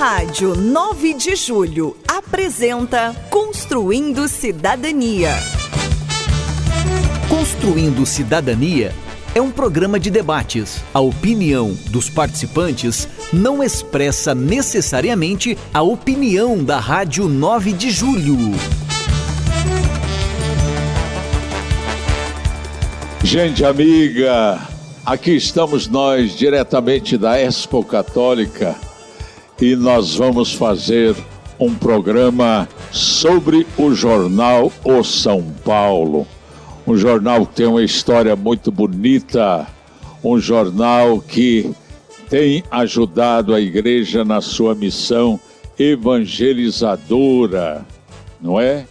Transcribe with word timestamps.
Rádio 0.00 0.56
9 0.56 1.12
de 1.12 1.36
Julho 1.36 1.94
apresenta 2.08 3.14
Construindo 3.28 4.26
Cidadania. 4.28 5.28
Construindo 7.28 8.06
Cidadania 8.06 8.94
é 9.34 9.42
um 9.42 9.50
programa 9.50 10.00
de 10.00 10.10
debates. 10.10 10.82
A 10.94 11.00
opinião 11.00 11.76
dos 11.90 12.08
participantes 12.08 13.06
não 13.30 13.62
expressa 13.62 14.34
necessariamente 14.34 15.58
a 15.74 15.82
opinião 15.82 16.64
da 16.64 16.80
Rádio 16.80 17.28
9 17.28 17.74
de 17.74 17.90
Julho. 17.90 18.38
Gente 23.22 23.62
amiga, 23.66 24.66
aqui 25.04 25.36
estamos 25.36 25.86
nós 25.88 26.34
diretamente 26.34 27.18
da 27.18 27.38
Expo 27.38 27.84
Católica 27.84 28.88
e 29.60 29.76
nós 29.76 30.16
vamos 30.16 30.54
fazer 30.54 31.14
um 31.58 31.74
programa 31.74 32.66
sobre 32.90 33.66
o 33.76 33.94
jornal 33.94 34.72
O 34.82 35.04
São 35.04 35.42
Paulo. 35.64 36.26
Um 36.86 36.96
jornal 36.96 37.44
que 37.44 37.56
tem 37.56 37.66
uma 37.66 37.82
história 37.82 38.34
muito 38.34 38.72
bonita, 38.72 39.66
um 40.24 40.40
jornal 40.40 41.20
que 41.20 41.70
tem 42.30 42.64
ajudado 42.70 43.54
a 43.54 43.60
igreja 43.60 44.24
na 44.24 44.40
sua 44.40 44.74
missão 44.74 45.38
evangelizadora, 45.78 47.84
não 48.40 48.58
é? 48.58 48.86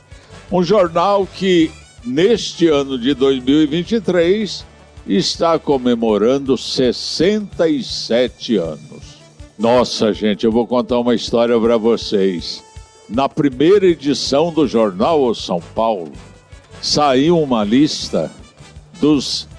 Um 0.52 0.62
jornal 0.64 1.26
que 1.26 1.72
neste 2.06 2.68
ano 2.68 3.00
de 3.00 3.16
2023 3.16 4.64
está 5.08 5.58
comemorando 5.58 6.56
67 6.56 8.58
anos. 8.58 9.09
Nossa, 9.60 10.14
gente, 10.14 10.46
eu 10.46 10.54
vou 10.54 10.66
contar 10.66 10.98
uma 11.00 11.14
história 11.14 11.60
para 11.60 11.76
vocês. 11.76 12.64
Na 13.10 13.28
primeira 13.28 13.86
edição 13.86 14.54
do 14.54 14.66
jornal 14.66 15.22
O 15.22 15.36
São 15.36 15.60
Paulo, 15.76 16.14
saiu 16.82 17.38
uma 17.38 17.62
lista 17.66 18.32
dos, 19.02 19.50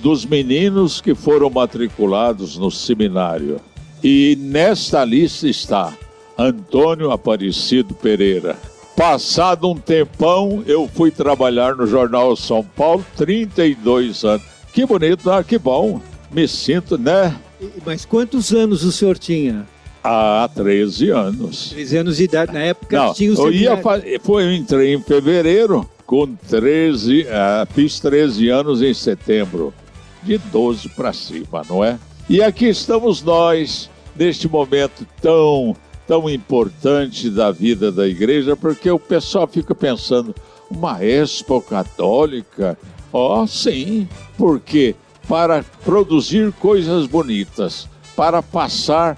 dos 0.00 0.24
meninos 0.24 1.02
que 1.02 1.14
foram 1.14 1.50
matriculados 1.50 2.56
no 2.56 2.70
seminário. 2.70 3.60
E 4.02 4.38
nesta 4.40 5.04
lista 5.04 5.46
está 5.46 5.92
Antônio 6.38 7.10
Aparecido 7.10 7.92
Pereira. 7.92 8.56
Passado 8.96 9.70
um 9.70 9.76
tempão, 9.76 10.64
eu 10.66 10.88
fui 10.88 11.10
trabalhar 11.10 11.76
no 11.76 11.86
Jornal 11.86 12.34
São 12.36 12.64
Paulo, 12.64 13.04
32 13.18 14.24
anos. 14.24 14.46
Que 14.72 14.86
bonito, 14.86 15.30
ah, 15.30 15.44
que 15.44 15.58
bom. 15.58 16.00
Me 16.30 16.48
sinto, 16.48 16.96
né? 16.96 17.36
Mas 17.84 18.04
quantos 18.04 18.52
anos 18.52 18.84
o 18.84 18.92
senhor 18.92 19.18
tinha? 19.18 19.66
Há 20.02 20.48
13 20.54 21.10
anos. 21.10 21.70
13 21.70 21.96
anos 21.96 22.16
de 22.18 22.24
idade. 22.24 22.52
Na 22.52 22.60
época 22.60 22.96
Não, 22.96 23.14
tinha 23.14 23.32
o 23.32 23.34
eu, 23.34 23.52
ia 23.52 23.76
seminário. 23.76 24.20
fa... 24.20 24.40
eu 24.40 24.52
entrei 24.52 24.94
em 24.94 25.02
fevereiro, 25.02 25.88
com 26.06 26.26
13, 26.48 27.26
ah, 27.28 27.66
fiz 27.74 27.98
13 27.98 28.48
anos 28.48 28.82
em 28.82 28.94
setembro. 28.94 29.74
De 30.22 30.38
12 30.38 30.88
para 30.90 31.12
cima, 31.12 31.62
não 31.68 31.84
é? 31.84 31.98
E 32.28 32.42
aqui 32.42 32.66
estamos 32.66 33.22
nós, 33.22 33.88
neste 34.16 34.48
momento 34.48 35.06
tão, 35.20 35.76
tão 36.06 36.28
importante 36.28 37.30
da 37.30 37.52
vida 37.52 37.92
da 37.92 38.06
igreja, 38.08 38.56
porque 38.56 38.90
o 38.90 38.98
pessoal 38.98 39.46
fica 39.46 39.74
pensando, 39.74 40.34
uma 40.70 41.04
expo 41.04 41.60
católica? 41.60 42.76
Ó, 43.12 43.42
oh, 43.42 43.46
sim, 43.46 44.08
porque 44.36 44.96
para 45.28 45.64
produzir 45.84 46.52
coisas 46.52 47.06
bonitas, 47.06 47.88
para 48.14 48.42
passar 48.42 49.16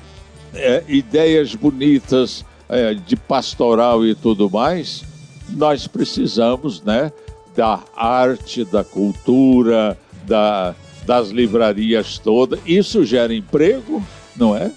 é, 0.54 0.82
ideias 0.88 1.54
bonitas 1.54 2.44
é, 2.68 2.94
de 2.94 3.16
pastoral 3.16 4.04
e 4.04 4.14
tudo 4.14 4.50
mais, 4.50 5.04
nós 5.50 5.86
precisamos, 5.86 6.82
né, 6.82 7.12
da 7.56 7.80
arte, 7.96 8.64
da 8.64 8.84
cultura, 8.84 9.98
da, 10.26 10.74
das 11.04 11.30
livrarias 11.30 12.18
todas. 12.18 12.60
Isso 12.66 13.04
gera 13.04 13.34
emprego, 13.34 14.02
não 14.36 14.56
é? 14.56 14.70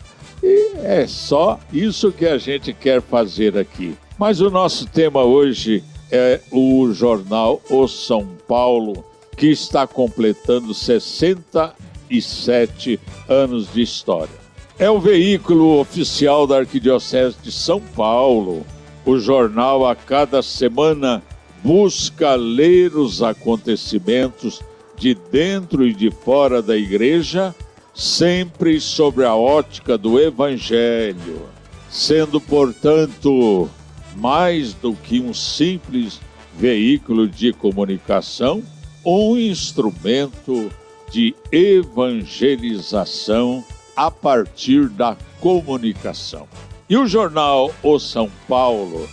E 0.44 0.72
é 0.84 1.06
só 1.08 1.59
isso 1.72 2.12
que 2.12 2.25
a 2.25 2.38
gente 2.38 2.74
quer 2.74 3.02
fazer 3.02 3.58
aqui. 3.58 3.96
Mas 4.18 4.42
o 4.42 4.50
nosso 4.50 4.88
tema 4.88 5.24
hoje 5.24 5.84
é 6.12 6.42
o 6.52 6.92
jornal 6.92 7.62
O 7.69 7.88
São 7.88 8.28
Paulo, 8.48 9.06
que 9.41 9.47
está 9.47 9.85
completando 9.88 10.72
67 10.72 13.00
anos 13.28 13.74
de 13.74 13.81
história. 13.81 14.40
É 14.78 14.88
o 14.88 15.00
veículo 15.00 15.79
oficial 15.79 16.46
da 16.46 16.59
Arquidiocese 16.59 17.38
de 17.41 17.51
São 17.51 17.81
Paulo. 17.81 18.63
O 19.03 19.18
jornal 19.18 19.88
a 19.88 19.96
cada 19.96 20.44
semana 20.44 21.24
busca 21.63 22.35
ler 22.35 22.96
os 22.96 23.24
acontecimentos 23.24 24.62
de 24.96 25.16
dentro 25.16 25.88
e 25.88 25.94
de 25.96 26.12
fora 26.12 26.62
da 26.62 26.78
igreja, 26.78 27.56
sempre 27.96 28.80
sob 28.80 29.25
a 29.25 29.34
ótica 29.34 29.97
do 29.97 30.19
Evangelho, 30.19 31.50
sendo, 31.90 32.40
portanto, 32.40 33.68
mais 34.16 34.75
do 34.75 34.94
que 34.94 35.19
um 35.19 35.34
simples 35.34 36.22
veículo 36.56 37.28
de 37.28 37.51
comunicação, 37.51 38.62
um 39.06 39.38
instrumento 39.38 40.72
de 41.12 41.35
evangelização 41.51 43.63
a 43.95 44.09
partir 44.09 44.89
da 44.89 45.16
comunicação. 45.39 46.47
E 46.89 46.97
o 46.97 47.06
jornal 47.07 47.72
O 47.84 48.00
São 48.00 48.31
Paulo 48.47 49.07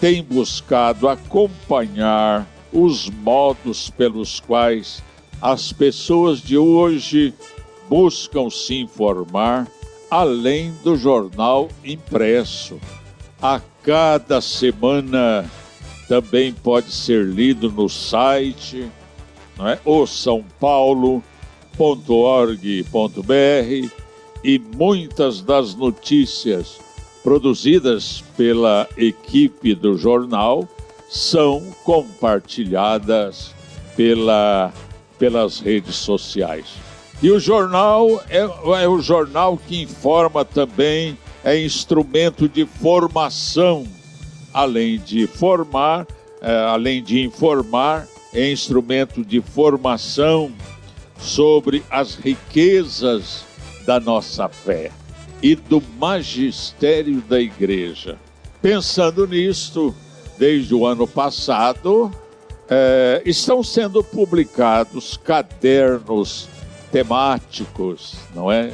tem 0.00 0.22
buscado 0.22 1.08
acompanhar 1.08 2.46
os 2.72 3.08
modos 3.08 3.88
pelos 3.90 4.40
quais 4.40 5.02
as 5.40 5.72
pessoas 5.72 6.40
de 6.40 6.58
hoje 6.58 7.32
buscam 7.88 8.50
se 8.50 8.74
informar 8.74 9.68
além 10.10 10.72
do 10.82 10.96
jornal 10.96 11.68
impresso. 11.84 12.80
A 13.40 13.60
cada 13.82 14.40
semana 14.40 15.48
também 16.08 16.52
pode 16.52 16.90
ser 16.92 17.24
lido 17.24 17.70
no 17.70 17.88
site 17.88 18.90
não 19.56 19.68
é? 19.68 19.78
o 19.84 20.06
São 20.06 20.44
Paulo.org.br 20.60 21.24
e 24.42 24.58
muitas 24.58 25.40
das 25.40 25.74
notícias 25.74 26.78
produzidas 27.22 28.22
pela 28.36 28.86
equipe 28.96 29.74
do 29.74 29.96
jornal 29.96 30.68
são 31.08 31.62
compartilhadas 31.82 33.54
pela, 33.96 34.72
pelas 35.18 35.60
redes 35.60 35.96
sociais. 35.96 36.66
E 37.22 37.30
o 37.30 37.40
jornal 37.40 38.22
é, 38.28 38.40
é 38.82 38.88
o 38.88 39.00
jornal 39.00 39.56
que 39.56 39.80
informa 39.80 40.44
também, 40.44 41.16
é 41.42 41.58
instrumento 41.58 42.48
de 42.48 42.66
formação, 42.66 43.86
além 44.52 44.98
de 44.98 45.26
formar, 45.26 46.06
é, 46.42 46.54
além 46.66 47.02
de 47.02 47.22
informar, 47.22 48.06
é 48.34 48.50
instrumento 48.50 49.24
de 49.24 49.40
formação 49.40 50.52
sobre 51.18 51.82
as 51.88 52.16
riquezas 52.16 53.44
da 53.86 54.00
nossa 54.00 54.48
fé 54.48 54.90
e 55.42 55.54
do 55.54 55.82
magistério 55.98 57.20
da 57.22 57.40
igreja. 57.40 58.18
Pensando 58.60 59.26
nisto, 59.26 59.94
desde 60.38 60.74
o 60.74 60.84
ano 60.84 61.06
passado, 61.06 62.10
é, 62.68 63.22
estão 63.24 63.62
sendo 63.62 64.02
publicados 64.02 65.16
cadernos 65.16 66.48
temáticos, 66.90 68.16
não 68.34 68.50
é? 68.50 68.72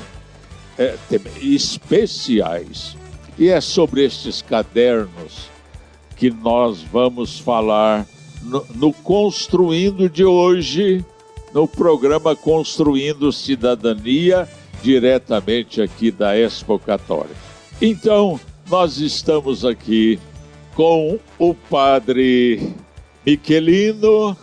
é 0.78 0.96
especiais. 1.40 2.96
E 3.38 3.48
é 3.48 3.60
sobre 3.60 4.04
estes 4.04 4.42
cadernos 4.42 5.48
que 6.16 6.30
nós 6.30 6.82
vamos 6.82 7.38
falar 7.38 8.06
no, 8.42 8.64
no 8.74 8.92
Construindo 8.92 10.08
de 10.08 10.24
hoje, 10.24 11.04
no 11.52 11.66
programa 11.66 12.34
Construindo 12.36 13.32
Cidadania, 13.32 14.48
diretamente 14.82 15.80
aqui 15.80 16.10
da 16.10 16.36
Expo 16.36 16.78
Católica. 16.78 17.36
Então, 17.80 18.38
nós 18.68 18.98
estamos 18.98 19.64
aqui 19.64 20.18
com 20.74 21.18
o 21.38 21.54
padre 21.54 22.74
Miquelino 23.26 24.36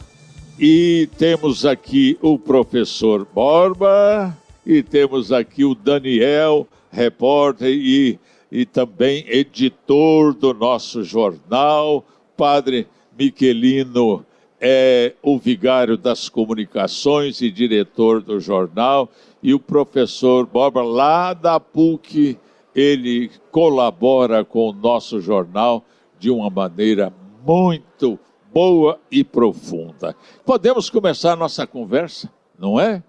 e 0.59 1.09
temos 1.17 1.65
aqui 1.65 2.17
o 2.21 2.38
professor 2.38 3.25
Borba 3.25 4.38
e 4.65 4.83
temos 4.83 5.31
aqui 5.31 5.63
o 5.63 5.73
Daniel, 5.73 6.67
repórter 6.91 7.69
e, 7.69 8.19
e 8.51 8.65
também 8.65 9.23
editor 9.27 10.33
do 10.33 10.53
nosso 10.53 11.03
jornal. 11.03 12.05
Padre, 12.35 12.85
Miquelino 13.18 14.25
é 14.60 15.14
o 15.22 15.38
vigário 15.38 15.98
das 15.98 16.30
comunicações 16.30 17.42
e 17.42 17.52
diretor 17.52 18.22
do 18.22 18.40
jornal, 18.40 19.10
e 19.42 19.54
o 19.54 19.60
professor 19.60 20.46
Boba, 20.46 20.81
lá 20.81 21.34
da 21.34 21.60
PUC, 21.60 22.38
ele 22.75 23.31
colabora 23.52 24.44
com 24.44 24.69
o 24.69 24.74
nosso 24.74 25.19
jornal 25.19 25.84
de 26.19 26.30
uma 26.30 26.50
maneira 26.50 27.14
muito 27.46 28.19
boa 28.54 29.00
e 29.12 29.24
profunda. 29.24 30.16
Podemos 30.46 30.90
começar 30.90 31.34
a 31.34 31.36
nossa 31.36 31.68
conversa, 31.68 32.31
não 32.58 32.80
é? 32.80 33.04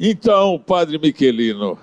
Então, 0.00 0.58
Padre 0.58 0.98
Miquelino, 0.98 1.78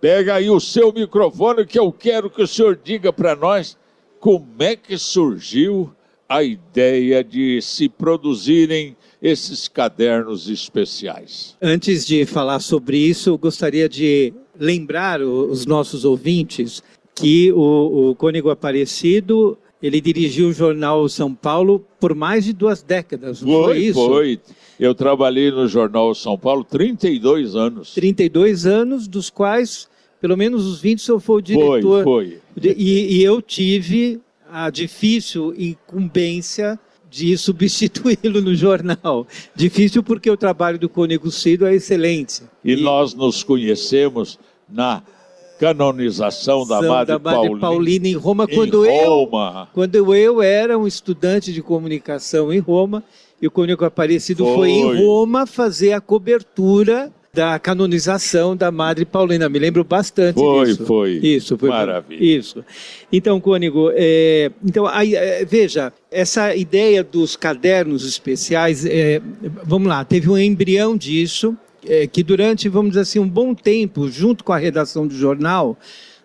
pega 0.00 0.34
aí 0.34 0.50
o 0.50 0.60
seu 0.60 0.92
microfone 0.92 1.64
que 1.64 1.78
eu 1.78 1.90
quero 1.92 2.28
que 2.28 2.42
o 2.42 2.46
senhor 2.46 2.78
diga 2.82 3.12
para 3.12 3.34
nós 3.34 3.78
como 4.20 4.46
é 4.58 4.76
que 4.76 4.98
surgiu 4.98 5.94
a 6.34 6.42
ideia 6.42 7.22
de 7.22 7.60
se 7.62 7.88
produzirem 7.88 8.96
esses 9.22 9.68
cadernos 9.68 10.48
especiais. 10.48 11.56
Antes 11.62 12.04
de 12.04 12.26
falar 12.26 12.58
sobre 12.58 12.98
isso, 12.98 13.30
eu 13.30 13.38
gostaria 13.38 13.88
de 13.88 14.32
lembrar 14.58 15.22
os 15.22 15.64
nossos 15.64 16.04
ouvintes 16.04 16.82
que 17.14 17.52
o, 17.52 18.10
o 18.10 18.14
Cônego 18.16 18.50
Aparecido 18.50 19.56
ele 19.80 20.00
dirigiu 20.00 20.48
o 20.48 20.52
jornal 20.52 21.08
São 21.08 21.32
Paulo 21.34 21.84
por 22.00 22.14
mais 22.14 22.44
de 22.44 22.52
duas 22.52 22.82
décadas, 22.82 23.42
não 23.42 23.52
foi, 23.52 23.64
foi 23.64 23.78
isso? 23.78 24.06
Foi, 24.06 24.40
Eu 24.80 24.94
trabalhei 24.94 25.50
no 25.50 25.68
jornal 25.68 26.14
São 26.14 26.38
Paulo 26.38 26.64
32 26.64 27.54
anos. 27.54 27.94
32 27.94 28.66
anos, 28.66 29.06
dos 29.06 29.30
quais 29.30 29.88
pelo 30.20 30.38
menos 30.38 30.64
os 30.64 30.80
20 30.80 30.98
o 30.98 31.02
senhor 31.02 31.20
foi 31.20 31.36
o 31.36 31.42
diretor. 31.42 32.02
Foi, 32.02 32.38
foi. 32.56 32.72
E, 32.76 33.18
e 33.18 33.22
eu 33.22 33.42
tive 33.42 34.20
a 34.56 34.70
difícil 34.70 35.52
incumbência 35.58 36.78
de 37.10 37.36
substituí-lo 37.36 38.40
no 38.40 38.54
jornal. 38.54 39.26
Difícil 39.52 40.00
porque 40.00 40.30
o 40.30 40.36
trabalho 40.36 40.78
do 40.78 40.88
Cônego 40.88 41.28
Cido 41.28 41.66
é 41.66 41.74
excelente. 41.74 42.44
E, 42.64 42.74
e, 42.74 42.76
nós 42.76 43.14
nos 43.14 43.42
conhecemos 43.42 44.38
na 44.68 45.02
canonização 45.58 46.64
da 46.64 46.80
Madre, 46.80 47.14
da 47.14 47.18
Madre 47.18 47.40
Paulina, 47.40 47.60
Paulina, 47.60 48.08
em 48.08 48.14
Roma, 48.14 48.46
em 48.48 48.54
quando, 48.54 48.86
Roma. 48.86 49.68
Eu, 49.68 49.74
quando 49.74 50.14
eu 50.14 50.40
era 50.40 50.78
um 50.78 50.86
estudante 50.86 51.52
de 51.52 51.60
comunicação 51.60 52.52
em 52.52 52.60
Roma, 52.60 53.02
e 53.42 53.48
o 53.48 53.50
Cônego 53.50 53.84
Aparecido 53.84 54.44
foi. 54.44 54.54
foi 54.54 54.70
em 54.70 55.04
Roma 55.04 55.46
fazer 55.46 55.94
a 55.94 56.00
cobertura 56.00 57.12
da 57.34 57.58
canonização 57.58 58.56
da 58.56 58.70
Madre 58.70 59.04
Paulina. 59.04 59.48
Me 59.48 59.58
lembro 59.58 59.82
bastante 59.82 60.36
foi, 60.36 60.66
disso. 60.66 60.86
Foi, 60.86 61.10
Isso, 61.14 61.58
foi. 61.58 61.68
Maravilha. 61.68 62.24
Isso. 62.38 62.64
Então, 63.12 63.40
Cônigo, 63.40 63.90
é, 63.92 64.52
então, 64.64 64.86
aí, 64.86 65.16
é, 65.16 65.44
veja, 65.44 65.92
essa 66.10 66.54
ideia 66.54 67.02
dos 67.02 67.34
cadernos 67.34 68.06
especiais, 68.06 68.86
é, 68.86 69.20
vamos 69.64 69.88
lá, 69.88 70.04
teve 70.04 70.30
um 70.30 70.38
embrião 70.38 70.96
disso, 70.96 71.56
é, 71.86 72.06
que 72.06 72.22
durante, 72.22 72.68
vamos 72.68 72.90
dizer 72.90 73.00
assim, 73.00 73.18
um 73.18 73.28
bom 73.28 73.54
tempo, 73.54 74.08
junto 74.08 74.44
com 74.44 74.52
a 74.52 74.58
redação 74.58 75.06
do 75.06 75.14
jornal, 75.14 75.76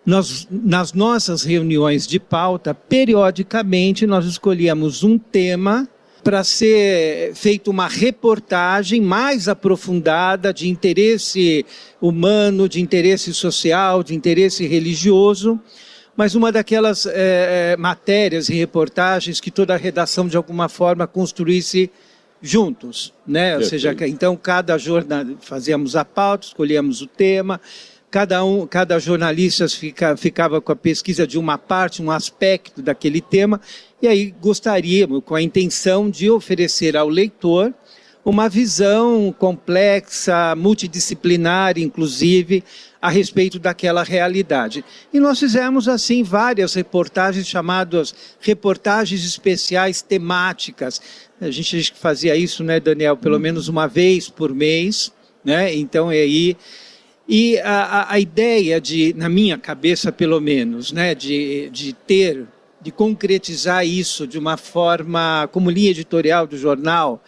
nós, 0.06 0.46
nas 0.50 0.92
nossas 0.92 1.42
reuniões 1.42 2.06
de 2.06 2.20
pauta, 2.20 2.72
periodicamente 2.72 4.06
nós 4.06 4.24
escolhíamos 4.24 5.02
um 5.02 5.18
tema 5.18 5.88
para 6.22 6.44
ser 6.44 7.34
feita 7.34 7.70
uma 7.70 7.88
reportagem 7.88 9.00
mais 9.00 9.48
aprofundada 9.48 10.52
de 10.52 10.68
interesse 10.68 11.64
humano, 12.00 12.68
de 12.68 12.80
interesse 12.80 13.32
social, 13.34 14.02
de 14.02 14.14
interesse 14.14 14.66
religioso, 14.66 15.60
mas 16.16 16.34
uma 16.34 16.52
daquelas 16.52 17.06
é, 17.06 17.76
matérias 17.78 18.48
e 18.48 18.54
reportagens 18.54 19.40
que 19.40 19.50
toda 19.50 19.74
a 19.74 19.78
redação 19.78 20.28
de 20.28 20.36
alguma 20.36 20.68
forma 20.68 21.06
construísse 21.06 21.90
juntos, 22.42 23.12
né? 23.26 23.56
Ou 23.56 23.62
seja, 23.62 23.94
então 24.06 24.36
cada 24.36 24.76
jornal 24.78 25.24
fazíamos 25.40 25.94
a 25.94 26.04
pauta, 26.04 26.46
escolhíamos 26.46 27.02
o 27.02 27.06
tema, 27.06 27.60
cada 28.10 28.44
um, 28.44 28.66
cada 28.66 28.98
jornalista 28.98 29.68
fica, 29.68 30.16
ficava 30.16 30.60
com 30.60 30.72
a 30.72 30.76
pesquisa 30.76 31.26
de 31.26 31.38
uma 31.38 31.56
parte, 31.56 32.02
um 32.02 32.10
aspecto 32.10 32.82
daquele 32.82 33.20
tema, 33.20 33.60
e 34.02 34.08
aí 34.08 34.34
gostaríamos, 34.40 35.22
com 35.24 35.34
a 35.34 35.42
intenção 35.42 36.10
de 36.10 36.28
oferecer 36.30 36.96
ao 36.96 37.08
leitor 37.08 37.72
uma 38.24 38.48
visão 38.48 39.34
complexa, 39.38 40.54
multidisciplinar, 40.54 41.78
inclusive, 41.78 42.62
a 43.00 43.08
respeito 43.08 43.58
daquela 43.58 44.02
realidade. 44.02 44.84
E 45.12 45.18
nós 45.18 45.38
fizemos, 45.38 45.88
assim, 45.88 46.22
várias 46.22 46.74
reportagens 46.74 47.46
chamadas 47.46 48.14
reportagens 48.38 49.24
especiais 49.24 50.02
temáticas. 50.02 51.00
A 51.40 51.50
gente 51.50 51.94
fazia 51.96 52.36
isso, 52.36 52.62
né, 52.62 52.78
Daniel, 52.78 53.16
pelo 53.16 53.38
menos 53.38 53.68
uma 53.68 53.86
vez 53.86 54.28
por 54.28 54.54
mês, 54.54 55.10
né? 55.42 55.74
Então, 55.74 56.10
aí 56.10 56.56
e 57.32 57.60
a, 57.60 58.12
a, 58.12 58.18
ideia 58.18 58.80
de, 58.80 59.14
na 59.16 59.28
minha 59.28 59.56
cabeça 59.56 60.10
pelo 60.10 60.40
menos, 60.40 60.90
né, 60.90 61.14
de, 61.14 61.70
de 61.70 61.92
ter, 61.92 62.44
de 62.80 62.90
concretizar 62.90 63.86
isso 63.86 64.26
de 64.26 64.36
uma 64.36 64.56
forma, 64.56 65.48
como 65.52 65.70
linha 65.70 65.92
editorial 65.92 66.44
do 66.44 66.58
jornal, 66.58 67.22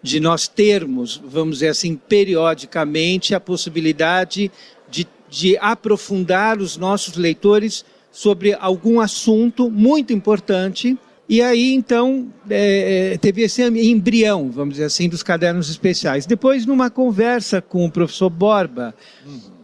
de 0.00 0.20
nós 0.20 0.46
termos, 0.46 1.20
vamos 1.24 1.56
dizer 1.56 1.70
assim, 1.70 1.96
periodicamente 1.96 3.34
a 3.34 3.40
possibilidade 3.40 4.48
de, 4.88 5.04
de 5.28 5.58
aprofundar 5.58 6.58
os 6.58 6.76
nossos 6.76 7.16
leitores 7.16 7.84
sobre 8.12 8.54
algum 8.54 9.00
assunto 9.00 9.68
muito 9.68 10.12
importante. 10.12 10.96
E 11.28 11.42
aí, 11.42 11.74
então, 11.74 12.28
é, 12.48 13.18
teve 13.20 13.42
esse 13.42 13.62
embrião, 13.62 14.50
vamos 14.50 14.74
dizer 14.74 14.86
assim, 14.86 15.10
dos 15.10 15.22
cadernos 15.22 15.68
especiais. 15.68 16.24
Depois, 16.24 16.64
numa 16.64 16.88
conversa 16.88 17.60
com 17.60 17.84
o 17.84 17.90
professor 17.90 18.30
Borba, 18.30 18.94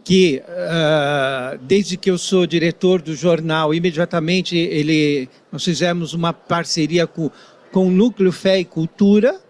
que 0.03 0.43
uh, 0.47 1.57
desde 1.63 1.97
que 1.97 2.11
eu 2.11 2.19
sou 2.19 2.45
diretor 2.45 3.01
do 3.01 3.15
jornal, 3.15 3.73
imediatamente 3.73 4.55
ele, 4.55 5.27
nós 5.51 5.63
fizemos 5.63 6.13
uma 6.13 6.31
parceria 6.31 7.07
com, 7.07 7.31
com 7.71 7.87
o 7.87 7.91
Núcleo 7.91 8.31
Fé 8.31 8.59
e 8.59 8.65
Cultura, 8.65 9.41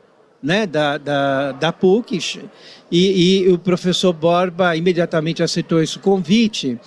né, 0.42 0.66
da, 0.66 0.98
da, 0.98 1.52
da 1.52 1.74
PUC, 1.74 2.48
e, 2.90 3.42
e 3.44 3.52
o 3.52 3.58
professor 3.58 4.14
Borba 4.14 4.78
imediatamente 4.78 5.44
aceitou 5.44 5.82
esse 5.82 6.00
convite, 6.00 6.80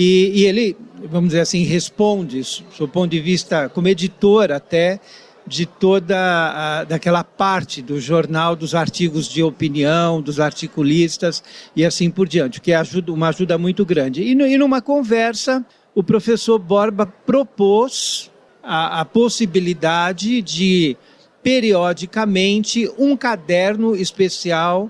e, 0.00 0.42
e 0.42 0.46
ele, 0.46 0.76
vamos 1.10 1.30
dizer 1.30 1.40
assim, 1.40 1.64
responde, 1.64 2.40
do 2.78 2.86
ponto 2.86 3.10
de 3.10 3.18
vista, 3.18 3.68
como 3.68 3.88
editor 3.88 4.52
até, 4.52 5.00
de 5.44 5.66
toda 5.66 6.16
a, 6.16 6.84
daquela 6.84 7.24
parte 7.24 7.82
do 7.82 8.00
jornal, 8.00 8.54
dos 8.54 8.76
artigos 8.76 9.26
de 9.26 9.42
opinião, 9.42 10.22
dos 10.22 10.38
articulistas 10.38 11.42
e 11.74 11.84
assim 11.84 12.12
por 12.12 12.28
diante, 12.28 12.60
que 12.60 12.70
é 12.70 12.76
ajuda, 12.76 13.12
uma 13.12 13.30
ajuda 13.30 13.58
muito 13.58 13.84
grande. 13.84 14.22
E, 14.22 14.30
e 14.30 14.56
numa 14.56 14.80
conversa, 14.80 15.66
o 15.96 16.04
professor 16.04 16.60
Borba 16.60 17.04
propôs 17.04 18.30
a, 18.62 19.00
a 19.00 19.04
possibilidade 19.04 20.40
de, 20.42 20.96
periodicamente, 21.42 22.88
um 22.96 23.16
caderno 23.16 23.96
especial 23.96 24.88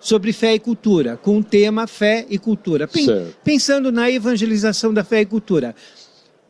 sobre 0.00 0.32
fé 0.32 0.54
e 0.54 0.58
cultura, 0.58 1.16
com 1.16 1.38
o 1.38 1.44
tema 1.44 1.86
fé 1.86 2.26
e 2.28 2.38
cultura, 2.38 2.88
pensando 3.42 3.90
na 3.90 4.10
evangelização 4.10 4.92
da 4.92 5.02
fé 5.02 5.20
e 5.20 5.26
cultura. 5.26 5.74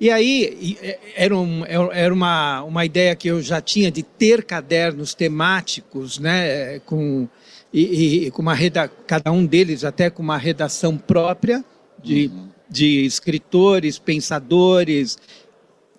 E 0.01 0.11
aí 0.11 0.79
era, 1.17 1.37
um, 1.37 1.65
era 1.65 2.15
uma, 2.15 2.63
uma 2.63 2.85
ideia 2.85 3.17
que 3.17 3.29
eu 3.29 3.43
já 3.43 3.61
tinha 3.61 3.91
de 3.91 4.03
ter 4.03 4.45
cadernos 4.45 5.13
temáticos, 5.13 6.21
né, 6.21 6.79
com, 6.81 7.29
e, 7.73 8.27
e 8.27 8.31
com 8.31 8.41
uma 8.41 8.55
reda, 8.55 8.89
cada 9.07 9.33
um 9.33 9.45
deles 9.45 9.83
até 9.83 10.09
com 10.09 10.23
uma 10.23 10.39
redação 10.39 10.97
própria 10.97 11.65
de, 12.03 12.29
uhum. 12.29 12.49
de 12.71 13.05
escritores, 13.05 13.99
pensadores, 13.99 15.19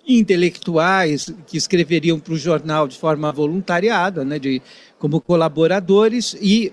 intelectuais 0.06 1.32
que 1.46 1.56
escreveriam 1.56 2.18
para 2.18 2.32
o 2.32 2.38
jornal 2.38 2.88
de 2.88 2.98
forma 2.98 3.30
voluntariada, 3.30 4.24
né, 4.24 4.38
de, 4.38 4.62
como 4.98 5.20
colaboradores, 5.20 6.34
e 6.40 6.72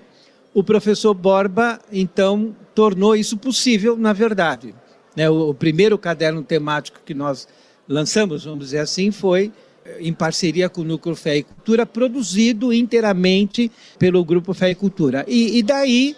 o 0.57 0.63
professor 0.63 1.13
Borba, 1.13 1.79
então, 1.91 2.55
tornou 2.73 3.15
isso 3.15 3.37
possível, 3.37 3.95
na 3.95 4.11
verdade. 4.11 4.73
Né, 5.15 5.29
o, 5.29 5.53
primeiro 5.53 5.99
caderno 5.99 6.41
temático 6.41 6.99
que 7.05 7.13
nós 7.13 7.47
lançamos, 7.87 8.45
vamos 8.45 8.65
dizer 8.65 8.79
assim, 8.79 9.11
foi 9.11 9.51
eh, 9.85 9.97
em 9.99 10.11
parceria 10.11 10.67
com 10.67 10.81
o 10.81 10.83
Núcleo 10.83 11.15
Fé 11.15 11.37
e 11.37 11.43
Cultura, 11.43 11.85
produzido 11.85 12.73
inteiramente 12.73 13.71
pelo 13.99 14.25
Grupo 14.25 14.51
Fé 14.51 14.71
e 14.71 14.75
Cultura. 14.75 15.23
E, 15.27 15.59
e 15.59 15.61
daí, 15.61 16.15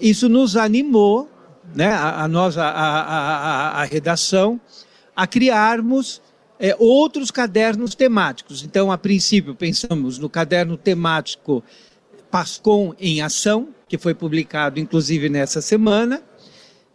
isso 0.00 0.28
nos 0.28 0.56
animou, 0.56 1.28
né, 1.74 1.88
a, 1.88 2.22
a 2.22 2.28
nós, 2.28 2.56
a, 2.56 2.68
a, 2.68 3.80
a, 3.82 3.84
redação, 3.86 4.60
a 5.16 5.26
criarmos 5.26 6.22
é, 6.60 6.76
outros 6.78 7.32
cadernos 7.32 7.96
temáticos. 7.96 8.62
Então, 8.62 8.92
a 8.92 8.96
princípio, 8.96 9.52
pensamos 9.52 10.16
no 10.16 10.28
caderno 10.28 10.76
temático 10.76 11.60
Pascom 12.34 12.92
em 12.98 13.22
Ação, 13.22 13.68
que 13.88 13.96
foi 13.96 14.12
publicado 14.12 14.80
inclusive 14.80 15.28
nessa 15.28 15.60
semana, 15.60 16.20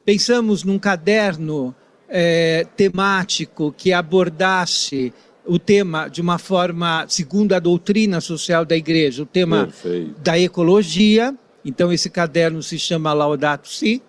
Pensamos 0.09 0.63
num 0.63 0.79
caderno 0.79 1.75
é, 2.07 2.65
temático 2.75 3.71
que 3.77 3.93
abordasse 3.93 5.13
o 5.45 5.59
tema 5.59 6.07
de 6.07 6.19
uma 6.19 6.39
forma, 6.39 7.05
segundo 7.07 7.53
a 7.53 7.59
doutrina 7.59 8.19
social 8.19 8.65
da 8.65 8.75
igreja, 8.75 9.21
o 9.21 9.25
tema 9.27 9.65
Perfeito. 9.65 10.19
da 10.19 10.39
ecologia. 10.39 11.35
Então, 11.63 11.93
esse 11.93 12.09
caderno 12.09 12.63
se 12.63 12.79
chama 12.79 13.13
Laudato 13.13 13.67
Si, 13.67 14.01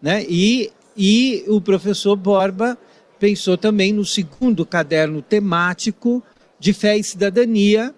né? 0.00 0.24
e, 0.28 0.70
e 0.96 1.44
o 1.48 1.60
professor 1.60 2.14
Borba 2.14 2.78
pensou 3.18 3.58
também 3.58 3.92
no 3.92 4.04
segundo 4.04 4.64
caderno 4.64 5.20
temático 5.20 6.22
de 6.60 6.72
fé 6.72 6.96
e 6.96 7.02
cidadania, 7.02 7.92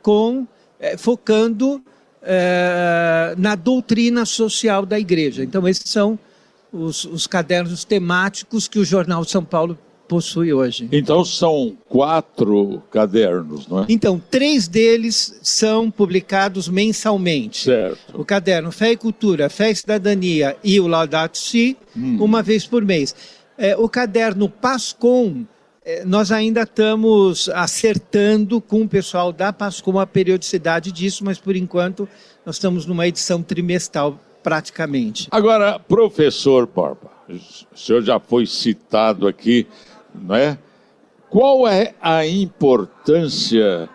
com 0.00 0.46
é, 0.78 0.96
focando 0.96 1.82
é, 2.24 3.34
na 3.36 3.54
doutrina 3.54 4.24
social 4.24 4.84
da 4.84 4.98
igreja. 4.98 5.44
Então, 5.44 5.66
esses 5.68 5.90
são 5.90 6.18
os, 6.72 7.04
os 7.04 7.26
cadernos 7.26 7.84
temáticos 7.84 8.66
que 8.66 8.78
o 8.78 8.84
Jornal 8.84 9.24
São 9.24 9.44
Paulo 9.44 9.78
possui 10.08 10.52
hoje. 10.52 10.88
Então 10.92 11.24
são 11.24 11.76
quatro 11.88 12.82
cadernos, 12.90 13.66
não 13.66 13.80
é? 13.80 13.86
Então, 13.88 14.20
três 14.30 14.68
deles 14.68 15.38
são 15.42 15.90
publicados 15.90 16.68
mensalmente. 16.68 17.64
Certo. 17.64 18.20
O 18.20 18.24
caderno 18.24 18.70
Fé 18.70 18.92
e 18.92 18.96
Cultura, 18.96 19.48
Fé 19.48 19.70
e 19.70 19.76
Cidadania 19.76 20.56
e 20.62 20.78
o 20.78 20.86
Laudato 20.86 21.38
Si, 21.38 21.76
hum. 21.96 22.18
uma 22.20 22.42
vez 22.42 22.66
por 22.66 22.84
mês. 22.84 23.14
É, 23.56 23.76
o 23.76 23.88
caderno 23.88 24.48
Pascom, 24.48 25.44
nós 26.06 26.32
ainda 26.32 26.62
estamos 26.62 27.48
acertando 27.50 28.60
com 28.60 28.82
o 28.82 28.88
pessoal 28.88 29.32
da 29.32 29.52
Pascom 29.52 29.98
a 29.98 30.06
periodicidade 30.06 30.90
disso, 30.90 31.24
mas 31.24 31.38
por 31.38 31.54
enquanto 31.56 32.08
nós 32.44 32.56
estamos 32.56 32.86
numa 32.86 33.06
edição 33.06 33.42
trimestral 33.42 34.18
praticamente. 34.42 35.28
Agora, 35.30 35.78
professor 35.78 36.66
Barba, 36.66 37.10
o 37.28 37.76
senhor 37.76 38.02
já 38.02 38.18
foi 38.18 38.46
citado 38.46 39.26
aqui 39.26 39.66
não 40.14 40.34
é? 40.34 40.58
Qual 41.28 41.66
é 41.66 41.94
a 42.00 42.24
importância 42.24 43.88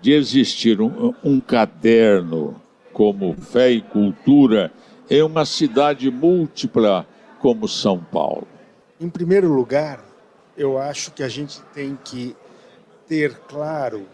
de 0.00 0.12
existir 0.12 0.80
um, 0.80 1.12
um 1.22 1.38
caderno 1.38 2.56
como 2.92 3.34
Fé 3.34 3.72
e 3.72 3.82
Cultura 3.82 4.72
em 5.10 5.22
uma 5.22 5.44
cidade 5.44 6.10
múltipla 6.10 7.06
como 7.40 7.68
São 7.68 7.98
Paulo? 7.98 8.48
Em 8.98 9.08
primeiro 9.10 9.52
lugar, 9.52 10.02
eu 10.58 10.76
acho 10.76 11.12
que 11.12 11.22
a 11.22 11.28
gente 11.28 11.62
tem 11.72 11.96
que 12.04 12.36
ter 13.06 13.38
claro 13.48 14.06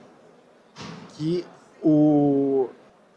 que 1.16 1.44
o 1.82 2.68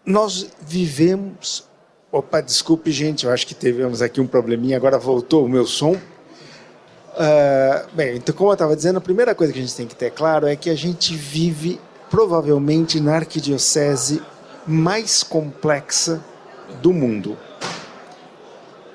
nós 0.05 0.49
vivemos. 0.61 1.67
Opa, 2.09 2.39
desculpe, 2.39 2.89
gente, 2.91 3.25
eu 3.25 3.31
acho 3.31 3.45
que 3.45 3.53
tivemos 3.53 4.01
aqui 4.01 4.21
um 4.21 4.25
probleminha, 4.25 4.77
agora 4.77 4.97
voltou 4.97 5.45
o 5.45 5.49
meu 5.49 5.67
som. 5.67 5.91
Uh, 5.93 7.87
bem, 7.93 8.15
então, 8.15 8.33
como 8.33 8.49
eu 8.51 8.53
estava 8.53 8.75
dizendo, 8.75 8.97
a 8.97 9.01
primeira 9.01 9.35
coisa 9.35 9.51
que 9.51 9.59
a 9.59 9.61
gente 9.61 9.75
tem 9.75 9.87
que 9.87 9.95
ter 9.95 10.11
claro 10.11 10.47
é 10.47 10.55
que 10.55 10.69
a 10.69 10.75
gente 10.75 11.13
vive 11.15 11.81
provavelmente 12.09 13.01
na 13.01 13.15
arquidiocese 13.15 14.21
mais 14.65 15.21
complexa 15.23 16.23
do 16.81 16.93
mundo. 16.93 17.37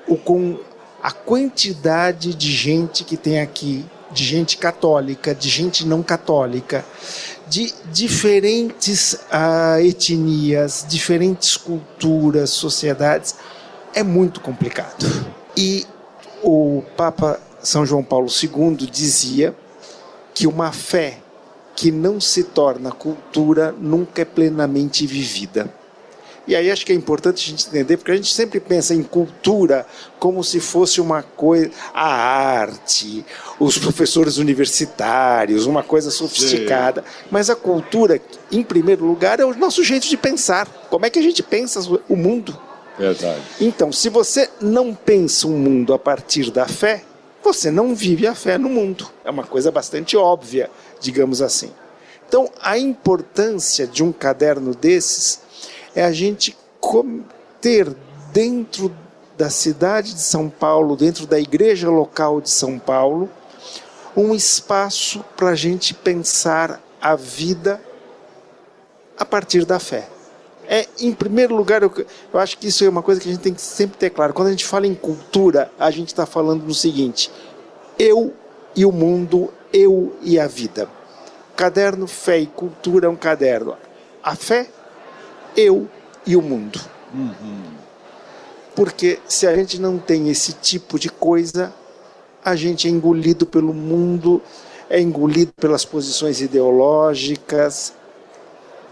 O, 0.07 0.17
com 0.17 0.59
a 1.01 1.11
quantidade 1.11 2.33
de 2.33 2.51
gente 2.51 3.03
que 3.03 3.17
tem 3.17 3.39
aqui, 3.39 3.85
de 4.13 4.23
gente 4.23 4.57
católica, 4.57 5.33
de 5.33 5.49
gente 5.49 5.85
não 5.85 6.03
católica, 6.03 6.85
de 7.47 7.73
diferentes 7.91 9.13
uh, 9.13 9.79
etnias, 9.79 10.85
diferentes 10.87 11.57
culturas, 11.57 12.51
sociedades, 12.51 13.35
é 13.93 14.03
muito 14.03 14.39
complicado. 14.39 15.05
E 15.55 15.85
o 16.41 16.83
Papa 16.95 17.39
são 17.61 17.85
João 17.85 18.03
Paulo 18.03 18.27
II 18.27 18.75
dizia 18.87 19.55
que 20.33 20.47
uma 20.47 20.71
fé 20.71 21.19
que 21.75 21.91
não 21.91 22.19
se 22.19 22.43
torna 22.43 22.91
cultura 22.91 23.71
nunca 23.71 24.21
é 24.21 24.25
plenamente 24.25 25.05
vivida. 25.05 25.73
E 26.45 26.55
aí 26.55 26.69
acho 26.69 26.85
que 26.85 26.91
é 26.91 26.95
importante 26.95 27.45
a 27.45 27.51
gente 27.51 27.67
entender, 27.67 27.95
porque 27.95 28.11
a 28.11 28.15
gente 28.15 28.33
sempre 28.33 28.59
pensa 28.59 28.93
em 28.93 29.01
cultura 29.01 29.85
como 30.19 30.43
se 30.43 30.59
fosse 30.59 30.99
uma 30.99 31.23
coisa, 31.23 31.71
a 31.93 32.05
arte, 32.05 33.25
os 33.59 33.77
professores 33.77 34.37
universitários, 34.37 35.65
uma 35.65 35.83
coisa 35.83 36.11
sofisticada. 36.11 37.01
Sim. 37.01 37.27
Mas 37.31 37.49
a 37.49 37.55
cultura, 37.55 38.21
em 38.51 38.61
primeiro 38.61 39.05
lugar, 39.05 39.39
é 39.39 39.45
o 39.45 39.55
nosso 39.55 39.83
jeito 39.83 40.07
de 40.07 40.17
pensar. 40.17 40.67
Como 40.89 41.05
é 41.05 41.09
que 41.09 41.19
a 41.19 41.21
gente 41.23 41.41
pensa 41.41 41.79
o 42.09 42.15
mundo? 42.15 42.59
Verdade. 42.97 43.41
Então, 43.59 43.91
se 43.91 44.09
você 44.09 44.49
não 44.61 44.93
pensa 44.93 45.47
um 45.47 45.57
mundo 45.57 45.93
a 45.93 45.99
partir 45.99 46.51
da 46.51 46.67
fé, 46.67 47.03
você 47.41 47.71
não 47.71 47.95
vive 47.95 48.27
a 48.27 48.35
fé 48.35 48.57
no 48.57 48.69
mundo. 48.69 49.09
É 49.23 49.29
uma 49.29 49.43
coisa 49.43 49.71
bastante 49.71 50.15
óbvia, 50.15 50.69
digamos 50.99 51.41
assim. 51.41 51.71
Então, 52.27 52.49
a 52.61 52.77
importância 52.77 53.85
de 53.85 54.03
um 54.03 54.11
caderno 54.11 54.73
desses 54.73 55.41
é 55.95 56.03
a 56.03 56.11
gente 56.11 56.57
ter 57.61 57.95
dentro 58.31 58.93
da 59.37 59.49
cidade 59.49 60.13
de 60.13 60.21
São 60.21 60.49
Paulo, 60.49 60.95
dentro 60.95 61.25
da 61.25 61.39
igreja 61.39 61.89
local 61.89 62.41
de 62.41 62.49
São 62.49 62.77
Paulo, 62.77 63.29
um 64.15 64.35
espaço 64.35 65.23
para 65.35 65.49
a 65.49 65.55
gente 65.55 65.93
pensar 65.93 66.81
a 67.01 67.15
vida 67.15 67.81
a 69.17 69.25
partir 69.25 69.65
da 69.65 69.79
fé. 69.79 70.07
É, 70.67 70.87
em 70.99 71.13
primeiro 71.13 71.55
lugar, 71.55 71.83
eu, 71.83 71.91
eu 72.33 72.39
acho 72.39 72.57
que 72.57 72.67
isso 72.67 72.85
é 72.85 72.89
uma 72.89 73.01
coisa 73.01 73.19
que 73.19 73.27
a 73.27 73.31
gente 73.31 73.41
tem 73.41 73.53
que 73.53 73.61
sempre 73.61 73.97
ter 73.97 74.09
claro. 74.09 74.33
Quando 74.33 74.47
a 74.47 74.51
gente 74.51 74.65
fala 74.65 74.87
em 74.87 74.95
cultura, 74.95 75.71
a 75.77 75.91
gente 75.91 76.07
está 76.07 76.25
falando 76.25 76.63
no 76.63 76.73
seguinte: 76.73 77.29
eu 77.99 78.33
e 78.75 78.85
o 78.85 78.91
mundo, 78.91 79.53
eu 79.71 80.15
e 80.21 80.39
a 80.39 80.47
vida. 80.47 80.87
Caderno 81.55 82.07
Fé 82.07 82.39
e 82.39 82.47
Cultura 82.47 83.07
é 83.07 83.09
um 83.09 83.15
caderno. 83.15 83.75
A 84.23 84.35
fé, 84.35 84.67
eu 85.55 85.87
e 86.25 86.35
o 86.35 86.41
mundo. 86.41 86.79
Uhum. 87.13 87.63
Porque 88.75 89.19
se 89.27 89.45
a 89.45 89.55
gente 89.55 89.79
não 89.79 89.97
tem 89.97 90.29
esse 90.29 90.53
tipo 90.53 90.97
de 90.97 91.09
coisa, 91.09 91.73
a 92.43 92.55
gente 92.55 92.87
é 92.87 92.91
engolido 92.91 93.45
pelo 93.45 93.73
mundo, 93.73 94.41
é 94.89 94.99
engolido 94.99 95.53
pelas 95.53 95.85
posições 95.85 96.41
ideológicas, 96.41 97.93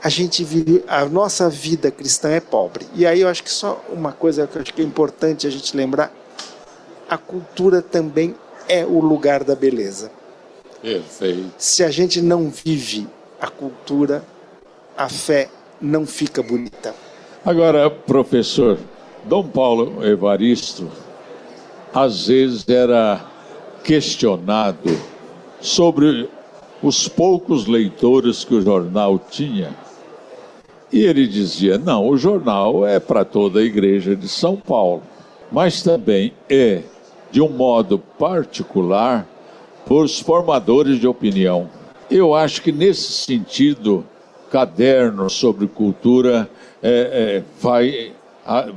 a 0.04 0.10
gente 0.10 0.44
vive, 0.44 0.84
a 0.88 1.06
nossa 1.06 1.50
vida 1.50 1.92
cristã 1.92 2.30
é 2.30 2.40
pobre. 2.40 2.88
E 2.96 3.06
aí 3.06 3.22
eu 3.22 3.28
acho 3.28 3.44
que 3.44 3.52
só 3.52 3.84
uma 3.90 4.12
coisa 4.12 4.48
que 4.48 4.58
eu 4.58 4.62
acho 4.62 4.74
que 4.74 4.82
é 4.82 4.86
importante 4.86 5.46
a 5.46 5.50
gente 5.50 5.76
lembrar, 5.78 6.12
a 7.10 7.18
cultura 7.18 7.82
também 7.82 8.36
é 8.68 8.86
o 8.86 9.00
lugar 9.00 9.44
da 9.44 9.56
beleza. 9.56 10.12
Perfeito. 10.82 11.54
Se 11.58 11.84
a 11.84 11.92
gente 11.92 12.22
não 12.22 12.50
vive 12.50 13.08
a 13.40 13.48
cultura, 13.48 14.24
a 14.98 15.08
fé 15.08 15.50
não 15.82 16.06
fica 16.06 16.44
bonita. 16.44 16.94
Agora, 17.46 17.90
professor, 17.90 18.78
Dom 19.26 19.48
Paulo 19.48 20.06
Evaristo 20.06 20.90
às 21.94 22.28
vezes 22.28 22.68
era 22.70 23.26
questionado 23.84 24.98
sobre 25.60 26.30
os 26.82 27.08
poucos 27.08 27.66
leitores 27.68 28.44
que 28.44 28.56
o 28.56 28.62
jornal 28.62 29.20
tinha 29.20 29.76
e 30.92 31.04
ele 31.04 31.26
dizia: 31.26 31.78
não, 31.78 32.08
o 32.08 32.18
jornal 32.18 32.86
é 32.86 33.00
para 33.00 33.24
toda 33.24 33.60
a 33.60 33.64
igreja 33.64 34.16
de 34.16 34.28
São 34.28 34.58
Paulo, 34.58 35.02
mas 35.52 35.82
também 35.82 36.34
é, 36.50 36.82
de 37.32 37.42
um 37.42 37.50
modo 37.50 37.98
particular, 37.98 39.28
para 39.86 39.94
os 39.96 40.20
formadores 40.20 41.00
de 41.00 41.08
opinião. 41.08 41.70
Eu 42.10 42.36
acho 42.36 42.62
que 42.62 42.72
nesse 42.72 43.14
sentido, 43.14 44.06
caderno 44.52 45.30
sobre 45.30 45.66
cultura 45.68 46.50
é, 46.84 46.90
é, 47.40 47.44
vai, 47.62 48.12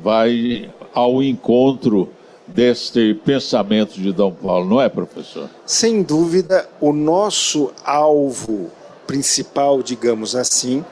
vai 0.03 0.71
ao 0.95 1.23
encontro 1.23 2.09
deste 2.47 3.15
pensamento 3.25 3.95
de 4.01 4.13
Dom 4.13 4.33
Paulo, 4.33 4.69
não 4.69 4.81
é, 4.81 4.89
professor? 4.89 5.49
Sem 5.67 6.03
dúvida, 6.03 6.69
o 6.81 6.93
nosso 6.93 7.73
alvo 7.85 8.71
principal, 9.07 9.83
digamos 9.83 10.37
assim, 10.37 10.85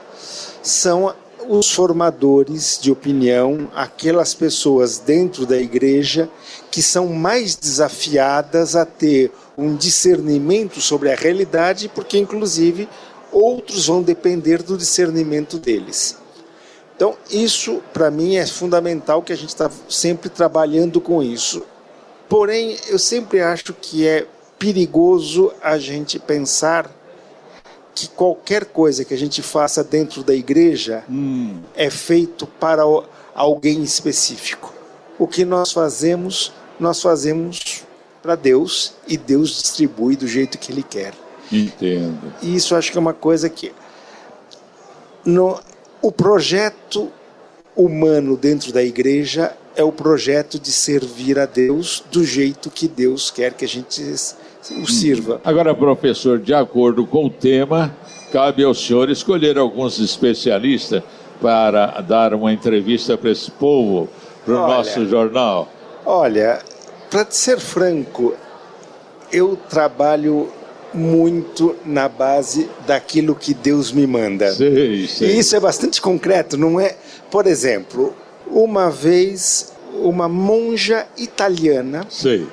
são 0.62 1.14
os 1.48 1.70
formadores 1.70 2.78
de 2.80 2.90
opinião, 2.90 3.68
aquelas 3.74 4.32
pessoas 4.32 4.98
dentro 4.98 5.44
da 5.44 5.58
igreja 5.58 6.28
que 6.70 6.82
são 6.82 7.08
mais 7.08 7.56
desafiadas 7.56 8.76
a 8.76 8.86
ter 8.86 9.30
um 9.58 9.74
discernimento 9.74 10.80
sobre 10.80 11.12
a 11.12 11.16
realidade, 11.16 11.90
porque 11.94 12.16
inclusive 12.16 12.88
outros 13.32 13.86
vão 13.86 14.02
depender 14.02 14.62
do 14.62 14.76
discernimento 14.76 15.58
deles. 15.58 16.16
Então, 16.94 17.16
isso 17.30 17.82
para 17.92 18.10
mim 18.10 18.36
é 18.36 18.46
fundamental 18.46 19.22
que 19.22 19.32
a 19.32 19.36
gente 19.36 19.48
está 19.48 19.70
sempre 19.88 20.28
trabalhando 20.28 21.00
com 21.00 21.22
isso. 21.22 21.64
Porém, 22.28 22.76
eu 22.86 22.98
sempre 22.98 23.40
acho 23.40 23.74
que 23.74 24.06
é 24.06 24.26
perigoso 24.58 25.52
a 25.60 25.78
gente 25.78 26.18
pensar 26.18 26.88
que 27.94 28.08
qualquer 28.08 28.66
coisa 28.66 29.04
que 29.04 29.12
a 29.12 29.18
gente 29.18 29.42
faça 29.42 29.82
dentro 29.82 30.22
da 30.22 30.34
igreja 30.34 31.04
hum. 31.10 31.60
é 31.74 31.90
feito 31.90 32.46
para 32.46 32.82
alguém 33.34 33.82
específico. 33.82 34.72
O 35.18 35.26
que 35.26 35.44
nós 35.44 35.72
fazemos, 35.72 36.52
nós 36.78 37.02
fazemos 37.02 37.84
para 38.22 38.34
Deus 38.34 38.94
e 39.06 39.16
Deus 39.16 39.50
distribui 39.50 40.16
do 40.16 40.26
jeito 40.26 40.56
que 40.56 40.72
Ele 40.72 40.82
quer. 40.82 41.12
Entendo. 41.52 42.32
E 42.42 42.56
isso 42.56 42.74
acho 42.74 42.90
que 42.90 42.98
é 42.98 43.00
uma 43.00 43.12
coisa 43.12 43.48
que 43.48 43.72
no, 45.24 45.60
o 46.00 46.10
projeto 46.10 47.10
humano 47.76 48.36
dentro 48.36 48.72
da 48.72 48.82
igreja 48.82 49.54
é 49.76 49.82
o 49.82 49.92
projeto 49.92 50.58
de 50.58 50.70
servir 50.72 51.38
a 51.38 51.46
Deus 51.46 52.04
do 52.10 52.24
jeito 52.24 52.70
que 52.70 52.86
Deus 52.86 53.30
quer 53.30 53.54
que 53.54 53.64
a 53.64 53.68
gente 53.68 54.02
o 54.80 54.86
sirva. 54.86 55.40
Agora, 55.44 55.74
professor, 55.74 56.38
de 56.38 56.54
acordo 56.54 57.06
com 57.06 57.26
o 57.26 57.30
tema, 57.30 57.94
cabe 58.30 58.62
ao 58.62 58.74
senhor 58.74 59.10
escolher 59.10 59.58
alguns 59.58 59.98
especialistas 59.98 61.02
para 61.40 62.00
dar 62.00 62.34
uma 62.34 62.52
entrevista 62.52 63.16
para 63.16 63.30
esse 63.30 63.50
povo, 63.50 64.08
para 64.44 64.54
o 64.54 64.66
nosso 64.68 65.06
jornal. 65.08 65.68
Olha, 66.04 66.60
para 67.10 67.26
ser 67.28 67.58
franco, 67.58 68.34
eu 69.32 69.58
trabalho 69.68 70.48
muito 70.94 71.76
na 71.84 72.08
base 72.08 72.68
daquilo 72.86 73.34
que 73.34 73.54
Deus 73.54 73.92
me 73.92 74.06
manda. 74.06 74.52
Sei, 74.52 75.06
sei. 75.06 75.28
E 75.28 75.38
isso 75.38 75.56
é 75.56 75.60
bastante 75.60 76.00
concreto, 76.00 76.56
não 76.56 76.78
é? 76.78 76.96
Por 77.30 77.46
exemplo, 77.46 78.14
uma 78.46 78.90
vez 78.90 79.72
uma 79.94 80.28
monja 80.28 81.06
italiana 81.16 82.06
sei. 82.08 82.46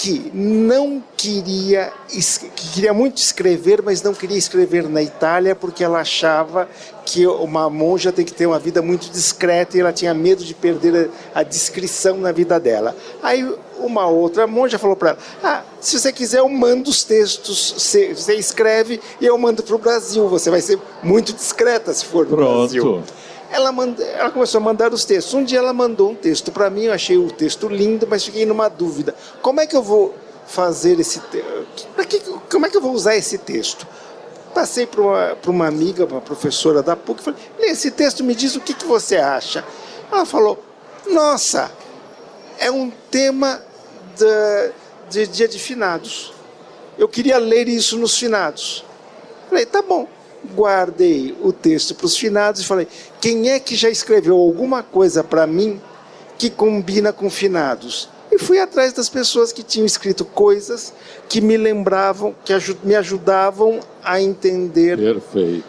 Que 0.00 0.30
não 0.34 1.02
queria 1.16 1.92
que 2.08 2.68
queria 2.72 2.92
muito 2.92 3.18
escrever, 3.18 3.80
mas 3.80 4.02
não 4.02 4.12
queria 4.12 4.36
escrever 4.36 4.88
na 4.88 5.02
Itália 5.02 5.54
porque 5.54 5.84
ela 5.84 6.00
achava 6.00 6.68
que 7.06 7.26
uma 7.26 7.70
monja 7.70 8.10
tem 8.10 8.24
que 8.24 8.32
ter 8.32 8.46
uma 8.46 8.58
vida 8.58 8.82
muito 8.82 9.08
discreta 9.10 9.76
e 9.76 9.80
ela 9.80 9.92
tinha 9.92 10.12
medo 10.12 10.44
de 10.44 10.52
perder 10.52 11.10
a, 11.32 11.40
a 11.40 11.42
discrição 11.42 12.16
na 12.16 12.32
vida 12.32 12.58
dela. 12.58 12.96
Aí 13.22 13.48
uma 13.78 14.06
outra 14.08 14.46
monja 14.46 14.78
falou 14.78 14.96
para 14.96 15.10
ela: 15.10 15.18
ah, 15.42 15.62
se 15.80 15.98
você 15.98 16.12
quiser, 16.12 16.40
eu 16.40 16.48
mando 16.48 16.90
os 16.90 17.04
textos, 17.04 17.74
você, 17.78 18.14
você 18.14 18.34
escreve 18.34 19.00
e 19.20 19.26
eu 19.26 19.38
mando 19.38 19.62
para 19.62 19.76
o 19.76 19.78
Brasil. 19.78 20.28
Você 20.28 20.50
vai 20.50 20.60
ser 20.60 20.78
muito 21.02 21.32
discreta 21.32 21.92
se 21.92 22.04
for 22.04 22.26
no 22.26 22.36
Pronto. 22.36 22.58
Brasil. 22.58 23.02
Ela, 23.54 23.70
manda, 23.70 24.02
ela 24.02 24.32
começou 24.32 24.58
a 24.58 24.60
mandar 24.60 24.92
os 24.92 25.04
textos. 25.04 25.32
Um 25.32 25.44
dia 25.44 25.60
ela 25.60 25.72
mandou 25.72 26.10
um 26.10 26.14
texto 26.16 26.50
para 26.50 26.68
mim, 26.68 26.86
eu 26.86 26.92
achei 26.92 27.16
o 27.16 27.30
texto 27.30 27.68
lindo, 27.68 28.04
mas 28.04 28.24
fiquei 28.24 28.44
numa 28.44 28.68
dúvida. 28.68 29.14
Como 29.40 29.60
é 29.60 29.66
que 29.66 29.76
eu 29.76 29.82
vou 29.82 30.12
fazer 30.44 30.98
esse 30.98 31.20
texto? 31.20 32.42
Como 32.50 32.66
é 32.66 32.68
que 32.68 32.76
eu 32.76 32.80
vou 32.80 32.92
usar 32.92 33.14
esse 33.14 33.38
texto? 33.38 33.86
Passei 34.52 34.88
para 34.88 35.00
uma, 35.00 35.38
uma 35.46 35.68
amiga, 35.68 36.04
uma 36.04 36.20
professora 36.20 36.82
da 36.82 36.96
PUC, 36.96 37.20
e 37.20 37.24
falei: 37.24 37.40
lê 37.60 37.66
esse 37.68 37.92
texto, 37.92 38.24
me 38.24 38.34
diz 38.34 38.56
o 38.56 38.60
que, 38.60 38.74
que 38.74 38.84
você 38.84 39.18
acha. 39.18 39.64
Ela 40.10 40.26
falou: 40.26 40.60
nossa, 41.06 41.70
é 42.58 42.72
um 42.72 42.90
tema 43.08 43.62
da, 44.18 44.70
de 45.08 45.28
dia 45.28 45.46
de 45.46 45.60
finados. 45.60 46.32
Eu 46.98 47.08
queria 47.08 47.38
ler 47.38 47.68
isso 47.68 47.96
nos 47.96 48.18
finados. 48.18 48.84
Falei, 49.48 49.64
tá 49.64 49.80
bom. 49.80 50.08
Guardei 50.54 51.36
o 51.42 51.52
texto 51.52 51.94
para 51.94 52.06
os 52.06 52.16
finados 52.16 52.60
e 52.60 52.64
falei: 52.64 52.88
quem 53.20 53.50
é 53.50 53.58
que 53.58 53.74
já 53.76 53.88
escreveu 53.88 54.36
alguma 54.36 54.82
coisa 54.82 55.22
para 55.24 55.46
mim 55.46 55.80
que 56.38 56.50
combina 56.50 57.12
com 57.12 57.30
finados? 57.30 58.08
E 58.30 58.38
fui 58.38 58.58
atrás 58.58 58.92
das 58.92 59.08
pessoas 59.08 59.52
que 59.52 59.62
tinham 59.62 59.86
escrito 59.86 60.24
coisas 60.24 60.92
que 61.28 61.40
me 61.40 61.56
lembravam, 61.56 62.34
que 62.44 62.52
me 62.82 62.94
ajudavam 62.96 63.80
a 64.02 64.20
entender. 64.20 64.98
Perfeito. 64.98 65.64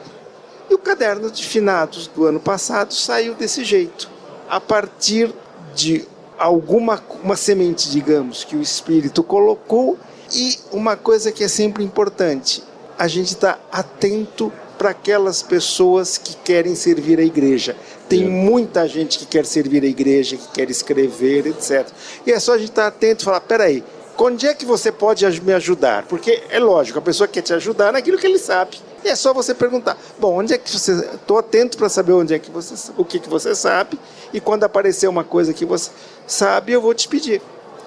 E 0.70 0.74
o 0.74 0.80
caderno 0.80 1.30
de 1.30 1.46
finados 1.46 2.08
do 2.08 2.26
ano 2.26 2.40
passado 2.40 2.94
saiu 2.94 3.36
desse 3.36 3.64
jeito. 3.64 4.10
A 4.50 4.60
partir 4.60 5.32
de 5.76 6.08
alguma 6.38 7.02
uma 7.24 7.36
semente, 7.36 7.90
digamos, 7.90 8.44
que 8.44 8.56
o 8.56 8.62
Espírito 8.62 9.24
colocou 9.24 9.98
e 10.34 10.58
uma 10.72 10.96
coisa 10.96 11.32
que 11.32 11.44
é 11.44 11.48
sempre 11.48 11.84
importante, 11.84 12.64
a 12.98 13.08
gente 13.08 13.28
está 13.28 13.60
atento 13.72 14.52
para 14.86 14.92
aquelas 14.92 15.42
pessoas 15.42 16.16
que 16.16 16.36
querem 16.36 16.76
servir 16.76 17.18
a 17.18 17.24
igreja. 17.24 17.76
Tem 18.08 18.24
é. 18.24 18.28
muita 18.28 18.88
gente 18.88 19.18
que 19.18 19.26
quer 19.26 19.44
servir 19.44 19.82
a 19.82 19.88
igreja, 19.88 20.38
que 20.38 20.48
quer 20.50 20.70
escrever, 20.70 21.48
etc. 21.48 21.88
E 22.24 22.32
é 22.32 22.40
só 22.40 22.54
a 22.54 22.58
gente 22.60 22.70
estar 22.70 22.86
atento 22.86 23.24
e 23.24 23.26
falar: 23.26 23.42
peraí, 23.42 23.84
onde 24.16 24.46
é 24.46 24.54
que 24.54 24.64
você 24.64 24.92
pode 24.92 25.26
me 25.42 25.54
ajudar? 25.54 26.04
Porque 26.04 26.44
é 26.52 26.60
lógico, 26.60 27.00
a 27.00 27.02
pessoa 27.02 27.28
quer 27.28 27.42
te 27.42 27.52
ajudar 27.52 27.94
naquilo 27.94 28.20
que 28.20 28.28
ele 28.28 28.38
sabe. 28.38 28.78
E 29.04 29.08
é 29.08 29.16
só 29.16 29.34
você 29.34 29.56
perguntar: 29.56 29.98
bom, 30.20 30.38
onde 30.38 30.54
é 30.54 30.58
que 30.60 30.72
você. 30.72 30.92
Estou 31.16 31.40
atento 31.40 31.80
para 31.80 31.90
saber 31.90 32.14
onde 32.14 32.36
é 32.36 32.38
que 32.38 32.52
você, 32.52 32.92
o 32.96 33.04
que, 33.04 33.20
que 33.20 33.28
você 33.28 33.56
sabe, 33.56 34.00
e 34.32 34.40
quando 34.40 34.66
aparecer 34.66 35.08
uma 35.08 35.24
coisa 35.24 35.52
que 35.52 35.66
você 35.66 35.90
sabe, 36.28 36.74
eu 36.74 36.82
vou 36.82 36.94
te 36.94 37.08
pedir. 37.08 37.42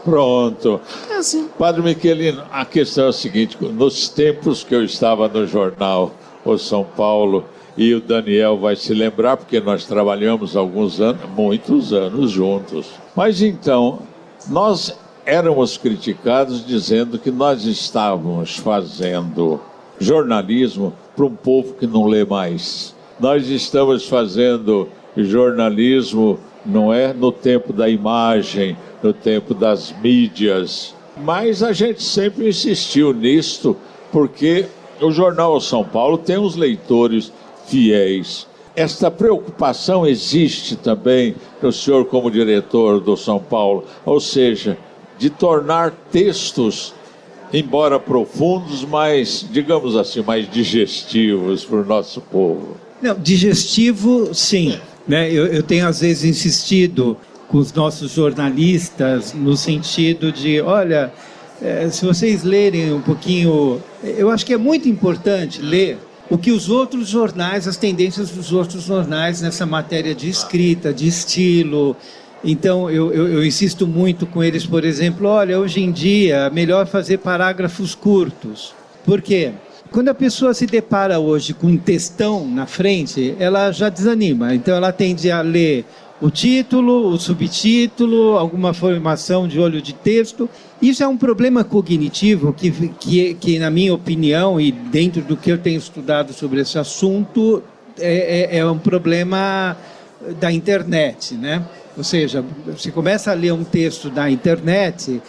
Pronto. 0.05 0.81
É 1.09 1.15
assim. 1.15 1.49
Padre 1.57 1.81
Miquelino, 1.81 2.45
a 2.51 2.65
questão 2.65 3.07
é 3.07 3.09
a 3.11 3.13
seguinte: 3.13 3.57
nos 3.61 4.09
tempos 4.09 4.65
que 4.65 4.75
eu 4.75 4.83
estava 4.83 5.29
no 5.29 5.47
jornal 5.47 6.13
O 6.53 6.59
São 6.59 6.85
Paulo, 6.85 7.45
e 7.77 7.95
o 7.95 8.01
Daniel 8.01 8.59
vai 8.59 8.75
se 8.75 8.93
lembrar, 8.93 9.37
porque 9.37 9.61
nós 9.61 9.85
trabalhamos 9.85 10.57
alguns 10.57 11.01
anos, 11.01 11.23
muitos 11.37 11.93
anos 11.93 12.33
juntos. 12.33 12.87
Mas 13.15 13.41
então, 13.41 14.01
nós 14.49 14.99
éramos 15.25 15.77
criticados 15.77 16.67
dizendo 16.67 17.19
que 17.19 17.31
nós 17.31 17.65
estávamos 17.65 18.57
fazendo 18.57 19.61
jornalismo 20.01 20.93
para 21.15 21.27
um 21.27 21.35
povo 21.35 21.75
que 21.75 21.87
não 21.87 22.07
lê 22.07 22.25
mais. 22.25 22.95
Nós 23.21 23.49
estamos 23.49 24.09
fazendo 24.09 24.89
jornalismo, 25.17 26.39
não 26.65 26.93
é 26.93 27.13
no 27.13 27.31
tempo 27.31 27.73
da 27.73 27.89
imagem, 27.89 28.77
no 29.03 29.13
tempo 29.13 29.55
das 29.55 29.95
mídias. 30.03 30.95
Mas 31.17 31.63
a 31.63 31.73
gente 31.73 32.03
sempre 32.03 32.49
insistiu 32.49 33.13
nisto, 33.13 33.77
porque 34.11 34.67
o 35.01 35.11
jornal 35.11 35.61
São 35.61 35.85
Paulo 35.85 36.19
tem 36.19 36.39
os 36.39 36.57
leitores 36.57 37.33
fiéis. 37.67 38.47
Esta 38.75 39.11
preocupação 39.11 40.07
existe 40.07 40.77
também 40.77 41.35
no 41.61 41.73
senhor 41.73 42.05
como 42.07 42.31
diretor 42.31 43.01
do 43.01 43.17
São 43.17 43.41
Paulo, 43.41 43.85
ou 44.05 44.21
seja, 44.21 44.79
de 45.19 45.29
tornar 45.31 45.93
textos 46.13 46.95
embora 47.53 47.99
profundos, 47.99 48.85
mas, 48.85 49.47
digamos 49.51 49.97
assim, 49.97 50.23
mais 50.23 50.49
digestivos 50.49 51.65
para 51.65 51.79
o 51.79 51.85
nosso 51.85 52.21
povo. 52.21 52.77
Não, 53.01 53.15
digestivo, 53.19 54.35
sim. 54.35 54.79
Né? 55.07 55.33
Eu, 55.33 55.47
eu 55.47 55.63
tenho, 55.63 55.87
às 55.89 56.01
vezes, 56.01 56.25
insistido 56.25 57.17
com 57.49 57.59
os 57.59 57.73
nossos 57.73 58.13
jornalistas 58.13 59.33
no 59.33 59.57
sentido 59.57 60.31
de, 60.31 60.61
olha, 60.61 61.13
é, 61.63 61.89
se 61.91 62.05
vocês 62.05 62.43
lerem 62.43 62.93
um 62.93 63.01
pouquinho, 63.01 63.83
eu 64.03 64.31
acho 64.31 64.45
que 64.45 64.53
é 64.53 64.59
muito 64.59 64.89
importante 64.89 65.61
ler 65.61 65.99
o 66.31 66.37
que 66.37 66.51
os 66.51 66.69
outros 66.69 67.09
jornais, 67.09 67.67
as 67.67 67.77
tendências 67.77 68.31
dos 68.31 68.53
outros 68.53 68.85
jornais 68.85 69.41
nessa 69.41 69.65
matéria 69.65 70.15
de 70.15 70.29
escrita, 70.29 70.93
de 70.93 71.07
estilo, 71.07 71.97
então, 72.45 72.89
eu, 72.89 73.13
eu, 73.13 73.29
eu, 73.29 73.45
insisto 73.45 73.87
muito 73.87 74.27
com 74.27 74.43
eles, 74.43 74.65
por 74.65 74.85
exemplo, 74.85 75.27
olha, 75.27 75.59
hoje 75.59 75.81
em 75.81 75.91
dia 75.91 76.37
é 76.37 76.51
melhor 76.51 76.87
fazer 76.87 77.19
parágrafos 77.19 77.95
curtos. 77.95 78.73
Por 79.05 79.21
quê? 79.21 79.53
Quando 79.91 80.09
a 80.09 80.15
pessoa 80.15 80.55
se 80.55 80.67
depara 80.67 81.19
hoje 81.19 81.53
com 81.53 81.69
um 81.69 81.77
textão 81.77 82.47
na 82.47 82.67
frente, 82.67 83.35
ela 83.41 83.73
já 83.73 83.89
desanima. 83.89 84.55
Então, 84.55 84.77
ela 84.77 84.93
tende 84.93 85.31
a 85.31 85.41
ler 85.41 85.85
o 86.21 86.31
título, 86.31 87.09
o 87.09 87.19
subtítulo, 87.19 88.37
alguma 88.37 88.75
formação 88.75 89.47
de 89.47 89.61
olho 89.61 89.81
de 89.81 89.93
texto. 89.93 90.49
Isso 90.83 91.03
é 91.03 91.09
um 91.09 91.17
problema 91.17 91.63
cognitivo 91.63 92.53
que, 92.53 92.71
que, 92.71 93.35
que 93.35 93.59
na 93.59 93.71
minha 93.71 93.95
opinião, 93.95 94.61
e 94.61 94.73
dentro 94.73 95.23
do 95.23 95.37
que 95.37 95.51
eu 95.51 95.59
tenho 95.59 95.79
estudado 95.79 96.33
sobre 96.33 96.61
esse 96.61 96.79
assunto, 96.79 97.63
é, 97.99 98.57
é, 98.57 98.59
é 98.59 98.67
um 98.67 98.79
problema 98.79 99.77
da 100.41 100.51
internet, 100.51 101.35
né? 101.35 101.65
Ou 101.97 102.05
seja, 102.05 102.45
você 102.67 102.91
começa 102.91 103.31
a 103.31 103.35
ler 103.35 103.53
um 103.53 103.65
texto 103.65 104.09
da 104.09 104.31
internet, 104.31 105.21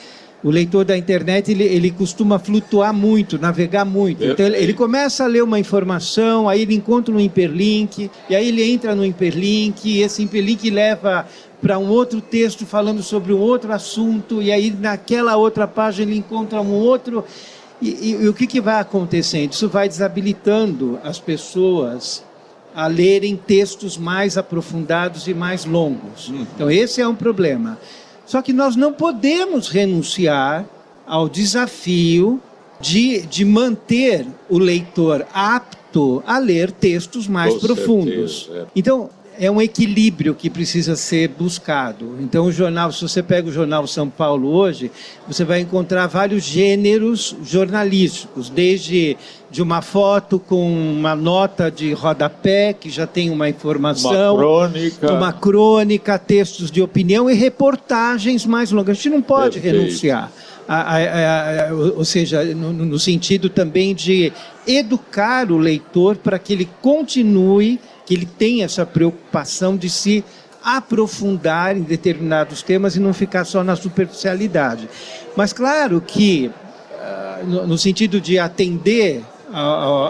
o 0.43 0.49
leitor 0.49 0.85
da 0.85 0.97
internet 0.97 1.51
ele, 1.51 1.63
ele 1.63 1.91
costuma 1.91 2.39
flutuar 2.39 2.93
muito, 2.93 3.37
navegar 3.37 3.85
muito. 3.85 4.23
Então 4.23 4.45
ele, 4.45 4.57
ele, 4.57 4.73
começa 4.73 5.23
a 5.23 5.27
ler 5.27 5.43
uma 5.43 5.59
informação, 5.59 6.47
aí 6.47 6.61
ele 6.61 6.75
encontra 6.75 7.13
um 7.13 7.19
hiperlink, 7.19 8.09
e 8.29 8.35
aí 8.35 8.47
ele 8.47 8.63
entra 8.63 8.95
no 8.95 9.05
hiperlink, 9.05 9.89
e 9.89 10.01
esse 10.01 10.23
hiperlink 10.23 10.69
leva 10.69 11.27
para 11.61 11.77
um 11.77 11.89
outro 11.89 12.21
texto 12.21 12.65
falando 12.65 13.03
sobre 13.03 13.33
um 13.33 13.39
outro 13.39 13.71
assunto, 13.73 14.41
e 14.41 14.51
aí 14.51 14.71
naquela 14.71 15.35
outra 15.35 15.67
página 15.67 16.09
ele 16.09 16.19
encontra 16.19 16.61
um 16.61 16.71
outro. 16.71 17.23
E, 17.81 17.89
e, 17.89 18.23
e 18.23 18.27
o 18.27 18.33
que, 18.33 18.47
que 18.47 18.61
vai 18.61 18.79
acontecendo? 18.79 19.53
Isso 19.53 19.69
vai 19.69 19.87
desabilitando 19.87 20.99
as 21.03 21.19
pessoas 21.19 22.23
a 22.75 22.87
lerem 22.87 23.35
textos 23.35 23.97
mais 23.97 24.37
aprofundados 24.37 25.27
e 25.27 25.33
mais 25.33 25.65
longos. 25.65 26.29
Uhum. 26.29 26.45
Então, 26.55 26.71
esse 26.71 27.01
é 27.01 27.07
um 27.07 27.15
problema. 27.15 27.77
Só 28.29 28.43
que 28.43 28.53
nós 28.53 28.75
não 28.75 28.93
podemos 28.93 29.69
renunciar 29.69 30.63
ao 31.07 31.27
desafio 31.27 32.39
de, 32.79 33.25
de 33.25 33.43
manter 33.43 34.23
o 34.47 34.59
leitor 34.59 35.25
apto 35.33 36.21
a 36.27 36.37
ler 36.37 36.69
textos 36.69 37.27
mais 37.27 37.55
Com 37.55 37.59
profundos. 37.61 38.43
Certeza. 38.43 38.67
É. 38.67 38.71
Então, 38.75 39.09
é 39.39 39.49
um 39.49 39.61
equilíbrio 39.61 40.35
que 40.35 40.49
precisa 40.49 40.97
ser 40.97 41.29
buscado. 41.29 42.17
Então, 42.19 42.45
o 42.45 42.51
jornal, 42.51 42.91
se 42.91 43.01
você 43.01 43.23
pega 43.23 43.47
o 43.47 43.51
jornal 43.51 43.87
São 43.87 44.09
Paulo 44.09 44.49
hoje, 44.49 44.91
você 45.25 45.45
vai 45.45 45.61
encontrar 45.61 46.07
vários 46.07 46.43
gêneros 46.43 47.33
jornalísticos, 47.43 48.49
desde 48.49 49.15
de 49.49 49.61
uma 49.61 49.81
foto 49.81 50.39
com 50.39 50.69
uma 50.69 51.15
nota 51.15 51.71
de 51.71 51.93
rodapé, 51.93 52.73
que 52.73 52.89
já 52.89 53.07
tem 53.07 53.29
uma 53.29 53.47
informação, 53.47 54.35
uma 54.35 54.37
crônica, 54.37 55.13
uma 55.13 55.33
crônica 55.33 56.19
textos 56.19 56.69
de 56.69 56.81
opinião 56.81 57.29
e 57.29 57.33
reportagens 57.33 58.45
mais 58.45 58.71
longas. 58.71 58.91
A 58.91 59.01
gente 59.01 59.09
não 59.09 59.21
pode 59.21 59.59
Perfeito. 59.61 59.83
renunciar. 59.83 60.31
a, 60.67 60.97
a, 60.97 61.69
a, 61.69 61.73
ou 61.73 62.05
seja, 62.05 62.43
no, 62.43 62.73
no 62.73 62.99
sentido 62.99 63.49
também 63.49 63.95
de 63.95 64.31
educar 64.67 65.51
o 65.51 65.57
leitor 65.57 66.17
para 66.17 66.37
que 66.37 66.53
ele 66.53 66.69
continue, 66.81 67.79
que 68.09 68.15
ele 68.15 68.25
tenha 68.25 68.65
essa 68.65 68.87
preocupação 68.87 69.77
de 69.77 69.87
se 69.87 70.25
aprofundar 70.63 71.77
em 71.77 71.83
determinados 71.83 72.63
temas 72.63 72.95
e 72.95 72.99
não 72.99 73.13
ficar 73.13 73.45
só 73.45 73.63
na 73.63 73.75
superficialidade. 73.75 74.89
Mas 75.37 75.53
claro 75.53 76.01
que, 76.01 76.49
ah, 76.99 77.41
no 77.45 77.77
sentido 77.77 78.19
de 78.19 78.39
atender 78.39 79.21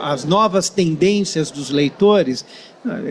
as 0.01 0.23
novas 0.23 0.69
tendências 0.69 1.51
dos 1.51 1.69
leitores, 1.71 2.45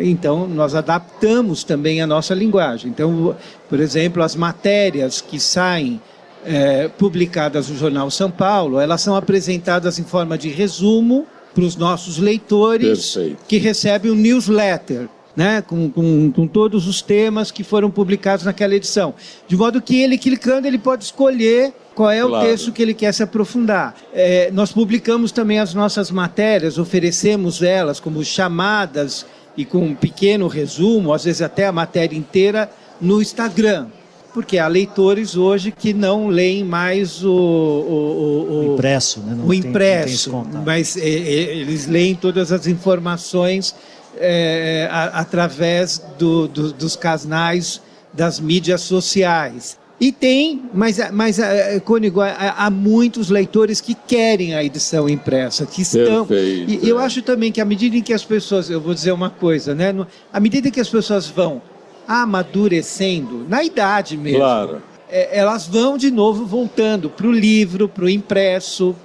então 0.00 0.48
nós 0.48 0.74
adaptamos 0.74 1.64
também 1.64 2.00
a 2.00 2.06
nossa 2.06 2.34
linguagem. 2.34 2.90
Então, 2.90 3.36
por 3.68 3.80
exemplo, 3.80 4.22
as 4.22 4.34
matérias 4.34 5.20
que 5.20 5.38
saem 5.38 6.00
é, 6.46 6.88
publicadas 6.88 7.68
no 7.68 7.76
Jornal 7.76 8.10
São 8.10 8.30
Paulo, 8.30 8.80
elas 8.80 9.02
são 9.02 9.14
apresentadas 9.14 9.98
em 9.98 10.04
forma 10.04 10.38
de 10.38 10.48
resumo 10.48 11.26
para 11.58 11.66
os 11.66 11.74
nossos 11.74 12.18
leitores 12.18 13.14
Perfeito. 13.14 13.44
que 13.48 13.58
recebem 13.58 14.12
um 14.12 14.14
newsletter 14.14 15.08
né, 15.34 15.60
com, 15.60 15.90
com, 15.90 16.30
com, 16.30 16.46
todos 16.46 16.86
os 16.86 17.02
temas 17.02 17.50
que 17.50 17.64
foram 17.64 17.90
publicados 17.90 18.44
naquela 18.44 18.76
edição. 18.76 19.12
De 19.48 19.56
modo 19.56 19.82
que 19.82 20.00
ele, 20.00 20.16
clicando, 20.16 20.68
ele 20.68 20.78
pode 20.78 21.04
escolher 21.04 21.72
qual 21.96 22.10
é 22.10 22.20
claro. 22.20 22.44
o 22.44 22.48
texto 22.48 22.72
que 22.72 22.80
ele 22.80 22.94
quer 22.94 23.12
se 23.12 23.24
aprofundar. 23.24 23.96
É, 24.12 24.52
nós 24.52 24.70
publicamos 24.70 25.32
também 25.32 25.58
as 25.58 25.74
nossas 25.74 26.12
matérias, 26.12 26.78
oferecemos 26.78 27.60
elas 27.60 27.98
como 27.98 28.24
chamadas 28.24 29.26
e 29.56 29.64
com 29.64 29.78
um 29.78 29.94
pequeno 29.96 30.46
resumo, 30.46 31.12
às 31.12 31.24
vezes 31.24 31.42
até 31.42 31.66
a 31.66 31.72
matéria 31.72 32.16
inteira, 32.16 32.70
no 33.00 33.20
Instagram. 33.20 33.86
Porque 34.32 34.58
há 34.58 34.68
leitores 34.68 35.36
hoje 35.36 35.72
que 35.72 35.92
não 35.92 36.28
leem 36.28 36.62
mais 36.62 37.24
o, 37.24 37.30
o, 37.30 37.32
o, 37.32 38.70
o 38.70 38.74
impresso, 38.74 39.20
né? 39.20 39.34
Não 39.34 39.46
o 39.46 39.48
tem, 39.48 39.58
impresso, 39.58 40.46
mas 40.64 40.96
é, 40.96 41.08
é, 41.08 41.56
eles 41.56 41.86
leem 41.86 42.14
todas 42.14 42.52
as 42.52 42.66
informações 42.66 43.74
é, 44.16 44.88
a, 44.90 45.20
através 45.20 46.02
do, 46.18 46.46
do, 46.46 46.72
dos 46.72 46.94
canais 46.94 47.80
das 48.12 48.38
mídias 48.38 48.82
sociais. 48.82 49.78
E 50.00 50.12
tem, 50.12 50.62
mas, 50.72 50.98
mas 51.12 51.40
é, 51.40 51.80
Cônigo, 51.80 52.20
há, 52.20 52.54
há, 52.56 52.70
muitos 52.70 53.30
leitores 53.30 53.80
que 53.80 53.94
querem 53.94 54.54
a 54.54 54.62
edição 54.62 55.08
impressa, 55.08 55.66
que 55.66 55.82
estão. 55.82 56.24
Perfeito, 56.24 56.84
e 56.84 56.88
eu 56.88 56.98
acho 56.98 57.20
também 57.20 57.50
que 57.50 57.60
à 57.60 57.64
medida 57.64 57.96
em 57.96 58.02
que 58.02 58.12
as 58.12 58.24
pessoas, 58.24 58.70
eu 58.70 58.80
vou 58.80 58.94
dizer 58.94 59.10
uma 59.10 59.30
coisa, 59.30 59.74
né? 59.74 59.92
À 60.32 60.38
medida 60.38 60.70
que 60.70 60.78
as 60.78 60.88
pessoas 60.88 61.26
vão 61.26 61.60
amadurecendo, 62.08 63.44
na 63.46 63.62
idade 63.62 64.16
mesmo. 64.16 64.38
Claro. 64.38 64.82
É, 65.10 65.38
elas 65.38 65.66
vão 65.66 65.98
de 65.98 66.10
novo 66.10 66.46
voltando 66.46 67.10
para 67.10 67.26
o 67.26 67.32
livro, 67.32 67.88
para 67.88 68.04
o 68.04 68.08
impresso, 68.08 68.96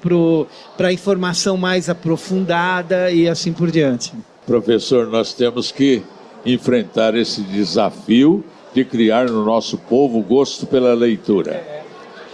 para 0.78 0.88
a 0.88 0.94
informação 0.94 1.58
mais 1.58 1.89
aprofundada 1.89 3.12
e 3.12 3.28
assim 3.28 3.52
por 3.52 3.70
diante. 3.70 4.13
Professor, 4.46 5.08
nós 5.08 5.34
temos 5.34 5.72
que 5.72 6.02
enfrentar 6.46 7.16
esse 7.16 7.42
desafio 7.42 8.44
de 8.74 8.84
criar 8.84 9.30
no 9.30 9.46
nosso 9.46 9.78
povo 9.78 10.20
o 10.20 10.24
gosto 10.24 10.66
pela 10.66 10.94
leitura. 10.94 11.84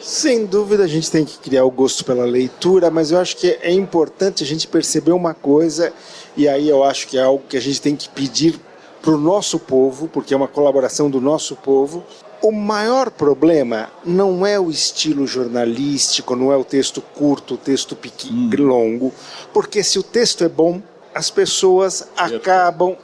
Sem 0.01 0.45
dúvida 0.45 0.85
a 0.85 0.87
gente 0.87 1.11
tem 1.11 1.25
que 1.25 1.37
criar 1.37 1.65
o 1.65 1.69
gosto 1.69 2.05
pela 2.05 2.25
leitura, 2.25 2.89
mas 2.89 3.11
eu 3.11 3.19
acho 3.19 3.37
que 3.37 3.47
é 3.61 3.71
importante 3.71 4.43
a 4.43 4.47
gente 4.47 4.67
perceber 4.67 5.11
uma 5.11 5.33
coisa, 5.33 5.93
e 6.35 6.47
aí 6.47 6.69
eu 6.69 6.83
acho 6.83 7.07
que 7.07 7.17
é 7.17 7.21
algo 7.21 7.43
que 7.47 7.57
a 7.57 7.61
gente 7.61 7.81
tem 7.81 7.95
que 7.95 8.09
pedir 8.09 8.59
para 9.01 9.11
o 9.11 9.17
nosso 9.17 9.59
povo, 9.59 10.07
porque 10.07 10.33
é 10.33 10.37
uma 10.37 10.47
colaboração 10.47 11.09
do 11.09 11.21
nosso 11.21 11.55
povo. 11.55 12.03
O 12.41 12.51
maior 12.51 13.11
problema 13.11 13.89
não 14.05 14.45
é 14.45 14.59
o 14.59 14.69
estilo 14.69 15.27
jornalístico, 15.27 16.35
não 16.35 16.51
é 16.51 16.57
o 16.57 16.63
texto 16.63 17.01
curto, 17.01 17.55
o 17.55 17.57
texto 17.57 17.95
pequeno, 17.95 18.63
hum. 18.63 18.67
longo, 18.67 19.13
porque 19.53 19.83
se 19.83 19.99
o 19.99 20.03
texto 20.03 20.43
é 20.43 20.49
bom, 20.49 20.81
as 21.13 21.29
pessoas 21.29 22.07
acabam 22.15 22.95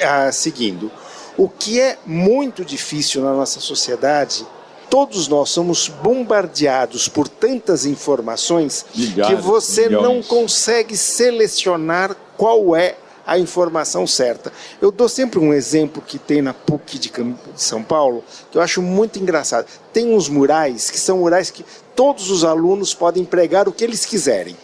ah, 0.00 0.32
seguindo. 0.32 0.90
O 1.36 1.48
que 1.48 1.80
é 1.80 1.98
muito 2.04 2.64
difícil 2.64 3.22
na 3.22 3.32
nossa 3.32 3.60
sociedade, 3.60 4.46
todos 4.90 5.28
nós 5.28 5.48
somos 5.50 5.88
bombardeados 5.88 7.08
por 7.08 7.28
tantas 7.28 7.86
informações 7.86 8.84
milhares, 8.94 9.36
que 9.36 9.42
você 9.42 9.88
milhões. 9.88 10.02
não 10.02 10.22
consegue 10.22 10.96
selecionar 10.96 12.14
qual 12.36 12.76
é 12.76 12.96
a 13.26 13.38
informação 13.38 14.06
certa. 14.06 14.52
Eu 14.80 14.90
dou 14.90 15.08
sempre 15.08 15.38
um 15.38 15.52
exemplo 15.52 16.02
que 16.02 16.18
tem 16.18 16.42
na 16.42 16.52
PUC 16.52 16.98
de 16.98 17.12
São 17.56 17.82
Paulo, 17.82 18.24
que 18.50 18.58
eu 18.58 18.62
acho 18.62 18.82
muito 18.82 19.18
engraçado. 19.18 19.66
Tem 19.92 20.14
uns 20.14 20.28
murais 20.28 20.90
que 20.90 20.98
são 20.98 21.18
murais 21.18 21.50
que 21.50 21.64
todos 21.94 22.30
os 22.30 22.44
alunos 22.44 22.94
podem 22.94 23.24
pregar 23.24 23.68
o 23.68 23.72
que 23.72 23.84
eles 23.84 24.04
quiserem 24.04 24.56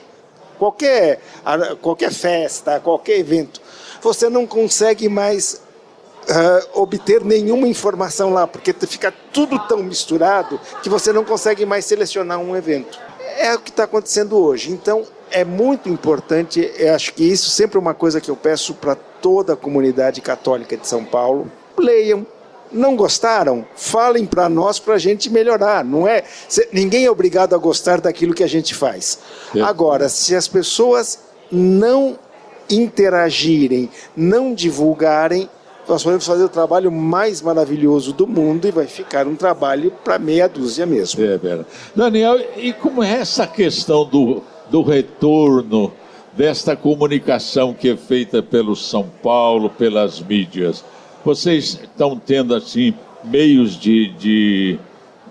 qualquer, 0.59 1.21
qualquer 1.81 2.12
festa, 2.12 2.81
qualquer 2.81 3.18
evento, 3.18 3.61
você 4.03 4.29
não 4.29 4.47
consegue 4.47 5.09
mais 5.09 5.62
uh, 6.25 6.81
obter 6.81 7.25
nenhuma 7.25 7.66
informação 7.68 8.31
lá, 8.31 8.47
porque 8.47 8.73
fica 8.73 9.14
tudo 9.33 9.59
tão 9.66 9.79
misturado 9.79 10.61
que 10.83 10.90
você 10.90 11.12
não 11.12 11.25
consegue 11.25 11.64
mais 11.64 11.85
selecionar 11.85 12.38
um 12.38 12.57
evento. 12.57 12.99
É 13.38 13.55
o 13.55 13.61
que 13.61 13.71
está 13.71 13.85
acontecendo 13.85 14.37
hoje. 14.37 14.73
Então, 14.73 15.05
é 15.31 15.45
muito 15.45 15.88
importante, 15.88 16.73
eu 16.77 16.95
acho 16.95 17.14
que 17.14 17.25
isso 17.25 17.51
sempre 17.51 17.77
é 17.77 17.81
uma 17.81 17.95
coisa 17.95 18.21
que 18.21 18.31
eu 18.31 18.37
peço 18.37 18.75
para 18.75 18.95
toda 18.95 19.53
a 19.53 19.57
comunidade 19.57 20.21
católica 20.21 20.77
de 20.77 20.87
São 20.87 21.05
Paulo. 21.05 21.51
Leiam, 21.77 22.27
não 22.73 22.97
gostaram, 22.97 23.67
falem 23.75 24.27
para 24.27 24.49
nós 24.49 24.79
para 24.79 24.95
a 24.95 24.99
gente 24.99 25.31
melhorar. 25.31 25.85
Não 25.85 26.07
é 26.07 26.25
ninguém 26.73 27.05
é 27.05 27.11
obrigado 27.11 27.55
a 27.55 27.59
gostar 27.59 28.01
daquilo 28.01 28.35
que 28.35 28.45
a 28.45 28.49
gente 28.49 28.75
faz. 28.75 29.19
É. 29.55 29.61
Agora, 29.61 30.09
se 30.09 30.35
as 30.35 30.49
pessoas 30.49 31.21
não 31.51 32.19
interagirem, 32.71 33.88
não 34.17 34.53
divulgarem, 34.53 35.49
nós 35.88 36.03
podemos 36.03 36.27
fazer 36.27 36.45
o 36.45 36.49
trabalho 36.51 36.93
mais 36.93 37.41
maravilhoso 37.41 38.12
do 38.12 38.27
mundo 38.27 38.69
e 38.69 38.71
vai 38.71 38.87
ficar 38.87 39.27
um 39.27 39.35
trabalho 39.35 39.91
para 40.05 40.19
meia 40.19 40.47
dúzia 40.47 40.85
mesmo. 40.85 41.25
É 41.25 41.38
verdade. 41.38 41.67
Daniel, 41.97 42.38
e 42.57 42.75
como 42.75 43.03
é 43.03 43.21
essa 43.21 43.47
questão 43.47 44.05
do, 44.05 44.43
do 44.70 44.83
retorno 44.83 45.92
desta 46.37 46.76
comunicação 46.76 47.74
que 47.74 47.90
é 47.90 47.96
feita 47.96 48.42
pelo 48.42 48.76
São 48.76 49.04
Paulo, 49.22 49.70
pelas 49.70 50.20
mídias? 50.20 50.85
Vocês 51.24 51.81
estão 51.83 52.18
tendo 52.18 52.54
assim 52.54 52.94
meios 53.24 53.78
de, 53.78 54.12
de, 54.14 54.78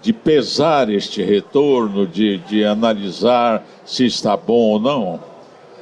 de 0.02 0.13
pesar 0.13 0.89
este 0.89 1.23
retorno, 1.23 2.06
de, 2.06 2.38
de 2.39 2.63
analisar 2.65 3.65
se 3.86 4.06
está 4.06 4.36
bom 4.36 4.54
ou 4.54 4.80
não? 4.80 5.19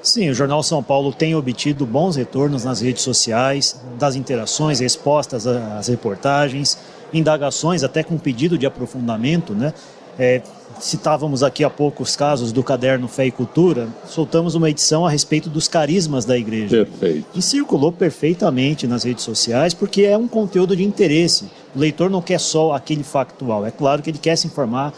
Sim, 0.01 0.29
o 0.29 0.35
Jornal 0.35 0.61
São 0.61 0.83
Paulo 0.83 1.11
tem 1.11 1.33
obtido 1.33 1.83
bons 1.83 2.15
retornos 2.15 2.63
nas 2.63 2.79
redes 2.79 3.01
sociais, 3.01 3.81
das 3.97 4.15
interações, 4.15 4.79
respostas 4.79 5.47
às 5.47 5.87
reportagens, 5.87 6.77
indagações, 7.11 7.83
até 7.83 8.03
com 8.03 8.15
pedido 8.15 8.55
de 8.55 8.67
aprofundamento, 8.67 9.53
né? 9.53 9.73
É, 10.17 10.43
citávamos 10.79 11.43
aqui 11.43 11.63
há 11.63 11.69
pouco 11.69 12.03
os 12.03 12.15
casos 12.15 12.51
do 12.51 12.63
caderno 12.63 13.07
Fé 13.07 13.27
e 13.27 13.31
Cultura, 13.31 13.87
soltamos 14.07 14.55
uma 14.55 14.69
edição 14.69 15.05
a 15.05 15.09
respeito 15.09 15.49
dos 15.49 15.67
carismas 15.67 16.25
da 16.25 16.37
igreja. 16.37 16.85
Perfeito. 16.85 17.27
E 17.35 17.41
circulou 17.41 17.91
perfeitamente 17.91 18.87
nas 18.87 19.03
redes 19.03 19.23
sociais, 19.23 19.73
porque 19.73 20.03
é 20.03 20.17
um 20.17 20.27
conteúdo 20.27 20.75
de 20.75 20.83
interesse. 20.83 21.45
O 21.75 21.79
leitor 21.79 22.09
não 22.09 22.21
quer 22.21 22.39
só 22.39 22.73
aquele 22.73 23.03
factual. 23.03 23.65
É 23.65 23.71
claro 23.71 24.01
que 24.01 24.09
ele 24.09 24.17
quer 24.17 24.35
se 24.35 24.47
informar 24.47 24.93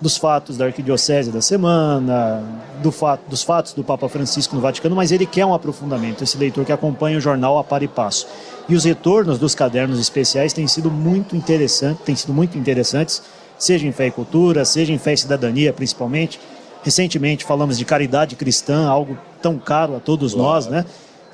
dos 0.00 0.16
fatos 0.16 0.56
da 0.56 0.66
arquidiocese 0.66 1.30
da 1.30 1.40
semana, 1.40 2.42
do 2.82 2.92
fato, 2.92 3.28
dos 3.28 3.42
fatos 3.42 3.72
do 3.72 3.82
Papa 3.82 4.08
Francisco 4.08 4.54
no 4.54 4.62
Vaticano, 4.62 4.94
mas 4.94 5.10
ele 5.10 5.26
quer 5.26 5.44
um 5.44 5.52
aprofundamento, 5.52 6.22
esse 6.22 6.38
leitor 6.38 6.64
que 6.64 6.72
acompanha 6.72 7.18
o 7.18 7.20
jornal 7.20 7.58
a 7.58 7.64
par 7.64 7.82
e 7.82 7.88
passo. 7.88 8.26
E 8.68 8.74
os 8.74 8.84
retornos 8.84 9.38
dos 9.38 9.54
cadernos 9.54 9.98
especiais 9.98 10.52
têm 10.52 10.68
sido 10.68 10.90
muito 10.90 11.34
interessantes, 11.34 12.04
têm 12.04 12.14
sido 12.14 12.32
muito 12.32 12.56
interessantes 12.56 13.22
seja 13.58 13.86
em 13.86 13.92
fé 13.92 14.06
e 14.06 14.10
cultura, 14.10 14.64
seja 14.64 14.92
em 14.92 14.98
fé 14.98 15.12
e 15.12 15.16
cidadania, 15.16 15.72
principalmente. 15.72 16.40
Recentemente 16.82 17.44
falamos 17.44 17.76
de 17.76 17.84
caridade 17.84 18.36
cristã, 18.36 18.86
algo 18.86 19.18
tão 19.42 19.58
caro 19.58 19.96
a 19.96 20.00
todos 20.00 20.32
claro. 20.32 20.48
nós, 20.48 20.66
né? 20.66 20.84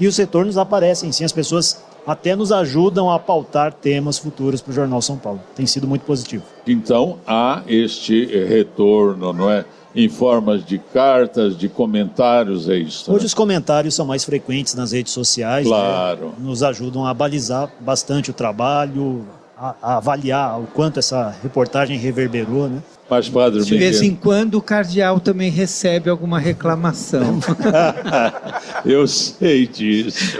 E 0.01 0.07
os 0.07 0.17
retornos 0.17 0.59
aparecem, 0.59 1.13
sim, 1.13 1.25
as 1.25 1.33
pessoas 1.33 1.85
até 2.07 2.37
nos 2.37 2.53
ajudam 2.53 3.11
a 3.11 3.19
pautar 3.19 3.73
temas 3.73 4.19
futuros 4.19 4.61
para 4.61 4.71
o 4.71 4.75
Jornal 4.75 5.01
São 5.01 5.17
Paulo. 5.17 5.41
Tem 5.55 5.67
sido 5.67 5.87
muito 5.87 6.05
positivo. 6.05 6.45
Então 6.67 7.19
há 7.27 7.63
este 7.67 8.27
retorno, 8.47 9.33
não 9.33 9.51
é? 9.51 9.65
Em 9.97 10.09
formas 10.09 10.65
de 10.65 10.77
cartas, 10.77 11.57
de 11.57 11.69
comentários, 11.69 12.69
é 12.69 12.77
isso. 12.77 13.11
Hoje 13.13 13.21
né? 13.21 13.27
os 13.27 13.35
comentários 13.35 13.95
são 13.95 14.05
mais 14.05 14.25
frequentes 14.25 14.75
nas 14.75 14.91
redes 14.91 15.13
sociais. 15.13 15.65
Né? 15.65 15.71
Claro. 15.71 16.27
Né? 16.27 16.33
Nos 16.41 16.65
ajudam 16.65 17.07
a 17.07 17.15
balizar 17.15 17.71
bastante 17.79 18.31
o 18.31 18.35
trabalho, 18.35 19.25
a, 19.83 19.97
avaliar 19.97 20.61
o 20.61 20.67
quanto 20.67 20.99
essa 20.99 21.35
reportagem 21.43 21.97
reverberou, 21.99 22.69
né? 22.69 22.83
Mas, 23.09 23.29
Padre 23.29 23.63
De 23.63 23.77
vez 23.77 24.01
em 24.01 24.15
quando 24.15 24.55
o 24.55 24.63
cardeal 24.63 25.21
também 25.21 25.51
recebe 25.51 26.09
alguma 26.09 26.39
reclamação. 26.39 27.39
eu 28.85 29.07
sei 29.07 29.67
disso. 29.67 30.39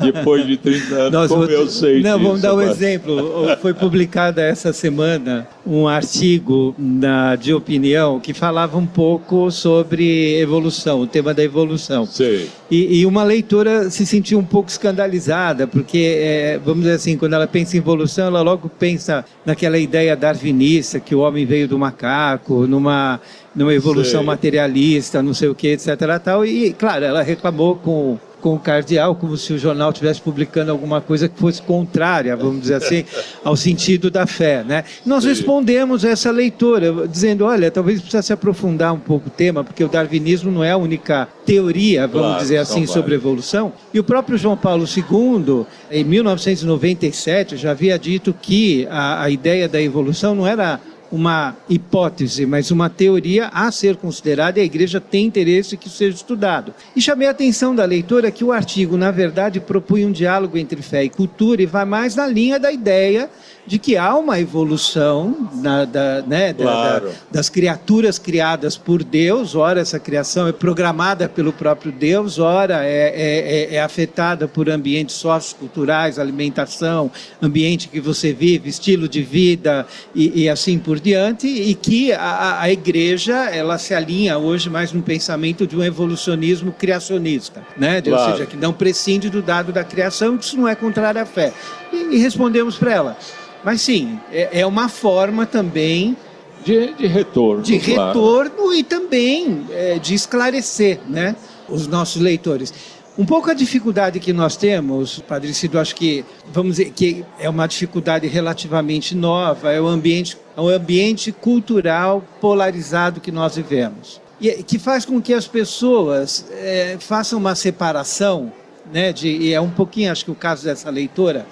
Depois 0.00 0.44
de 0.44 0.56
30 0.56 0.94
anos, 0.94 1.12
Nós 1.12 1.28
como 1.28 1.46
vou... 1.46 1.50
eu 1.50 1.68
sei 1.68 2.02
Não, 2.02 2.18
disso. 2.18 2.28
Vamos 2.28 2.42
dar 2.42 2.54
um 2.54 2.56
mas... 2.56 2.70
exemplo. 2.70 3.56
Foi 3.62 3.72
publicado 3.72 4.40
essa 4.40 4.72
semana 4.72 5.46
um 5.64 5.86
artigo 5.86 6.74
na, 6.76 7.36
de 7.36 7.54
opinião 7.54 8.18
que 8.18 8.34
falava 8.34 8.76
um 8.76 8.86
pouco 8.86 9.50
sobre 9.50 10.38
evolução, 10.40 11.00
o 11.00 11.06
tema 11.06 11.32
da 11.32 11.42
evolução. 11.42 12.04
Sei. 12.06 12.50
E, 12.70 13.00
e 13.00 13.06
uma 13.06 13.22
leitora 13.22 13.88
se 13.88 14.04
sentiu 14.04 14.38
um 14.38 14.44
pouco 14.44 14.68
escandalizada, 14.68 15.66
porque, 15.66 16.16
é, 16.18 16.58
vamos 16.64 16.82
dizer 16.82 16.96
assim, 16.96 17.16
quando 17.16 17.34
ela 17.34 17.46
pensa 17.46 17.76
em 17.76 17.78
evolução, 17.78 18.26
ela 18.26 18.42
logo 18.42 18.68
pensa 18.68 19.24
naquela 19.46 19.78
ideia 19.78 20.16
darwinista, 20.16 20.98
que 20.98 21.14
o 21.14 21.20
homem 21.20 21.46
veio 21.46 21.68
do 21.68 21.78
macaco, 21.84 22.66
numa, 22.66 23.20
numa 23.54 23.74
evolução 23.74 24.20
Sei. 24.20 24.26
materialista, 24.26 25.22
não 25.22 25.34
sei 25.34 25.48
o 25.48 25.54
que, 25.54 25.68
etc. 25.68 25.88
Tal. 26.22 26.44
E, 26.44 26.72
claro, 26.72 27.04
ela 27.04 27.22
reclamou 27.22 27.76
com 27.76 28.18
com 28.44 28.56
o 28.56 28.58
cardeal, 28.58 29.14
como 29.14 29.38
se 29.38 29.54
o 29.54 29.58
jornal 29.58 29.88
estivesse 29.88 30.20
publicando 30.20 30.70
alguma 30.70 31.00
coisa 31.00 31.30
que 31.30 31.40
fosse 31.40 31.62
contrária, 31.62 32.36
vamos 32.36 32.60
dizer 32.60 32.74
assim, 32.74 33.02
ao 33.42 33.56
sentido 33.56 34.10
da 34.10 34.26
fé. 34.26 34.62
Né? 34.62 34.84
Nós 35.06 35.22
Sim. 35.22 35.30
respondemos 35.30 36.04
a 36.04 36.10
essa 36.10 36.30
leitora, 36.30 37.08
dizendo, 37.08 37.46
olha, 37.46 37.70
talvez 37.70 38.00
precisa 38.00 38.20
se 38.20 38.34
aprofundar 38.34 38.92
um 38.92 38.98
pouco 38.98 39.28
o 39.28 39.30
tema, 39.30 39.64
porque 39.64 39.82
o 39.82 39.88
darwinismo 39.88 40.52
não 40.52 40.62
é 40.62 40.72
a 40.72 40.76
única 40.76 41.26
teoria, 41.46 42.06
vamos 42.06 42.26
claro, 42.26 42.42
dizer 42.42 42.58
assim, 42.58 42.86
sobre 42.86 43.14
evolução. 43.14 43.72
E 43.94 43.98
o 43.98 44.04
próprio 44.04 44.36
João 44.36 44.58
Paulo 44.58 44.84
II, 44.84 45.64
em 45.90 46.04
1997, 46.04 47.56
já 47.56 47.70
havia 47.70 47.98
dito 47.98 48.34
que 48.42 48.86
a, 48.90 49.22
a 49.22 49.30
ideia 49.30 49.66
da 49.66 49.80
evolução 49.80 50.34
não 50.34 50.46
era 50.46 50.78
uma 51.10 51.56
hipótese, 51.68 52.46
mas 52.46 52.70
uma 52.70 52.90
teoria 52.90 53.48
a 53.48 53.70
ser 53.70 53.96
considerada 53.96 54.58
e 54.58 54.62
a 54.62 54.64
igreja 54.64 55.00
tem 55.00 55.26
interesse 55.26 55.76
que 55.76 55.88
seja 55.88 56.16
estudado. 56.16 56.74
E 56.94 57.00
chamei 57.00 57.28
a 57.28 57.30
atenção 57.30 57.74
da 57.74 57.84
leitora 57.84 58.30
que 58.30 58.44
o 58.44 58.52
artigo, 58.52 58.96
na 58.96 59.10
verdade, 59.10 59.60
propõe 59.60 60.04
um 60.04 60.12
diálogo 60.12 60.58
entre 60.58 60.82
fé 60.82 61.04
e 61.04 61.08
cultura 61.08 61.62
e 61.62 61.66
vai 61.66 61.84
mais 61.84 62.16
na 62.16 62.26
linha 62.26 62.58
da 62.58 62.72
ideia 62.72 63.30
de 63.66 63.78
que 63.78 63.96
há 63.96 64.14
uma 64.14 64.38
evolução 64.38 65.48
na, 65.54 65.84
da, 65.84 66.22
né, 66.22 66.52
claro. 66.52 67.06
da, 67.06 67.10
da, 67.10 67.16
das 67.32 67.48
criaturas 67.48 68.18
criadas 68.18 68.76
por 68.76 69.02
Deus, 69.02 69.54
ora 69.54 69.80
essa 69.80 69.98
criação 69.98 70.46
é 70.46 70.52
programada 70.52 71.28
pelo 71.28 71.52
próprio 71.52 71.90
Deus, 71.90 72.38
ora 72.38 72.84
é, 72.84 73.08
é, 73.08 73.72
é, 73.72 73.74
é 73.76 73.80
afetada 73.80 74.46
por 74.46 74.68
ambientes 74.68 75.16
socioculturais, 75.16 76.18
alimentação, 76.18 77.10
ambiente 77.40 77.88
que 77.88 78.00
você 78.00 78.32
vive, 78.32 78.68
estilo 78.68 79.08
de 79.08 79.22
vida 79.22 79.86
e, 80.14 80.42
e 80.42 80.48
assim 80.48 80.78
por 80.78 81.00
diante, 81.04 81.46
e 81.46 81.74
que 81.74 82.12
a, 82.12 82.62
a, 82.62 82.72
igreja 82.72 83.50
ela 83.50 83.76
se 83.76 83.92
alinha 83.92 84.38
hoje 84.38 84.70
mais 84.70 84.90
no 84.90 85.02
pensamento 85.02 85.66
de 85.66 85.76
um 85.76 85.84
evolucionismo 85.84 86.72
criacionista, 86.72 87.62
né? 87.76 88.00
Claro. 88.00 88.22
ou 88.22 88.30
seja, 88.30 88.46
que 88.46 88.56
não 88.56 88.72
prescinde 88.72 89.28
do 89.28 89.42
dado 89.42 89.70
da 89.70 89.84
criação, 89.84 90.36
isso 90.36 90.56
não 90.56 90.66
é 90.66 90.74
contrário 90.74 91.20
à 91.20 91.26
fé. 91.26 91.52
E, 91.92 92.16
e 92.16 92.16
respondemos 92.16 92.76
para 92.76 92.92
ela. 92.92 93.18
Mas 93.62 93.82
sim, 93.82 94.18
é, 94.32 94.60
é 94.60 94.66
uma 94.66 94.88
forma 94.88 95.44
também 95.44 96.16
de, 96.64 96.94
de 96.94 97.06
retorno. 97.06 97.62
De 97.62 97.78
claro. 97.78 98.06
retorno 98.06 98.74
e 98.74 98.82
também 98.82 99.66
é, 99.70 99.98
de 99.98 100.14
esclarecer 100.14 101.00
né, 101.06 101.36
os 101.68 101.86
nossos 101.86 102.22
leitores. 102.22 102.72
Um 103.16 103.24
pouco 103.24 103.48
a 103.48 103.54
dificuldade 103.54 104.18
que 104.18 104.32
nós 104.32 104.56
temos, 104.56 105.20
Padre 105.20 105.54
Cido, 105.54 105.78
acho 105.78 105.94
que 105.94 106.24
vamos 106.52 106.78
dizer 106.78 106.90
que 106.90 107.24
é 107.38 107.48
uma 107.48 107.68
dificuldade 107.68 108.26
relativamente 108.26 109.14
nova, 109.14 109.70
é 109.70 109.80
o 109.80 109.86
ambiente, 109.86 110.36
é 110.56 110.60
o 110.60 110.68
ambiente 110.68 111.30
cultural 111.30 112.24
polarizado 112.40 113.20
que 113.20 113.30
nós 113.30 113.54
vivemos. 113.54 114.20
E 114.40 114.50
que 114.64 114.80
faz 114.80 115.04
com 115.04 115.22
que 115.22 115.32
as 115.32 115.46
pessoas 115.46 116.44
é, 116.50 116.96
façam 116.98 117.38
uma 117.38 117.54
separação, 117.54 118.52
né, 118.92 119.12
de, 119.12 119.28
e 119.28 119.52
é 119.52 119.60
um 119.60 119.70
pouquinho, 119.70 120.10
acho 120.10 120.24
que 120.24 120.32
o 120.32 120.34
caso 120.34 120.64
dessa 120.64 120.90
leitora, 120.90 121.46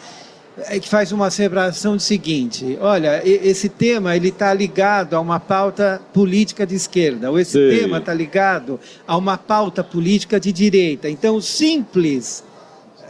que 0.81 0.89
faz 0.89 1.13
uma 1.13 1.31
celebração 1.31 1.97
de 1.97 2.03
seguinte: 2.03 2.77
olha, 2.81 3.23
esse 3.25 3.69
tema 3.69 4.15
ele 4.17 4.29
está 4.29 4.53
ligado 4.53 5.15
a 5.15 5.21
uma 5.21 5.41
pauta 5.41 6.01
política 6.13 6.67
de 6.67 6.75
esquerda, 6.75 7.31
ou 7.31 7.39
esse 7.39 7.53
Sim. 7.53 7.79
tema 7.79 7.99
está 7.99 8.13
ligado 8.13 8.79
a 9.07 9.17
uma 9.17 9.39
pauta 9.39 9.83
política 9.83 10.39
de 10.39 10.53
direita. 10.53 11.09
Então, 11.09 11.37
o 11.37 11.43
simples. 11.43 12.45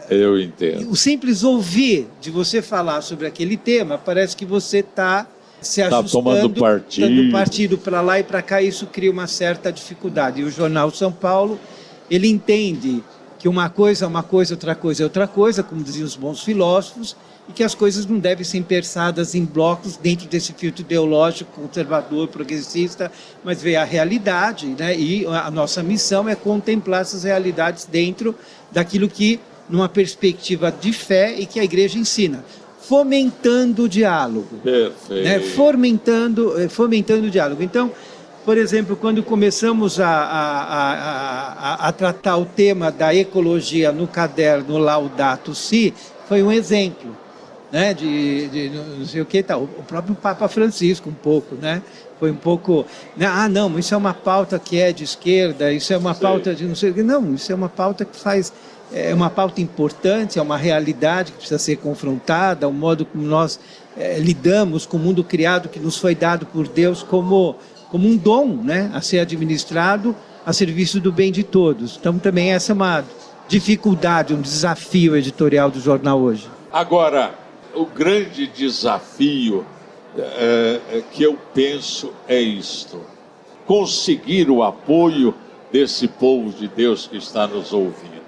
Eu 0.09 0.39
entendo. 0.39 0.89
O 0.89 0.95
simples 0.95 1.43
ouvir 1.43 2.07
de 2.19 2.29
você 2.29 2.61
falar 2.61 3.01
sobre 3.01 3.25
aquele 3.25 3.55
tema, 3.55 3.97
parece 3.97 4.35
que 4.35 4.45
você 4.45 4.79
está 4.79 5.27
se 5.61 5.81
tá 5.81 5.99
ajustando, 5.99 6.23
tomando 6.23 6.59
partido, 6.59 7.07
dando 7.07 7.31
partido 7.31 7.77
para 7.77 8.01
lá 8.01 8.19
e 8.19 8.23
para 8.23 8.41
cá, 8.41 8.61
isso 8.61 8.85
cria 8.87 9.09
uma 9.09 9.27
certa 9.27 9.71
dificuldade. 9.71 10.41
E 10.41 10.43
o 10.43 10.51
jornal 10.51 10.91
São 10.91 11.11
Paulo, 11.11 11.57
ele 12.11 12.27
entende 12.27 13.01
que 13.39 13.47
uma 13.47 13.69
coisa 13.69 14.05
é 14.05 14.07
uma 14.07 14.23
coisa, 14.23 14.53
outra 14.53 14.75
coisa 14.75 15.03
é 15.03 15.05
outra 15.05 15.27
coisa, 15.27 15.63
como 15.63 15.83
diziam 15.83 16.05
os 16.05 16.15
bons 16.15 16.43
filósofos, 16.43 17.15
e 17.47 17.51
que 17.51 17.63
as 17.63 17.75
coisas 17.75 18.05
não 18.05 18.19
devem 18.19 18.43
ser 18.43 18.61
pensadas 18.63 19.35
em 19.35 19.43
blocos 19.43 19.97
dentro 19.97 20.27
desse 20.27 20.53
filtro 20.53 20.81
ideológico 20.81 21.61
conservador, 21.61 22.27
progressista, 22.27 23.11
mas 23.43 23.61
ver 23.61 23.75
a 23.75 23.83
realidade, 23.83 24.67
né? 24.67 24.97
E 24.97 25.25
a 25.25 25.51
nossa 25.51 25.83
missão 25.83 26.29
é 26.29 26.35
contemplar 26.35 27.01
essas 27.01 27.23
realidades 27.23 27.85
dentro 27.85 28.35
daquilo 28.71 29.09
que, 29.09 29.39
numa 29.69 29.89
perspectiva 29.89 30.71
de 30.71 30.93
fé 30.93 31.35
e 31.37 31.45
que 31.45 31.59
a 31.59 31.63
igreja 31.63 31.97
ensina 31.97 32.43
fomentando 32.83 33.83
o 33.83 33.89
diálogo. 33.89 34.57
Perfeito. 34.61 35.23
Né? 35.23 35.39
Fomentando, 35.39 36.59
eh, 36.59 36.67
fomentando 36.67 37.27
o 37.27 37.29
diálogo. 37.29 37.63
Então, 37.63 37.89
por 38.43 38.57
exemplo, 38.57 38.97
quando 38.97 39.23
começamos 39.23 40.01
a, 40.01 40.09
a, 40.09 40.93
a, 41.83 41.87
a, 41.87 41.91
tratar 41.93 42.35
o 42.35 42.45
tema 42.45 42.91
da 42.91 43.15
ecologia 43.15 43.93
no 43.93 44.05
caderno 44.05 44.77
Laudato 44.77 45.55
Si, 45.55 45.93
foi 46.27 46.43
um 46.43 46.51
exemplo 46.51 47.22
né, 47.73 47.91
de, 47.91 48.47
de 48.49 48.69
não 48.69 49.03
sei 49.03 49.19
o 49.19 49.25
que 49.25 49.41
tal. 49.41 49.63
O 49.63 49.83
próprio 49.87 50.13
Papa 50.13 50.47
Francisco 50.47 51.09
um 51.09 51.13
pouco, 51.13 51.55
né? 51.55 51.81
Foi 52.19 52.29
um 52.29 52.35
pouco, 52.35 52.85
né, 53.17 53.25
ah, 53.25 53.49
não, 53.49 53.79
isso 53.79 53.95
é 53.95 53.97
uma 53.97 54.13
pauta 54.13 54.59
que 54.59 54.79
é 54.79 54.93
de 54.93 55.03
esquerda, 55.03 55.73
isso 55.73 55.91
é 55.91 55.97
uma 55.97 56.13
pauta 56.13 56.53
de 56.53 56.65
não 56.65 56.75
sei 56.75 56.91
o 56.91 56.93
que. 56.93 57.01
Não, 57.01 57.33
isso 57.33 57.51
é 57.51 57.55
uma 57.55 57.67
pauta 57.67 58.05
que 58.05 58.15
faz 58.15 58.53
é 58.93 59.11
uma 59.11 59.29
pauta 59.29 59.59
importante, 59.59 60.37
é 60.37 60.41
uma 60.41 60.55
realidade 60.55 61.31
que 61.31 61.39
precisa 61.39 61.57
ser 61.57 61.77
confrontada, 61.77 62.67
o 62.67 62.71
modo 62.71 63.07
como 63.07 63.23
nós 63.23 63.59
é, 63.97 64.19
lidamos 64.19 64.85
com 64.85 64.97
o 64.97 64.99
mundo 64.99 65.23
criado 65.23 65.67
que 65.67 65.79
nos 65.79 65.97
foi 65.97 66.13
dado 66.13 66.45
por 66.45 66.67
Deus 66.67 67.01
como 67.01 67.55
como 67.89 68.07
um 68.07 68.15
dom, 68.15 68.47
né, 68.63 68.91
a 68.93 69.01
ser 69.01 69.19
administrado 69.19 70.15
a 70.45 70.53
serviço 70.53 70.99
do 70.99 71.11
bem 71.11 71.31
de 71.31 71.43
todos. 71.43 71.97
Então 71.99 72.19
também 72.19 72.53
essa 72.53 72.71
é 72.71 72.75
uma 72.75 73.03
dificuldade, 73.47 74.33
um 74.33 74.41
desafio 74.41 75.15
editorial 75.17 75.71
do 75.71 75.79
jornal 75.79 76.19
hoje. 76.19 76.47
Agora, 76.71 77.42
o 77.73 77.85
grande 77.85 78.47
desafio 78.47 79.65
é, 80.17 80.79
é, 80.91 81.03
que 81.11 81.23
eu 81.23 81.37
penso 81.53 82.13
é 82.27 82.39
isto: 82.39 83.01
conseguir 83.65 84.49
o 84.49 84.63
apoio 84.63 85.33
desse 85.71 86.07
povo 86.07 86.51
de 86.51 86.67
Deus 86.67 87.07
que 87.07 87.17
está 87.17 87.47
nos 87.47 87.73
ouvindo. 87.73 88.21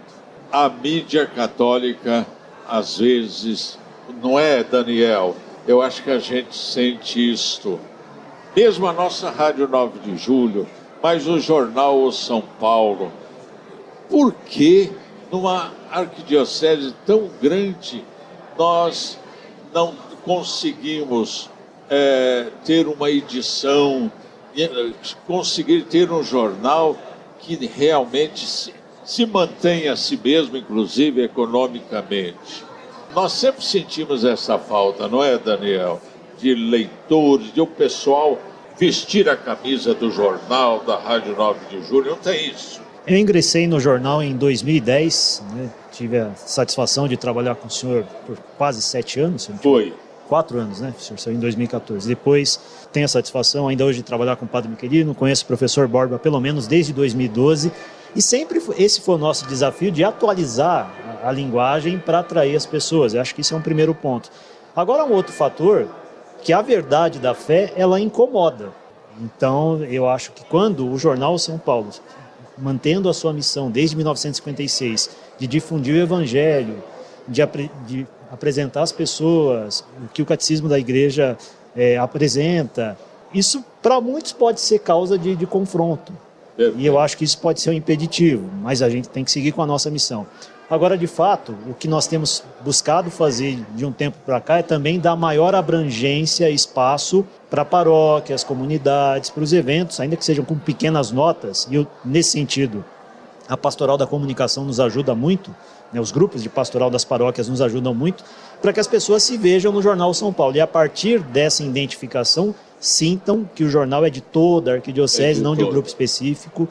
A 0.52 0.68
mídia 0.70 1.26
católica, 1.26 2.26
às 2.68 2.98
vezes, 2.98 3.78
não 4.22 4.40
é, 4.40 4.64
Daniel? 4.64 5.36
Eu 5.68 5.82
acho 5.82 6.04
que 6.04 6.12
a 6.12 6.20
gente 6.20 6.56
sente 6.56 7.32
isto. 7.32 7.80
Mesmo 8.56 8.88
a 8.88 8.94
nossa 8.94 9.30
Rádio 9.30 9.68
9 9.68 10.00
de 10.00 10.18
Julho, 10.18 10.68
mas 11.04 11.28
o 11.28 11.40
jornal 11.40 12.02
o 12.02 12.12
São 12.12 12.42
Paulo. 12.60 13.12
Por 14.10 14.34
que 14.34 14.92
numa 15.32 15.74
arquidiocese 15.92 16.96
tão 17.06 17.30
grande 17.42 18.04
nós 18.58 19.20
não 19.76 19.94
conseguimos 20.24 21.50
é, 21.90 22.48
ter 22.64 22.88
uma 22.88 23.12
edição, 23.12 24.10
conseguir 25.28 25.84
ter 25.84 26.10
um 26.10 26.24
jornal 26.24 26.98
que 27.40 27.58
realmente 27.68 28.48
se, 28.48 28.74
se 29.04 29.26
mantenha 29.26 29.92
a 29.92 29.98
si 29.98 30.18
mesmo, 30.24 30.56
inclusive 30.56 31.22
economicamente. 31.22 32.64
Nós 33.14 33.34
sempre 33.34 33.66
sentimos 33.66 34.24
essa 34.24 34.58
falta, 34.58 35.10
não 35.10 35.22
é, 35.22 35.38
Daniel? 35.38 36.02
De 36.38 36.56
leitores, 36.56 37.54
de 37.54 37.60
o 37.60 37.68
pessoal 37.68 38.40
vestir 38.80 39.30
a 39.30 39.36
camisa 39.36 39.94
do 39.94 40.10
jornal, 40.10 40.80
da 40.86 40.98
Rádio 40.98 41.36
9 41.36 41.60
de 41.70 41.86
Julho, 41.86 42.12
não 42.12 42.18
tem 42.18 42.50
isso. 42.50 42.85
Eu 43.08 43.18
ingressei 43.18 43.68
no 43.68 43.80
jornal 43.80 44.24
em 44.24 44.36
2010, 44.36 45.44
né? 45.54 45.70
tive 45.92 46.18
a 46.18 46.32
satisfação 46.36 47.08
de 47.08 47.16
trabalhar 47.16 47.54
com 47.54 47.68
o 47.68 47.70
senhor 47.70 48.04
por 48.26 48.36
quase 48.58 48.82
sete 48.82 49.20
anos. 49.20 49.48
Foi. 49.62 49.94
Quatro 50.28 50.58
anos, 50.58 50.82
né? 50.82 50.92
O 50.98 51.00
senhor 51.00 51.20
saiu 51.20 51.36
em 51.36 51.40
2014. 51.40 52.08
Depois 52.08 52.60
tenho 52.92 53.06
a 53.06 53.08
satisfação 53.08 53.68
ainda 53.68 53.86
hoje 53.86 54.00
de 54.00 54.04
trabalhar 54.04 54.36
com 54.38 54.46
o 54.46 54.48
Padre 54.48 54.72
Miquelino, 54.72 55.14
conheço 55.14 55.44
o 55.44 55.48
professor 55.48 55.88
Borba 55.88 56.18
pelo 56.18 56.40
menos 56.40 56.66
desde 56.66 56.92
2012. 56.94 57.72
E 58.16 58.22
sempre 58.24 58.60
esse 58.76 59.02
foi 59.02 59.16
o 59.16 59.20
nosso 59.20 59.46
desafio 59.46 59.92
de 59.92 60.04
atualizar 60.04 60.92
a, 61.22 61.30
a 61.30 61.32
linguagem 61.32 62.00
para 62.00 62.20
atrair 62.20 62.56
as 62.56 62.66
pessoas. 62.66 63.14
Eu 63.14 63.22
acho 63.22 63.36
que 63.36 63.42
isso 63.42 63.54
é 63.54 63.58
um 63.58 63.62
primeiro 63.62 63.94
ponto. 63.94 64.32
Agora, 64.76 65.06
um 65.06 65.14
outro 65.14 65.32
fator, 65.32 65.88
que 66.42 66.52
a 66.52 66.62
verdade 66.64 67.20
da 67.20 67.36
fé, 67.36 67.72
ela 67.76 68.00
incomoda. 68.00 68.70
Então, 69.22 69.84
eu 69.84 70.10
acho 70.10 70.32
que 70.32 70.44
quando 70.46 70.92
o 70.92 70.98
jornal 70.98 71.38
São 71.38 71.58
Paulo, 71.58 71.90
mantendo 72.58 73.10
a 73.10 73.14
sua 73.14 73.34
missão 73.34 73.70
desde 73.70 73.96
1956 73.96 75.10
de 75.38 75.48
difundir 75.48 75.96
o 75.96 75.98
evangelho, 75.98 76.84
de, 77.28 77.42
apre 77.42 77.70
de 77.88 78.08
apresentar 78.32 78.82
às 78.82 78.92
pessoas 78.92 79.84
o 80.04 80.08
que 80.14 80.22
o 80.22 80.26
catecismo 80.26 80.68
da 80.68 80.80
igreja 80.80 81.38
é, 81.76 81.98
apresenta, 81.98 82.98
isso 83.34 83.64
para 83.82 84.00
muitos 84.00 84.32
pode 84.32 84.62
ser 84.62 84.80
causa 84.80 85.18
de, 85.18 85.36
de 85.36 85.46
confronto. 85.46 86.14
E 86.78 86.86
eu 86.86 86.98
acho 86.98 87.18
que 87.18 87.26
isso 87.26 87.38
pode 87.38 87.60
ser 87.60 87.70
um 87.72 87.74
impeditivo, 87.74 88.50
mas 88.62 88.82
a 88.82 88.90
gente 88.90 89.10
tem 89.10 89.26
que 89.26 89.32
seguir 89.32 89.52
com 89.52 89.62
a 89.62 89.66
nossa 89.66 89.92
missão. 89.92 90.26
Agora, 90.68 90.98
de 90.98 91.06
fato, 91.06 91.56
o 91.70 91.76
que 91.76 91.88
nós 91.88 92.08
temos 92.08 92.44
buscado 92.64 93.12
fazer 93.12 93.64
de 93.76 93.86
um 93.86 93.92
tempo 93.92 94.18
para 94.26 94.42
cá 94.42 94.58
é 94.58 94.64
também 94.64 95.00
dar 95.00 95.16
maior 95.16 95.54
abrangência 95.54 96.50
e 96.50 96.56
espaço 96.56 97.24
para 97.52 97.64
paróquias, 97.64 98.44
comunidades, 98.44 99.30
para 99.30 99.44
os 99.44 99.54
eventos, 99.54 100.00
ainda 100.00 100.16
que 100.16 100.26
sejam 100.26 100.44
com 100.44 100.58
pequenas 100.58 101.12
notas. 101.12 101.68
E 101.70 101.76
eu, 101.76 101.86
nesse 102.04 102.32
sentido, 102.32 102.84
a 103.48 103.56
pastoral 103.56 103.96
da 103.96 104.08
comunicação 104.08 104.66
nos 104.66 104.80
ajuda 104.80 105.14
muito, 105.14 105.54
né, 105.94 106.02
os 106.02 106.12
grupos 106.12 106.42
de 106.42 106.50
pastoral 106.50 106.90
das 106.90 107.06
paróquias 107.06 107.48
nos 107.48 107.62
ajudam 107.62 107.94
muito, 107.94 108.24
para 108.60 108.74
que 108.74 108.80
as 108.80 108.88
pessoas 108.88 109.22
se 109.22 109.38
vejam 109.38 109.72
no 109.72 109.84
Jornal 109.84 110.16
São 110.16 110.34
Paulo. 110.34 110.56
E 110.56 110.62
a 110.62 110.66
partir 110.66 111.20
dessa 111.20 111.62
identificação, 111.62 112.56
sintam 112.80 113.48
que 113.54 113.64
o 113.64 113.70
jornal 113.70 114.04
é 114.04 114.10
de 114.10 114.20
toda 114.20 114.72
a 114.72 114.74
arquidiocese, 114.76 115.30
é 115.30 115.34
de 115.36 115.42
não 115.42 115.56
de 115.56 115.64
um 115.64 115.70
grupo 115.70 115.88
específico. 115.88 116.68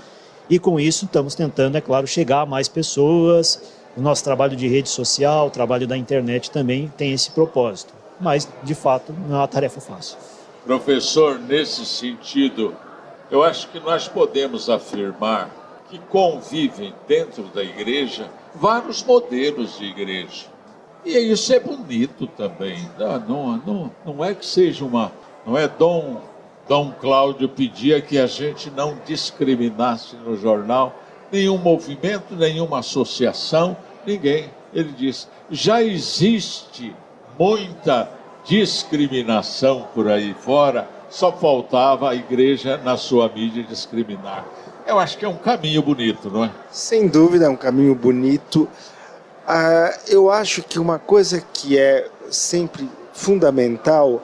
E 0.51 0.59
com 0.59 0.81
isso 0.81 1.05
estamos 1.05 1.37
tentando, 1.37 1.79
é 1.79 1.81
claro, 1.81 2.09
chegar 2.09 2.41
a 2.41 2.47
mais 2.47 2.69
pessoas. 2.69 3.63
O 3.97 4.01
nosso 4.01 4.25
trabalho 4.25 4.57
de 4.57 4.67
rede 4.67 4.89
social, 4.89 5.47
o 5.47 5.51
trabalho 5.51 5.87
da 5.87 5.97
internet 5.97 6.51
também 6.51 6.93
tem 6.97 7.13
esse 7.13 7.31
propósito. 7.31 7.95
Mas, 8.21 8.49
de 8.63 8.75
fato, 8.75 9.15
não 9.29 9.37
é 9.37 9.39
uma 9.41 9.49
tarefa 9.49 9.81
fácil. 9.81 10.17
Professor, 10.65 11.39
nesse 11.39 11.85
sentido, 11.85 12.75
eu 13.31 13.43
acho 13.43 13.69
que 13.69 13.81
nós 13.81 14.09
podemos 14.09 14.71
afirmar 14.71 15.51
que 15.91 15.99
convivem 15.99 16.95
dentro 17.07 17.45
da 17.45 17.63
igreja 17.63 18.31
vários 18.55 19.03
modelos 19.05 19.79
de 19.79 19.85
igreja. 19.85 20.47
E 21.05 21.17
isso 21.19 21.53
é 21.53 21.61
bonito 21.61 22.27
também. 22.27 22.89
Não, 22.99 23.21
não, 23.21 23.57
não, 23.59 23.91
não 24.07 24.25
é 24.25 24.35
que 24.35 24.47
seja 24.47 24.85
uma 24.85 25.13
não 25.47 25.59
é 25.59 25.69
Dom, 25.69 26.23
Dom 26.67 26.93
Cláudio 26.99 27.49
pedia 27.49 28.01
que 28.01 28.19
a 28.19 28.27
gente 28.27 28.71
não 28.71 28.97
discriminasse 29.05 30.17
no 30.17 30.37
jornal 30.37 30.95
nenhum 31.35 31.59
movimento, 31.59 32.37
nenhuma 32.37 32.79
associação, 32.79 33.77
ninguém. 34.07 34.49
Ele 34.73 34.93
diz: 34.93 35.29
já 35.51 35.83
existe 35.83 36.95
muita 37.39 38.09
discriminação 38.45 39.89
por 39.95 40.09
aí 40.09 40.35
fora, 40.35 40.89
só 41.11 41.33
faltava 41.33 42.11
a 42.11 42.15
igreja 42.15 42.77
na 42.79 42.97
sua 42.97 43.29
mídia 43.29 43.63
discriminar. 43.65 44.45
Eu 44.87 44.99
acho 44.99 45.19
que 45.19 45.25
é 45.25 45.29
um 45.29 45.37
caminho 45.37 45.83
bonito, 45.83 46.31
não 46.31 46.45
é? 46.45 46.51
Sem 46.71 47.09
dúvida, 47.09 47.47
é 47.47 47.49
um 47.49 47.57
caminho 47.57 47.95
bonito. 47.95 48.69
Ah, 49.47 49.99
eu 50.07 50.31
acho 50.31 50.63
que 50.63 50.79
uma 50.79 50.99
coisa 50.99 51.43
que 51.53 51.79
é 51.79 52.09
sempre 52.31 52.89
fundamental 53.13 54.23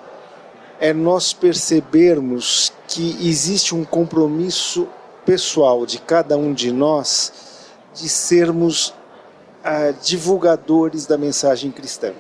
é 0.79 0.93
nós 0.93 1.33
percebermos 1.33 2.73
que 2.89 3.17
existe 3.21 3.75
um 3.75 3.85
compromisso 3.85 4.89
pessoal 5.25 5.87
de 5.87 5.99
cada 6.01 6.37
um 6.37 6.53
de 6.53 6.73
nós 6.73 7.33
de 7.95 8.09
sermos 8.09 8.95
ah, 9.65 9.93
divulgadores 10.03 11.07
da 11.07 11.19
mensagem 11.19 11.71
cristã. 11.71 12.13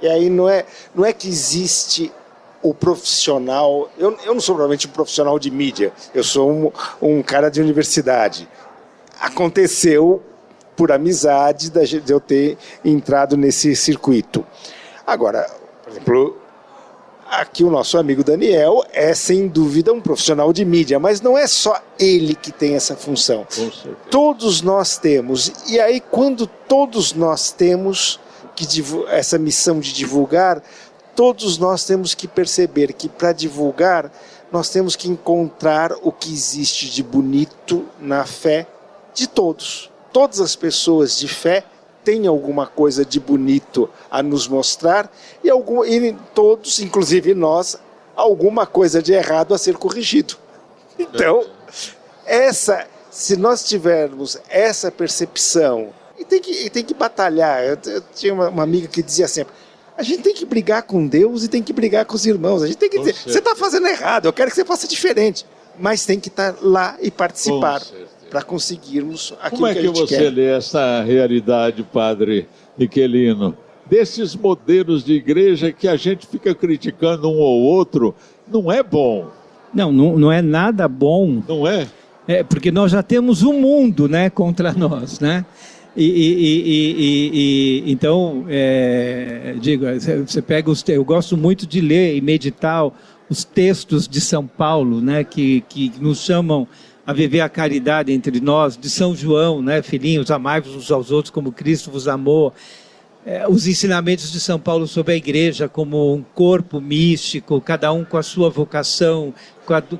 E 0.00 0.06
aí 0.06 0.30
não 0.30 0.48
é, 0.48 0.64
não 0.94 1.04
é 1.04 1.12
que 1.12 1.28
existe 1.28 2.12
o 2.62 2.72
profissional. 2.72 3.90
Eu, 3.98 4.16
eu 4.24 4.34
não 4.34 4.40
sou 4.40 4.54
provavelmente 4.54 4.86
um 4.86 4.90
profissional 4.90 5.38
de 5.38 5.50
mídia, 5.50 5.92
eu 6.14 6.22
sou 6.22 6.50
um, 6.50 6.72
um 7.00 7.22
cara 7.22 7.50
de 7.50 7.60
universidade. 7.60 8.48
Aconteceu 9.20 10.22
por 10.76 10.92
amizade 10.92 11.70
de 11.70 12.12
eu 12.12 12.20
ter 12.20 12.56
entrado 12.84 13.36
nesse 13.36 13.74
circuito. 13.74 14.46
Agora, 15.04 15.50
por 15.82 15.90
exemplo, 15.90 16.36
Aqui 17.30 17.62
o 17.62 17.70
nosso 17.70 17.98
amigo 17.98 18.24
Daniel 18.24 18.82
é 18.90 19.12
sem 19.12 19.48
dúvida 19.48 19.92
um 19.92 20.00
profissional 20.00 20.50
de 20.50 20.64
mídia, 20.64 20.98
mas 20.98 21.20
não 21.20 21.36
é 21.36 21.46
só 21.46 21.78
ele 21.98 22.34
que 22.34 22.50
tem 22.50 22.74
essa 22.74 22.96
função. 22.96 23.46
Todos 24.10 24.62
nós 24.62 24.96
temos. 24.96 25.52
E 25.68 25.78
aí 25.78 26.00
quando 26.00 26.46
todos 26.46 27.12
nós 27.12 27.52
temos 27.52 28.18
que 28.56 28.66
essa 29.10 29.38
missão 29.38 29.78
de 29.78 29.92
divulgar, 29.92 30.62
todos 31.14 31.58
nós 31.58 31.84
temos 31.84 32.14
que 32.14 32.26
perceber 32.26 32.94
que 32.94 33.10
para 33.10 33.32
divulgar 33.32 34.10
nós 34.50 34.70
temos 34.70 34.96
que 34.96 35.08
encontrar 35.08 35.92
o 36.02 36.10
que 36.10 36.32
existe 36.32 36.88
de 36.88 37.02
bonito 37.02 37.84
na 38.00 38.24
fé 38.24 38.66
de 39.12 39.26
todos. 39.26 39.90
Todas 40.14 40.40
as 40.40 40.56
pessoas 40.56 41.18
de 41.18 41.28
fé 41.28 41.62
tem 42.08 42.26
alguma 42.26 42.66
coisa 42.66 43.04
de 43.04 43.20
bonito 43.20 43.86
a 44.10 44.22
nos 44.22 44.48
mostrar 44.48 45.12
e, 45.44 45.50
algum, 45.50 45.84
e 45.84 46.16
todos, 46.34 46.80
inclusive 46.80 47.34
nós, 47.34 47.76
alguma 48.16 48.66
coisa 48.66 49.02
de 49.02 49.12
errado 49.12 49.52
a 49.52 49.58
ser 49.58 49.76
corrigido. 49.76 50.36
Então, 50.98 51.44
essa, 52.24 52.86
se 53.10 53.36
nós 53.36 53.62
tivermos 53.62 54.38
essa 54.48 54.90
percepção, 54.90 55.90
e 56.18 56.24
tem 56.24 56.40
que, 56.40 56.50
e 56.50 56.70
tem 56.70 56.82
que 56.82 56.94
batalhar. 56.94 57.62
Eu, 57.62 57.76
eu 57.84 58.02
tinha 58.14 58.32
uma, 58.32 58.48
uma, 58.48 58.62
amiga 58.62 58.88
que 58.88 59.02
dizia 59.02 59.28
sempre: 59.28 59.52
a 59.94 60.02
gente 60.02 60.22
tem 60.22 60.32
que 60.32 60.46
brigar 60.46 60.84
com 60.84 61.06
Deus 61.06 61.44
e 61.44 61.48
tem 61.48 61.62
que 61.62 61.74
brigar 61.74 62.06
com 62.06 62.14
os 62.14 62.24
irmãos. 62.24 62.62
A 62.62 62.68
gente 62.68 62.78
tem 62.78 62.88
que 62.88 63.00
dizer: 63.00 63.16
você 63.16 63.38
está 63.38 63.54
fazendo 63.54 63.86
errado, 63.86 64.24
eu 64.24 64.32
quero 64.32 64.48
que 64.48 64.56
você 64.56 64.64
faça 64.64 64.88
diferente. 64.88 65.44
Mas 65.78 66.06
tem 66.06 66.18
que 66.18 66.28
estar 66.28 66.54
tá 66.54 66.58
lá 66.62 66.96
e 67.02 67.10
participar 67.10 67.82
para 68.28 68.42
conseguirmos 68.42 69.34
aquilo 69.40 69.62
Como 69.62 69.66
é 69.66 69.74
que, 69.74 69.80
que, 69.80 69.88
você 69.88 70.18
quer. 70.18 70.30
lê 70.32 70.46
essa 70.46 71.02
realidade, 71.02 71.82
padre 71.82 72.46
Miquelino? 72.76 73.56
Desses 73.88 74.36
modelos 74.36 75.02
de 75.02 75.14
igreja 75.14 75.72
que 75.72 75.88
a 75.88 75.96
gente 75.96 76.26
fica 76.26 76.54
criticando 76.54 77.28
um 77.28 77.38
ou 77.38 77.62
outro, 77.62 78.14
não 78.46 78.70
é 78.70 78.82
bom. 78.82 79.28
Não, 79.72 79.90
não, 79.90 80.18
não 80.18 80.32
é 80.32 80.42
nada 80.42 80.86
bom. 80.86 81.42
Não 81.48 81.66
é? 81.66 81.86
É, 82.26 82.42
porque 82.42 82.70
nós 82.70 82.92
já 82.92 83.02
temos 83.02 83.42
um 83.42 83.54
mundo 83.54 84.06
né, 84.06 84.28
contra 84.28 84.72
nós, 84.72 85.20
né? 85.20 85.46
E, 85.96 86.04
e, 86.04 86.62
e, 86.68 87.84
e 87.88 87.92
então, 87.92 88.44
é, 88.48 89.54
digo, 89.60 89.84
você 90.26 90.42
pega 90.42 90.70
os. 90.70 90.86
Eu 90.88 91.04
gosto 91.04 91.36
muito 91.36 91.66
de 91.66 91.80
ler 91.80 92.14
e 92.16 92.20
meditar 92.20 92.88
os 93.28 93.44
textos 93.44 94.06
de 94.06 94.20
São 94.20 94.46
Paulo, 94.46 95.00
né, 95.00 95.24
que, 95.24 95.62
que 95.68 95.92
nos 96.00 96.20
chamam 96.20 96.66
a 97.08 97.12
viver 97.14 97.40
a 97.40 97.48
caridade 97.48 98.12
entre 98.12 98.38
nós, 98.38 98.76
de 98.76 98.90
São 98.90 99.16
João, 99.16 99.62
né, 99.62 99.80
filhinhos, 99.80 100.30
amai-vos 100.30 100.74
uns 100.74 100.90
aos 100.90 101.10
outros 101.10 101.30
como 101.30 101.50
Cristo 101.50 101.90
vos 101.90 102.06
amou. 102.06 102.52
É, 103.24 103.48
os 103.48 103.66
ensinamentos 103.66 104.30
de 104.30 104.38
São 104.38 104.60
Paulo 104.60 104.86
sobre 104.86 105.14
a 105.14 105.16
igreja 105.16 105.70
como 105.70 106.14
um 106.14 106.22
corpo 106.22 106.82
místico, 106.82 107.62
cada 107.62 107.90
um 107.94 108.04
com 108.04 108.18
a 108.18 108.22
sua 108.22 108.50
vocação, 108.50 109.32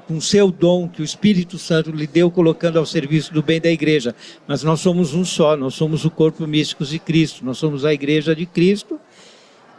com 0.07 0.17
o 0.19 0.21
seu 0.21 0.51
dom 0.51 0.87
que 0.87 1.01
o 1.01 1.05
Espírito 1.05 1.57
Santo 1.57 1.91
lhe 1.91 2.07
deu, 2.07 2.31
colocando 2.31 2.79
ao 2.79 2.85
serviço 2.85 3.33
do 3.33 3.43
bem 3.43 3.59
da 3.59 3.71
igreja. 3.71 4.15
Mas 4.47 4.63
nós 4.63 4.79
somos 4.81 5.15
um 5.15 5.25
só, 5.25 5.57
nós 5.57 5.73
somos 5.73 6.05
o 6.05 6.11
corpo 6.11 6.47
místico 6.47 6.85
de 6.85 6.99
Cristo, 6.99 7.43
nós 7.43 7.57
somos 7.57 7.87
a 7.87 7.95
igreja 7.95 8.37
de 8.37 8.45
Cristo 8.45 9.01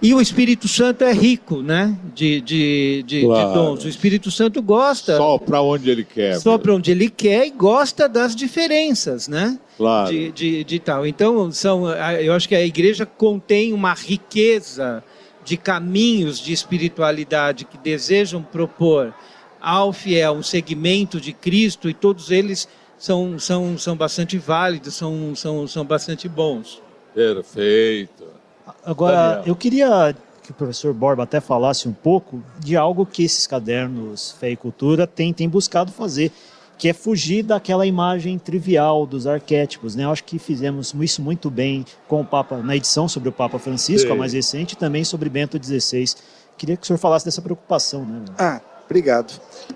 e 0.01 0.13
o 0.13 0.21
Espírito 0.21 0.67
Santo 0.67 1.03
é 1.03 1.11
rico, 1.11 1.61
né? 1.61 1.97
De, 2.15 2.39
de, 2.39 3.03
de, 3.05 3.21
claro. 3.21 3.47
de 3.47 3.53
dons. 3.53 3.85
O 3.85 3.89
Espírito 3.89 4.31
Santo 4.31 4.61
gosta. 4.61 5.17
Só 5.17 5.37
para 5.37 5.61
onde 5.61 5.89
ele 5.89 6.05
quer. 6.05 6.39
Só 6.39 6.57
para 6.57 6.73
onde 6.73 6.91
ele 6.91 7.09
quer 7.09 7.45
e 7.45 7.51
gosta 7.51 8.07
das 8.07 8.33
diferenças, 8.33 9.27
né? 9.27 9.59
Claro. 9.77 10.09
De, 10.09 10.31
de, 10.31 10.63
de, 10.63 10.79
tal. 10.79 11.05
Então, 11.05 11.51
são, 11.51 11.89
eu 11.89 12.33
acho 12.33 12.47
que 12.47 12.55
a 12.55 12.65
igreja 12.65 13.05
contém 13.05 13.73
uma 13.73 13.93
riqueza 13.93 15.03
de 15.43 15.57
caminhos 15.57 16.39
de 16.39 16.53
espiritualidade 16.53 17.65
que 17.65 17.77
desejam 17.77 18.41
propor 18.41 19.13
ao 19.59 19.91
fiel 19.91 20.33
um 20.33 20.43
segmento 20.43 21.19
de 21.19 21.33
Cristo 21.33 21.89
e 21.89 21.93
todos 21.93 22.31
eles 22.31 22.69
são, 22.97 23.37
são, 23.37 23.77
são 23.77 23.97
bastante 23.97 24.37
válidos, 24.37 24.93
são, 24.93 25.35
são, 25.35 25.67
são 25.67 25.83
bastante 25.83 26.29
bons. 26.29 26.81
Perfeito. 27.13 28.38
Agora, 28.85 29.35
Daniel. 29.35 29.43
eu 29.47 29.55
queria 29.55 30.15
que 30.49 30.51
o 30.51 30.55
professor 30.55 30.91
Borba 30.95 31.23
até 31.23 31.39
falasse 31.39 31.87
um 31.87 31.93
pouco 31.93 32.41
de 32.57 32.75
algo 32.75 33.05
que 33.05 33.23
esses 33.23 33.45
cadernos 33.45 34.31
Fé 34.39 34.49
e 34.49 34.55
Cultura 34.55 35.05
têm, 35.05 35.31
têm 35.31 35.47
buscado 35.47 35.91
fazer, 35.91 36.31
que 36.75 36.89
é 36.89 36.93
fugir 36.93 37.43
daquela 37.43 37.85
imagem 37.85 38.39
trivial 38.39 39.05
dos 39.05 39.27
arquétipos. 39.27 39.95
Né? 39.95 40.05
Eu 40.05 40.11
acho 40.11 40.23
que 40.23 40.39
fizemos 40.39 40.91
isso 41.01 41.21
muito 41.21 41.51
bem 41.51 41.85
com 42.07 42.21
o 42.21 42.25
Papa 42.25 42.57
na 42.57 42.75
edição 42.75 43.07
sobre 43.07 43.29
o 43.29 43.31
Papa 43.31 43.59
Francisco, 43.59 44.07
Sim. 44.07 44.13
a 44.13 44.17
mais 44.17 44.33
recente, 44.33 44.73
e 44.73 44.75
também 44.75 45.03
sobre 45.03 45.29
Bento 45.29 45.63
XVI. 45.63 46.15
Queria 46.57 46.75
que 46.75 46.83
o 46.83 46.87
senhor 46.87 46.97
falasse 46.97 47.25
dessa 47.25 47.43
preocupação. 47.43 48.03
Né? 48.03 48.25
Ah, 48.39 48.59
obrigado. 48.85 49.31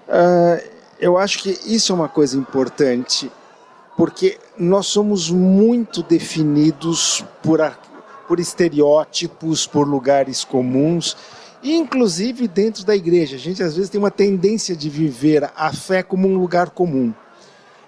Uh, 0.08 0.60
eu 1.00 1.20
acho 1.20 1.38
que 1.38 1.52
isso 1.68 1.92
é 1.92 1.96
uma 1.96 2.10
coisa 2.10 2.36
importante, 2.36 3.32
porque 3.96 4.40
nós 4.58 4.88
somos 4.88 5.30
muito 5.30 6.02
definidos 6.02 7.24
por 7.44 7.62
arquétipos 7.62 7.93
por 8.28 8.40
estereótipos, 8.40 9.68
por 9.68 9.88
lugares 9.88 10.44
comuns, 10.44 11.16
inclusive 11.64 12.48
dentro 12.48 12.86
da 12.86 12.96
igreja. 12.96 13.36
A 13.36 13.40
gente 13.40 13.64
às 13.64 13.76
vezes 13.76 13.90
tem 13.90 14.00
uma 14.00 14.12
tendência 14.12 14.76
de 14.76 14.90
viver 14.90 15.50
a 15.56 15.72
fé 15.72 16.04
como 16.04 16.28
um 16.28 16.38
lugar 16.38 16.70
comum. 16.70 17.14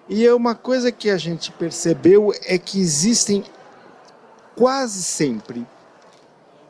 E 0.07 0.25
é 0.25 0.33
uma 0.33 0.53
coisa 0.53 0.91
que 0.91 1.09
a 1.09 1.17
gente 1.17 1.51
percebeu 1.51 2.31
é 2.45 2.57
que 2.57 2.79
existem 2.79 3.43
quase 4.55 5.01
sempre, 5.03 5.65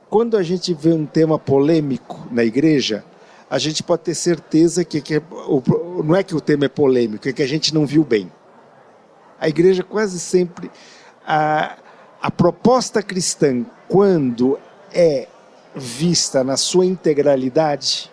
quando 0.10 0.38
a 0.38 0.44
gente 0.44 0.74
vê 0.74 0.94
um 0.94 1.06
tema 1.06 1.38
polêmico 1.38 2.28
na 2.32 2.44
igreja, 2.44 3.04
a 3.50 3.60
gente 3.60 3.84
pode 3.84 4.04
ter 4.04 4.16
certeza 4.16 4.84
que, 4.84 5.02
que 5.02 5.22
não 6.04 6.16
é 6.16 6.24
que 6.24 6.36
o 6.36 6.42
tema 6.42 6.66
é 6.66 6.70
polêmico, 6.70 7.28
é 7.28 7.34
que 7.34 7.44
a 7.44 7.48
gente 7.48 7.74
não 7.74 7.86
viu 7.86 8.04
bem. 8.04 8.32
A 9.40 9.50
igreja 9.50 9.84
quase 9.84 10.20
sempre 10.20 10.72
a, 11.28 11.78
a 12.26 12.32
proposta 12.32 13.04
cristã, 13.04 13.64
quando 13.88 14.58
é 14.92 15.28
vista 15.76 16.44
na 16.44 16.58
sua 16.58 16.84
integralidade, 16.84 18.12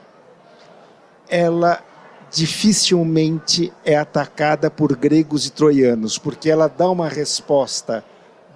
ela 1.30 1.82
dificilmente 2.30 3.72
é 3.82 3.96
atacada 3.96 4.70
por 4.70 4.94
gregos 4.94 5.46
e 5.46 5.50
troianos, 5.50 6.18
porque 6.18 6.50
ela 6.50 6.68
dá 6.68 6.90
uma 6.90 7.08
resposta 7.08 8.04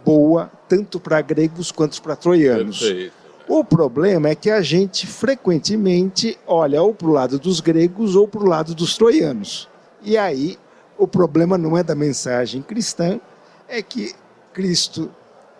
boa 0.04 0.52
tanto 0.68 1.00
para 1.00 1.22
gregos 1.22 1.72
quanto 1.72 2.02
para 2.02 2.16
troianos. 2.16 2.80
Perfeito. 2.80 3.14
O 3.48 3.64
problema 3.64 4.28
é 4.28 4.34
que 4.34 4.50
a 4.50 4.60
gente 4.60 5.06
frequentemente 5.06 6.38
olha 6.46 6.82
ou 6.82 6.92
para 6.92 7.08
o 7.08 7.12
lado 7.12 7.38
dos 7.38 7.60
gregos 7.60 8.14
ou 8.14 8.28
para 8.28 8.42
o 8.42 8.46
lado 8.46 8.74
dos 8.74 8.94
troianos. 8.94 9.70
E 10.02 10.18
aí 10.18 10.58
o 10.98 11.08
problema 11.08 11.56
não 11.56 11.78
é 11.78 11.82
da 11.82 11.94
mensagem 11.94 12.60
cristã, 12.60 13.18
é 13.66 13.80
que 13.80 14.14
Cristo 14.52 15.10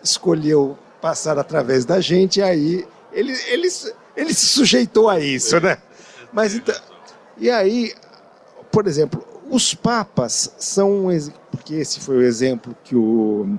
escolheu 0.07 0.77
passar 1.01 1.39
através 1.39 1.85
da 1.85 2.01
gente, 2.01 2.41
e 2.41 2.43
aí 2.43 2.87
ele, 3.13 3.33
ele, 3.49 3.69
ele 4.17 4.35
se 4.35 4.47
sujeitou 4.47 5.09
a 5.09 5.21
isso, 5.21 5.61
né? 5.61 5.79
Mas 6.33 6.55
então, 6.55 6.75
e 7.37 7.51
aí, 7.51 7.95
por 8.71 8.87
exemplo, 8.87 9.25
os 9.51 9.75
papas 9.75 10.53
são 10.59 11.09
porque 11.51 11.75
esse 11.75 12.01
foi 12.01 12.17
o 12.17 12.23
exemplo 12.23 12.77
que 12.85 12.97
o 12.97 13.59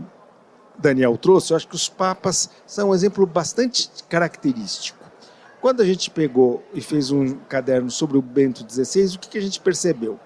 Daniel 0.78 1.18
trouxe, 1.18 1.52
eu 1.52 1.58
acho 1.58 1.68
que 1.68 1.76
os 1.76 1.90
papas 1.90 2.50
são 2.66 2.90
um 2.90 2.96
exemplo 2.96 3.26
bastante 3.26 3.90
característico. 4.08 4.98
Quando 5.60 5.82
a 5.82 5.86
gente 5.86 6.10
pegou 6.12 6.64
e 6.74 6.82
fez 6.82 7.10
um 7.10 7.36
caderno 7.50 7.90
sobre 7.90 8.18
o 8.18 8.22
Bento 8.22 8.66
XVI, 8.70 9.16
o 9.16 9.20
que, 9.20 9.30
que 9.30 9.38
a 9.38 9.42
gente 9.42 9.60
percebeu? 9.60 10.20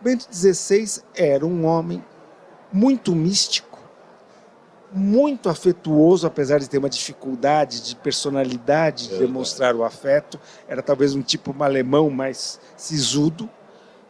Bento 0.00 0.26
XVI 0.32 1.02
era 1.14 1.44
um 1.44 1.64
homem 1.64 2.04
muito 2.72 3.14
místico, 3.14 3.75
muito 4.96 5.48
afetuoso, 5.48 6.26
apesar 6.26 6.58
de 6.58 6.68
ter 6.68 6.78
uma 6.78 6.88
dificuldade 6.88 7.82
de 7.82 7.94
personalidade, 7.96 9.08
de 9.10 9.18
demonstrar 9.18 9.76
o 9.76 9.84
afeto. 9.84 10.40
Era 10.66 10.82
talvez 10.82 11.14
um 11.14 11.22
tipo 11.22 11.54
alemão 11.62 12.08
mais 12.08 12.58
sisudo, 12.76 13.48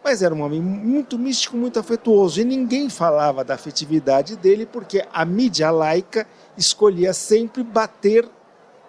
mas 0.04 0.22
era 0.22 0.32
um 0.32 0.42
homem 0.42 0.60
muito 0.60 1.18
místico, 1.18 1.56
muito 1.56 1.80
afetuoso. 1.80 2.40
E 2.40 2.44
ninguém 2.44 2.88
falava 2.88 3.42
da 3.42 3.54
afetividade 3.54 4.36
dele 4.36 4.64
porque 4.64 5.04
a 5.12 5.24
mídia 5.24 5.70
laica 5.70 6.26
escolhia 6.56 7.12
sempre 7.12 7.64
bater 7.64 8.28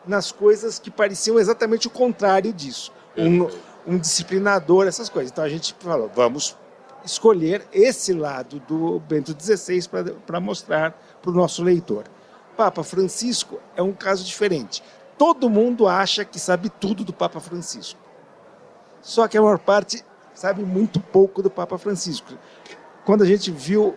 nas 0.05 0.31
coisas 0.31 0.77
que 0.77 0.91
pareciam 0.91 1.39
exatamente 1.39 1.87
o 1.87 1.89
contrário 1.89 2.53
disso. 2.53 2.91
Um, 3.17 3.49
um 3.87 3.97
disciplinador, 3.97 4.85
essas 4.85 5.09
coisas. 5.09 5.31
Então 5.31 5.43
a 5.43 5.49
gente 5.49 5.75
falou, 5.79 6.11
vamos 6.13 6.55
escolher 7.03 7.65
esse 7.73 8.13
lado 8.13 8.59
do 8.67 8.99
Bento 8.99 9.35
XVI 9.39 9.81
para 10.25 10.39
mostrar 10.39 10.95
para 11.28 11.34
o 11.34 11.36
nosso 11.36 11.61
leitor. 11.61 12.05
Papa 12.55 12.84
Francisco 12.84 13.59
é 13.75 13.84
um 13.84 13.91
caso 13.91 14.23
diferente. 14.23 14.82
Todo 15.17 15.49
mundo 15.49 15.88
acha 15.88 16.23
que 16.23 16.39
sabe 16.39 16.69
tudo 16.69 17.03
do 17.03 17.11
Papa 17.11 17.41
Francisco. 17.41 17.99
Só 19.01 19.28
que 19.28 19.38
a 19.38 19.41
maior 19.41 19.59
parte 19.59 20.03
sabe 20.34 20.63
muito 20.63 20.99
pouco 20.99 21.43
do 21.43 21.49
Papa 21.49 21.78
Francisco. 21.78 22.34
Quando 23.05 23.23
a 23.23 23.25
gente 23.25 23.51
viu, 23.51 23.95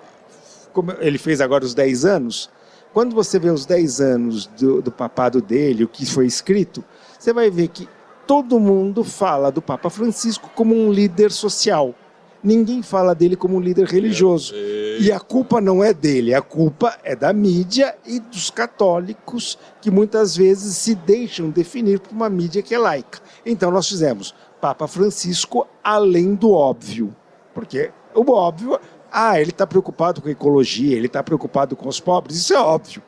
como 0.73 0.93
ele 0.99 1.19
fez 1.19 1.41
agora 1.41 1.65
os 1.65 1.73
10 1.73 2.05
anos, 2.05 2.51
quando 2.93 3.15
você 3.15 3.39
vê 3.39 3.51
os 3.51 3.65
10 3.65 4.01
anos 4.01 4.47
do, 4.47 4.83
do 4.83 4.91
papado 4.91 5.41
dele, 5.41 5.85
o 5.85 5.89
que 5.89 6.05
foi 6.05 6.27
escrito, 6.27 6.85
você 7.17 7.33
vai 7.33 7.49
ver 7.49 7.69
que 7.69 7.89
todo 8.27 8.59
mundo 8.59 9.05
fala 9.05 9.53
do 9.53 9.63
Papa 9.63 9.89
Francisco 9.89 10.51
como 10.55 10.75
um 10.75 10.93
líder 10.93 11.31
social 11.31 11.95
ninguém 12.43 12.83
fala 12.83 13.15
dele 13.15 13.37
como 13.37 13.57
um 13.57 13.61
líder 13.61 13.87
religioso. 13.87 14.55
E 14.55 15.11
a 15.11 15.21
culpa 15.21 15.61
não 15.61 15.83
é 15.83 15.95
dele, 15.95 16.35
a 16.35 16.43
culpa 16.43 16.99
é 17.03 17.17
da 17.17 17.33
mídia 17.33 17.97
e 18.07 18.21
dos 18.21 18.51
católicos 18.51 19.59
que 19.81 19.91
muitas 19.91 20.37
vezes 20.37 20.77
se 20.77 20.95
deixam 20.95 21.49
definir 21.49 22.01
por 22.01 22.13
uma 22.13 22.29
mídia 22.29 22.63
que 22.63 22.75
é 22.75 22.79
laica. 22.79 23.21
Então 23.45 23.71
nós 23.71 23.89
fizemos 23.89 24.35
Papa 24.61 24.87
Francisco 24.87 25.67
além 25.83 26.35
do 26.35 26.53
óbvio. 26.53 27.15
Porque 27.55 27.91
o 28.15 28.31
óbvio, 28.31 28.79
ah, 29.11 29.41
ele 29.41 29.51
está 29.51 29.67
preocupado 29.67 30.21
com 30.21 30.29
a 30.29 30.33
ecologia, 30.33 30.97
ele 30.97 31.07
está 31.07 31.23
preocupado 31.23 31.75
com 31.75 31.89
os 31.89 32.01
pobres, 32.01 32.37
isso 32.37 32.53
é 32.53 32.61
óbvio. 32.61 33.03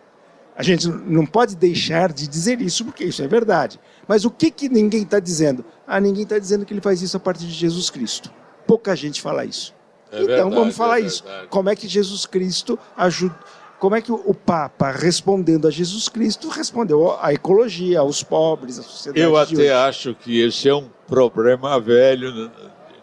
A 0.55 0.63
gente 0.63 0.87
não 0.87 1.25
pode 1.25 1.57
deixar 1.57 2.13
de 2.13 2.29
dizer 2.29 2.61
isso, 2.61 2.85
porque 2.85 3.05
isso 3.05 3.23
é 3.23 3.27
verdade. 3.27 3.81
Mas 4.07 4.25
o 4.25 4.31
que, 4.31 4.51
que 4.51 4.69
ninguém 4.69 5.03
está 5.03 5.19
dizendo? 5.19 5.65
Ah, 5.87 5.99
ninguém 5.99 6.25
está 6.25 6.39
dizendo 6.39 6.67
que 6.67 6.75
ele 6.75 6.81
faz 6.81 7.01
isso 7.01 7.17
a 7.17 7.21
partir 7.21 7.47
de 7.47 7.53
Jesus 7.53 7.89
Cristo 7.89 8.31
pouca 8.73 8.97
gente 8.97 9.21
fala 9.21 9.45
isso. 9.45 9.75
É 10.11 10.23
então 10.23 10.27
verdade, 10.27 10.55
vamos 10.55 10.75
falar 10.75 10.99
é 10.99 11.03
isso. 11.03 11.23
Como 11.51 11.69
é 11.69 11.77
que 11.77 11.87
Jesus 11.87 12.25
Cristo 12.25 12.79
ajuda? 12.97 13.39
Como 13.79 13.95
é 13.95 14.01
que 14.01 14.11
o 14.11 14.33
Papa, 14.33 14.91
respondendo 14.91 15.69
a 15.69 15.71
Jesus 15.71 16.09
Cristo, 16.09 16.49
respondeu 16.49 17.19
à 17.21 17.35
ecologia, 17.35 18.01
aos 18.01 18.23
pobres, 18.23 18.79
à 18.79 18.83
sociedade? 18.83 19.21
Eu 19.21 19.37
até 19.37 19.75
acho 19.75 20.15
que 20.15 20.41
esse 20.41 20.71
é 20.71 20.75
um 20.75 20.89
problema 21.07 21.79
velho 21.79 22.51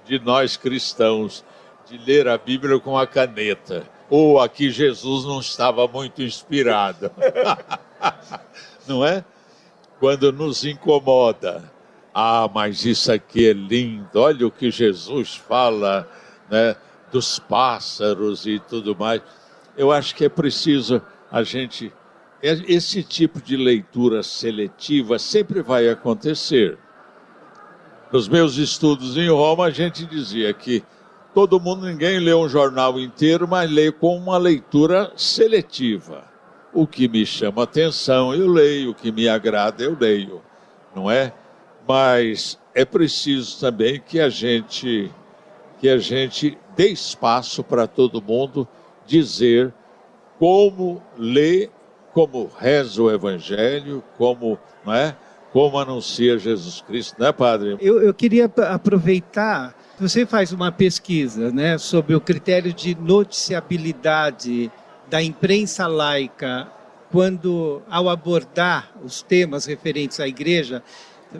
de 0.05 0.17
nós 0.19 0.57
cristãos, 0.57 1.45
de 1.87 1.99
ler 1.99 2.27
a 2.27 2.37
Bíblia 2.37 2.79
com 2.79 2.97
a 2.97 3.05
caneta. 3.05 3.83
Ou 4.09 4.39
aqui 4.39 4.71
Jesus 4.71 5.23
não 5.23 5.39
estava 5.39 5.87
muito 5.87 6.23
inspirado. 6.23 7.11
não 8.87 9.05
é? 9.05 9.23
Quando 9.99 10.31
nos 10.31 10.65
incomoda 10.65 11.71
ah, 12.19 12.49
mas 12.53 12.83
isso 12.85 13.11
aqui 13.11 13.49
é 13.49 13.53
lindo. 13.53 14.19
Olha 14.19 14.45
o 14.45 14.51
que 14.51 14.69
Jesus 14.69 15.35
fala, 15.35 16.05
né, 16.49 16.75
dos 17.11 17.39
pássaros 17.39 18.45
e 18.45 18.59
tudo 18.59 18.95
mais. 18.95 19.21
Eu 19.77 19.91
acho 19.91 20.13
que 20.13 20.25
é 20.25 20.29
preciso 20.29 21.01
a 21.31 21.43
gente 21.43 21.93
esse 22.41 23.03
tipo 23.03 23.41
de 23.41 23.57
leitura 23.57 24.23
seletiva 24.23 25.19
sempre 25.19 25.61
vai 25.61 25.89
acontecer. 25.89 26.77
Nos 28.11 28.27
meus 28.27 28.55
estudos 28.55 29.17
em 29.17 29.29
Roma, 29.29 29.65
a 29.65 29.69
gente 29.69 30.05
dizia 30.05 30.53
que 30.53 30.83
todo 31.33 31.59
mundo, 31.59 31.85
ninguém 31.85 32.19
lê 32.19 32.33
um 32.33 32.49
jornal 32.49 32.99
inteiro, 32.99 33.47
mas 33.47 33.69
lê 33.69 33.91
com 33.91 34.17
uma 34.17 34.37
leitura 34.37 35.11
seletiva. 35.15 36.23
O 36.73 36.87
que 36.87 37.07
me 37.07 37.25
chama 37.25 37.63
atenção, 37.63 38.33
eu 38.33 38.47
leio, 38.47 38.91
o 38.91 38.95
que 38.95 39.11
me 39.11 39.27
agrada, 39.27 39.83
eu 39.83 39.97
leio, 39.99 40.41
não 40.95 41.09
é? 41.09 41.33
Mas 41.89 42.59
é 42.75 42.85
preciso 42.85 43.59
também 43.59 43.99
que 43.99 44.19
a 44.19 44.29
gente 44.29 45.11
que 45.79 45.89
a 45.89 45.97
gente 45.97 46.55
dê 46.75 46.89
espaço 46.89 47.63
para 47.63 47.87
todo 47.87 48.21
mundo 48.21 48.67
dizer 49.07 49.73
como 50.37 51.01
lê, 51.17 51.67
como 52.13 52.47
reza 52.59 53.01
o 53.01 53.09
Evangelho, 53.09 54.03
como, 54.17 54.59
não 54.85 54.93
é? 54.93 55.15
como 55.51 55.79
anuncia 55.79 56.37
Jesus 56.37 56.81
Cristo, 56.81 57.15
né, 57.19 57.31
Padre? 57.31 57.77
Eu, 57.81 58.01
eu 58.01 58.13
queria 58.13 58.51
aproveitar, 58.69 59.73
você 59.97 60.25
faz 60.25 60.51
uma 60.51 60.71
pesquisa 60.71 61.49
né, 61.49 61.77
sobre 61.77 62.13
o 62.13 62.21
critério 62.21 62.71
de 62.71 62.93
noticiabilidade 62.93 64.69
da 65.09 65.23
imprensa 65.23 65.87
laica 65.87 66.67
quando, 67.09 67.81
ao 67.89 68.09
abordar 68.09 68.91
os 69.03 69.21
temas 69.21 69.65
referentes 69.65 70.19
à 70.19 70.27
igreja, 70.27 70.83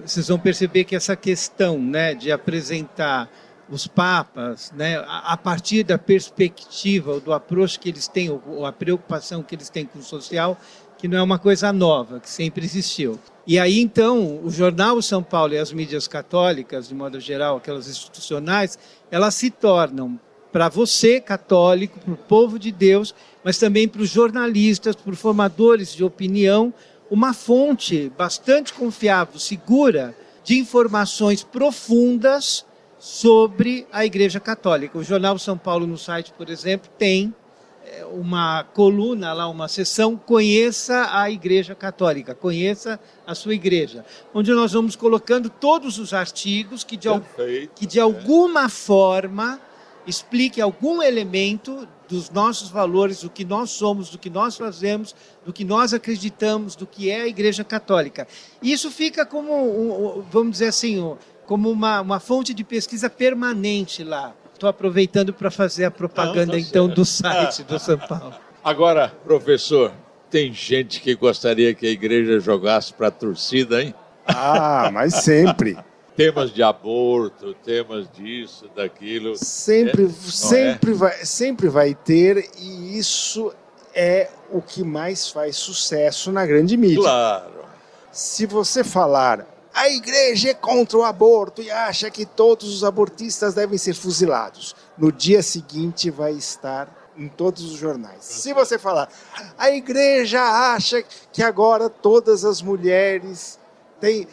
vocês 0.06 0.28
vão 0.28 0.40
perceber 0.40 0.84
que 0.84 0.96
essa 0.96 1.16
questão 1.16 1.80
né, 1.80 2.14
de 2.14 2.32
apresentar 2.32 3.30
os 3.70 3.86
papas, 3.86 4.72
né, 4.76 5.04
a 5.08 5.38
partir 5.38 5.84
da 5.84 5.98
perspectiva, 5.98 7.20
do 7.20 7.32
approach 7.32 7.80
que 7.80 7.90
eles 7.90 8.08
têm, 8.08 8.30
ou 8.30 8.66
a 8.66 8.72
preocupação 8.72 9.44
que 9.44 9.54
eles 9.54 9.70
têm 9.70 9.86
com 9.86 10.00
o 10.00 10.04
social, 10.04 10.58
que 10.98 11.08
não 11.08 11.18
é 11.18 11.22
uma 11.22 11.40
coisa 11.40 11.72
nova, 11.72 12.20
que 12.20 12.30
sempre 12.30 12.66
existiu. 12.66 13.20
E 13.46 13.58
aí, 13.58 13.80
então, 13.80 14.44
o 14.44 14.50
jornal 14.50 15.02
São 15.02 15.24
Paulo 15.24 15.54
e 15.54 15.58
as 15.58 15.72
mídias 15.72 16.08
católicas, 16.08 16.88
de 16.88 16.96
modo 16.96 17.20
geral, 17.20 17.58
aquelas 17.58 17.88
institucionais, 17.88 18.78
elas 19.10 19.36
se 19.36 19.50
tornam, 19.50 20.20
para 20.52 20.68
você, 20.68 21.22
católico, 21.22 22.00
para 22.00 22.14
o 22.14 22.18
povo 22.18 22.58
de 22.58 22.72
Deus, 22.72 23.14
mas 23.44 23.58
também 23.58 23.88
para 23.88 24.02
os 24.02 24.10
jornalistas, 24.10 24.96
para 24.96 25.12
os 25.12 25.20
formadores 25.20 25.94
de 25.94 26.04
opinião, 26.04 26.74
uma 27.10 27.34
fonte 27.34 28.12
bastante 28.18 28.74
confiável, 28.74 29.40
segura, 29.40 30.16
de 30.44 30.58
informações 30.58 31.44
profundas 31.44 32.66
sobre 32.98 33.88
a 33.92 34.06
Igreja 34.06 34.40
Católica. 34.40 34.98
O 34.98 35.04
Jornal 35.04 35.38
São 35.40 35.58
Paulo, 35.58 35.88
no 35.88 35.98
site, 35.98 36.34
por 36.38 36.50
exemplo, 36.50 36.90
tem 36.98 37.34
é, 37.86 38.06
uma 38.06 38.64
coluna 38.64 39.34
lá, 39.34 39.48
uma 39.48 39.68
sessão, 39.68 40.18
conheça 40.18 41.10
a 41.12 41.30
Igreja 41.32 41.74
Católica, 41.74 42.36
conheça 42.36 43.00
a 43.26 43.34
sua 43.34 43.54
igreja, 43.54 44.06
onde 44.34 44.52
nós 44.52 44.74
vamos 44.74 44.96
colocando 44.96 45.50
todos 45.50 45.98
os 45.98 46.14
artigos 46.14 46.84
que 46.84 46.98
de, 46.98 47.10
Perfeito, 47.10 47.72
que 47.76 47.86
de 47.86 48.00
alguma 48.00 48.70
forma 48.70 49.60
explique 50.10 50.60
algum 50.60 51.02
elemento 51.02 51.88
dos 52.08 52.30
nossos 52.32 52.70
valores, 52.70 53.22
do 53.22 53.30
que 53.30 53.46
nós 53.46 53.70
somos, 53.70 54.10
do 54.10 54.18
que 54.18 54.30
nós 54.30 54.58
fazemos, 54.58 55.16
do 55.46 55.54
que 55.54 55.64
nós 55.64 55.94
acreditamos, 55.94 56.76
do 56.76 56.88
que 56.88 57.12
é 57.12 57.22
a 57.22 57.28
Igreja 57.28 57.64
Católica. 57.64 58.28
Isso 58.62 58.90
fica 58.90 59.26
como, 59.26 60.26
vamos 60.32 60.54
dizer 60.54 60.70
assim, 60.70 61.16
como 61.46 61.70
uma, 61.70 62.02
uma 62.02 62.20
fonte 62.20 62.54
de 62.54 62.64
pesquisa 62.64 63.10
permanente 63.10 64.04
lá. 64.04 64.34
Estou 64.54 64.68
aproveitando 64.68 65.32
para 65.34 65.52
fazer 65.52 65.86
a 65.86 65.92
propaganda, 65.92 66.54
Não, 66.54 66.54
tá 66.54 66.60
então, 66.60 66.88
do 66.88 67.06
site 67.06 67.64
do 67.64 67.78
São 67.80 67.98
Paulo. 67.98 68.34
Agora, 68.64 69.14
professor, 69.24 69.94
tem 70.30 70.52
gente 70.52 71.00
que 71.00 71.16
gostaria 71.16 71.74
que 71.74 71.86
a 71.88 71.90
igreja 71.90 72.40
jogasse 72.40 72.94
para 72.94 73.08
a 73.08 73.12
torcida, 73.12 73.82
hein? 73.82 73.94
Ah, 74.28 74.90
mas 74.92 75.16
sempre 75.16 75.78
temas 76.20 76.52
de 76.52 76.62
aborto, 76.62 77.54
temas 77.64 78.06
disso, 78.12 78.70
daquilo. 78.76 79.38
Sempre, 79.38 80.08
é, 80.08 80.10
sempre, 80.30 80.92
é? 80.92 80.94
vai, 80.94 81.26
sempre 81.26 81.70
vai 81.70 81.96
ter, 81.96 82.46
e 82.58 82.98
isso 82.98 83.54
é 83.96 84.30
o 84.52 84.62
que 84.62 84.84
mais 84.84 85.30
faz 85.30 85.56
sucesso 85.56 86.30
na 86.30 86.46
grande 86.46 86.76
mídia. 86.76 87.00
Claro. 87.00 87.64
Se 88.12 88.46
você 88.46 88.84
falar 88.84 89.48
a 89.74 89.88
igreja 89.88 90.50
é 90.50 90.54
contra 90.54 90.98
o 90.98 91.04
aborto 91.04 91.62
e 91.62 91.72
acha 91.72 92.12
que 92.12 92.26
todos 92.26 92.68
os 92.76 92.84
abortistas 92.84 93.54
devem 93.54 93.78
ser 93.78 93.94
fuzilados, 93.94 94.76
no 94.98 95.14
dia 95.14 95.42
seguinte 95.42 96.10
vai 96.10 96.34
estar 96.34 96.94
em 97.16 97.30
todos 97.30 97.64
os 97.64 97.78
jornais. 97.78 98.26
Se 98.26 98.52
você 98.52 98.78
falar 98.78 99.08
a 99.58 99.72
igreja 99.72 100.42
acha 100.42 101.02
que 101.32 101.42
agora 101.42 101.90
todas 101.90 102.44
as 102.44 102.62
mulheres 102.62 103.58
têm 104.02 104.28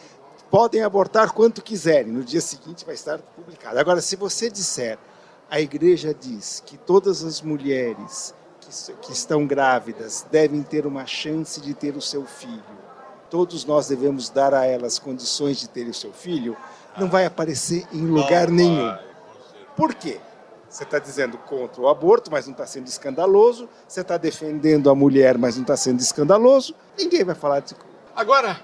podem 0.49 0.81
abortar 0.81 1.33
quanto 1.33 1.61
quiserem, 1.61 2.11
no 2.11 2.23
dia 2.23 2.41
seguinte 2.41 2.85
vai 2.85 2.95
estar 2.95 3.19
publicado. 3.19 3.79
Agora, 3.79 4.01
se 4.01 4.15
você 4.15 4.49
disser, 4.49 4.97
a 5.49 5.59
igreja 5.59 6.13
diz 6.13 6.61
que 6.65 6.77
todas 6.77 7.23
as 7.23 7.41
mulheres 7.41 8.33
que, 8.59 8.93
que 8.93 9.13
estão 9.13 9.45
grávidas 9.45 10.25
devem 10.31 10.61
ter 10.61 10.85
uma 10.85 11.05
chance 11.05 11.61
de 11.61 11.73
ter 11.73 11.95
o 11.95 12.01
seu 12.01 12.25
filho, 12.25 12.63
todos 13.29 13.65
nós 13.65 13.87
devemos 13.87 14.29
dar 14.29 14.53
a 14.53 14.65
elas 14.65 14.99
condições 14.99 15.59
de 15.59 15.67
ter 15.69 15.87
o 15.87 15.93
seu 15.93 16.11
filho, 16.11 16.55
não 16.97 17.09
vai 17.09 17.25
aparecer 17.25 17.85
em 17.93 18.05
lugar 18.05 18.49
nenhum. 18.49 18.97
Por 19.75 19.93
quê? 19.93 20.19
Você 20.69 20.83
está 20.83 20.99
dizendo 20.99 21.37
contra 21.37 21.81
o 21.81 21.87
aborto, 21.87 22.29
mas 22.31 22.45
não 22.45 22.51
está 22.51 22.65
sendo 22.65 22.87
escandaloso. 22.87 23.69
Você 23.87 24.01
está 24.01 24.17
defendendo 24.17 24.89
a 24.89 24.95
mulher, 24.95 25.37
mas 25.37 25.55
não 25.55 25.61
está 25.61 25.77
sendo 25.77 25.99
escandaloso. 26.01 26.75
Ninguém 26.97 27.23
vai 27.23 27.35
falar 27.35 27.61
de. 27.61 27.75
Agora, 28.15 28.59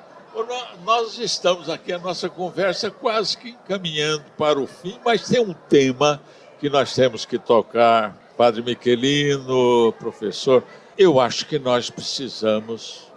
nós 0.84 1.20
estamos 1.20 1.70
aqui, 1.70 1.94
a 1.94 2.00
nossa 2.00 2.28
conversa 2.30 2.90
quase 2.90 3.38
que 3.38 3.50
encaminhando 3.50 4.24
para 4.38 4.60
o 4.60 4.66
fim, 4.66 5.00
mas 5.06 5.28
tem 5.28 5.40
um 5.40 5.54
tema 5.54 6.22
que 6.60 6.70
nós 6.70 6.94
temos 6.96 7.26
que 7.26 7.38
tocar. 7.38 8.18
Padre 8.36 8.64
Miquelino, 8.64 9.94
professor, 10.00 10.64
eu 10.98 11.20
acho 11.20 11.46
que 11.46 11.60
nós 11.60 11.90
precisamos 11.90 13.12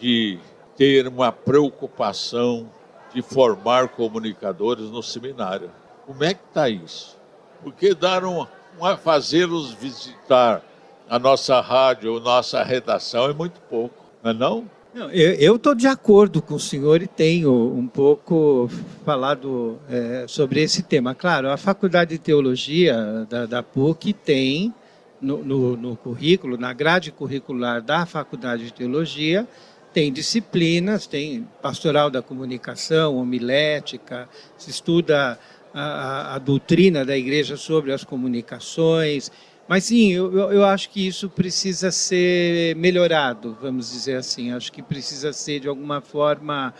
de 0.00 0.38
ter 0.76 1.08
uma 1.08 1.32
preocupação 1.32 2.70
de 3.12 3.22
formar 3.22 3.88
comunicadores 3.88 4.88
no 4.90 5.02
seminário. 5.02 5.70
Como 6.06 6.22
é 6.22 6.34
que 6.34 6.44
está 6.48 6.68
isso? 6.68 7.18
Porque 7.62 7.92
dar 7.94 8.24
um, 8.24 8.46
um 8.80 8.96
fazê-los 8.96 9.72
visitar 9.72 10.62
a 11.08 11.18
nossa 11.18 11.60
rádio, 11.60 12.18
a 12.18 12.20
nossa 12.20 12.62
redação 12.62 13.28
é 13.28 13.32
muito 13.32 13.60
pouco, 13.62 14.04
não 14.22 14.30
é 14.30 14.34
não? 14.34 14.75
Eu 15.12 15.56
estou 15.56 15.74
de 15.74 15.86
acordo 15.86 16.40
com 16.40 16.54
o 16.54 16.60
senhor 16.60 17.02
e 17.02 17.06
tenho 17.06 17.52
um 17.52 17.86
pouco 17.86 18.66
falado 19.04 19.78
é, 19.90 20.24
sobre 20.26 20.62
esse 20.62 20.82
tema. 20.82 21.14
Claro, 21.14 21.50
a 21.50 21.58
Faculdade 21.58 22.12
de 22.12 22.18
Teologia 22.18 23.26
da, 23.28 23.44
da 23.44 23.62
PUC 23.62 24.14
tem 24.14 24.72
no, 25.20 25.44
no, 25.44 25.76
no, 25.76 25.96
currículo, 25.96 26.56
na 26.56 26.72
grade 26.72 27.12
curricular 27.12 27.82
da 27.82 28.06
Faculdade 28.06 28.64
de 28.64 28.72
Teologia, 28.72 29.46
tem 29.92 30.10
disciplinas, 30.10 31.06
tem 31.06 31.46
pastoral 31.60 32.08
da 32.08 32.22
comunicação, 32.22 33.18
homilética, 33.18 34.26
se 34.56 34.70
estuda 34.70 35.38
a, 35.74 35.82
a, 35.82 36.34
a 36.36 36.38
doutrina 36.38 37.04
da 37.04 37.18
igreja 37.18 37.58
sobre 37.58 37.92
as 37.92 38.02
comunicações, 38.02 39.30
mas 39.68 39.84
sim, 39.84 40.12
eu, 40.12 40.32
eu 40.52 40.64
acho 40.64 40.90
que 40.90 41.06
isso 41.06 41.28
precisa 41.28 41.90
ser 41.90 42.76
melhorado, 42.76 43.56
vamos 43.60 43.90
dizer 43.90 44.16
assim. 44.16 44.52
Acho 44.52 44.72
que 44.72 44.80
precisa 44.80 45.32
ser, 45.32 45.60
de 45.60 45.68
alguma 45.68 46.00
forma, 46.00 46.72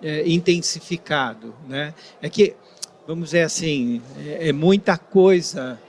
é, 0.00 0.28
intensificado. 0.28 1.54
Né? 1.68 1.92
É 2.22 2.28
que, 2.28 2.54
vamos 3.06 3.26
dizer 3.26 3.42
assim, 3.42 4.00
é, 4.24 4.50
é 4.50 4.52
muita 4.52 4.96
coisa 4.96 5.80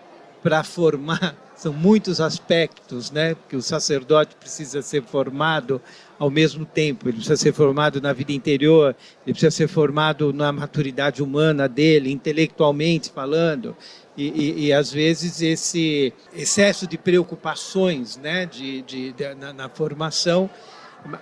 para 0.42 0.64
formar, 0.64 1.36
são 1.56 1.72
muitos 1.72 2.20
aspectos, 2.20 3.12
né? 3.12 3.36
Porque 3.36 3.56
o 3.56 3.62
sacerdote 3.62 4.36
precisa 4.36 4.82
ser 4.82 5.04
formado 5.04 5.82
ao 6.20 6.30
mesmo 6.30 6.66
tempo. 6.66 7.08
Ele 7.08 7.14
precisa 7.14 7.38
ser 7.38 7.54
formado 7.54 8.02
na 8.02 8.12
vida 8.12 8.34
interior, 8.34 8.96
ele 9.26 9.34
precisa 9.34 9.50
ser 9.50 9.70
formado 9.70 10.34
na 10.34 10.52
maturidade 10.52 11.24
humana 11.24 11.68
dele, 11.68 12.12
intelectualmente 12.12 13.10
falando. 13.10 13.76
E, 14.18 14.28
e, 14.28 14.66
e, 14.66 14.74
às 14.74 14.92
vezes 14.92 15.42
esse 15.42 16.14
excesso 16.36 16.86
de 16.86 16.98
preocupações 16.98 18.18
né, 18.18 18.46
de, 18.46 18.82
de, 18.82 19.14
de 19.14 19.34
na, 19.36 19.54
na, 19.54 19.70
formação. 19.70 20.50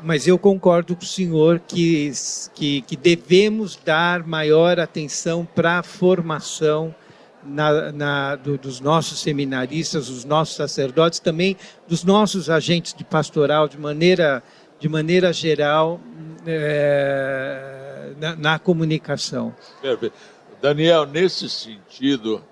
Mas 0.01 0.27
eu 0.27 0.39
concordo 0.39 0.95
com 0.95 1.03
o 1.03 1.05
senhor 1.05 1.59
que, 1.59 2.11
que, 2.55 2.81
que 2.81 2.97
devemos 2.97 3.75
dar 3.85 4.25
maior 4.25 4.79
atenção 4.79 5.47
para 5.53 5.77
a 5.77 5.83
formação 5.83 6.95
na, 7.47 7.91
na, 7.91 8.35
do, 8.35 8.57
dos 8.57 8.79
nossos 8.79 9.19
seminaristas, 9.19 10.07
dos 10.07 10.25
nossos 10.25 10.55
sacerdotes, 10.55 11.19
também 11.19 11.55
dos 11.87 12.03
nossos 12.03 12.49
agentes 12.49 12.93
de 12.93 13.03
pastoral, 13.03 13.67
de 13.67 13.77
maneira, 13.77 14.43
de 14.79 14.87
maneira 14.87 15.33
geral, 15.33 15.99
é, 16.45 18.11
na, 18.17 18.35
na 18.35 18.59
comunicação. 18.59 19.55
Daniel, 20.61 21.05
nesse 21.05 21.49
sentido, 21.49 22.43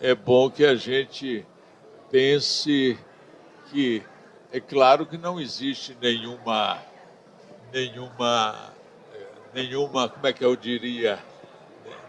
é 0.00 0.14
bom 0.14 0.50
que 0.50 0.64
a 0.64 0.74
gente 0.74 1.46
pense 2.10 2.98
que 3.70 4.02
é 4.52 4.60
claro 4.60 5.06
que 5.06 5.18
não 5.18 5.40
existe 5.40 5.96
nenhuma 6.00 6.78
nenhuma 7.72 8.72
nenhuma 9.52 10.08
como 10.08 10.26
é 10.26 10.32
que 10.32 10.44
eu 10.44 10.54
diria 10.54 11.18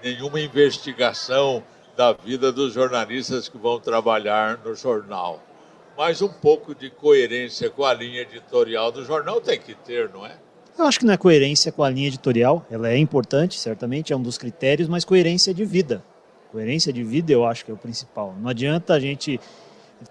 nenhuma 0.04 0.40
investigação 0.40 1.64
da 1.96 2.14
vida 2.14 2.52
dos 2.52 2.74
jornalistas 2.74 3.50
que 3.50 3.58
vão 3.58 3.80
trabalhar 3.80 4.60
no 4.64 4.76
jornal 4.76 5.42
mas 5.98 6.22
um 6.22 6.30
pouco 6.30 6.76
de 6.76 6.90
coerência 6.90 7.70
com 7.70 7.84
a 7.84 7.94
linha 7.94 8.22
editorial 8.22 8.92
do 8.92 9.04
jornal 9.06 9.42
tem 9.42 9.60
que 9.60 9.74
ter 9.74 10.10
não 10.10 10.26
é 10.26 10.38
eu 10.78 10.86
acho 10.86 11.00
que 11.00 11.06
não 11.06 11.14
é 11.14 11.18
coerência 11.18 11.72
com 11.72 11.84
a 11.84 11.90
linha 11.90 12.08
editorial 12.08 12.66
ela 12.70 12.90
é 12.90 12.98
importante 12.98 13.60
certamente 13.60 14.14
é 14.14 14.16
um 14.16 14.22
dos 14.22 14.38
critérios 14.38 14.88
mas 14.88 15.06
coerência 15.06 15.54
de 15.54 15.64
vida 15.66 16.04
Coerência 16.56 16.94
de 16.94 17.04
vida 17.04 17.34
eu 17.34 17.46
acho 17.46 17.66
que 17.66 17.72
é 17.72 17.74
o 17.74 17.78
principal. 17.78 18.34
Não 18.40 18.50
adianta 18.50 18.94
a 18.94 19.00
gente 19.00 19.38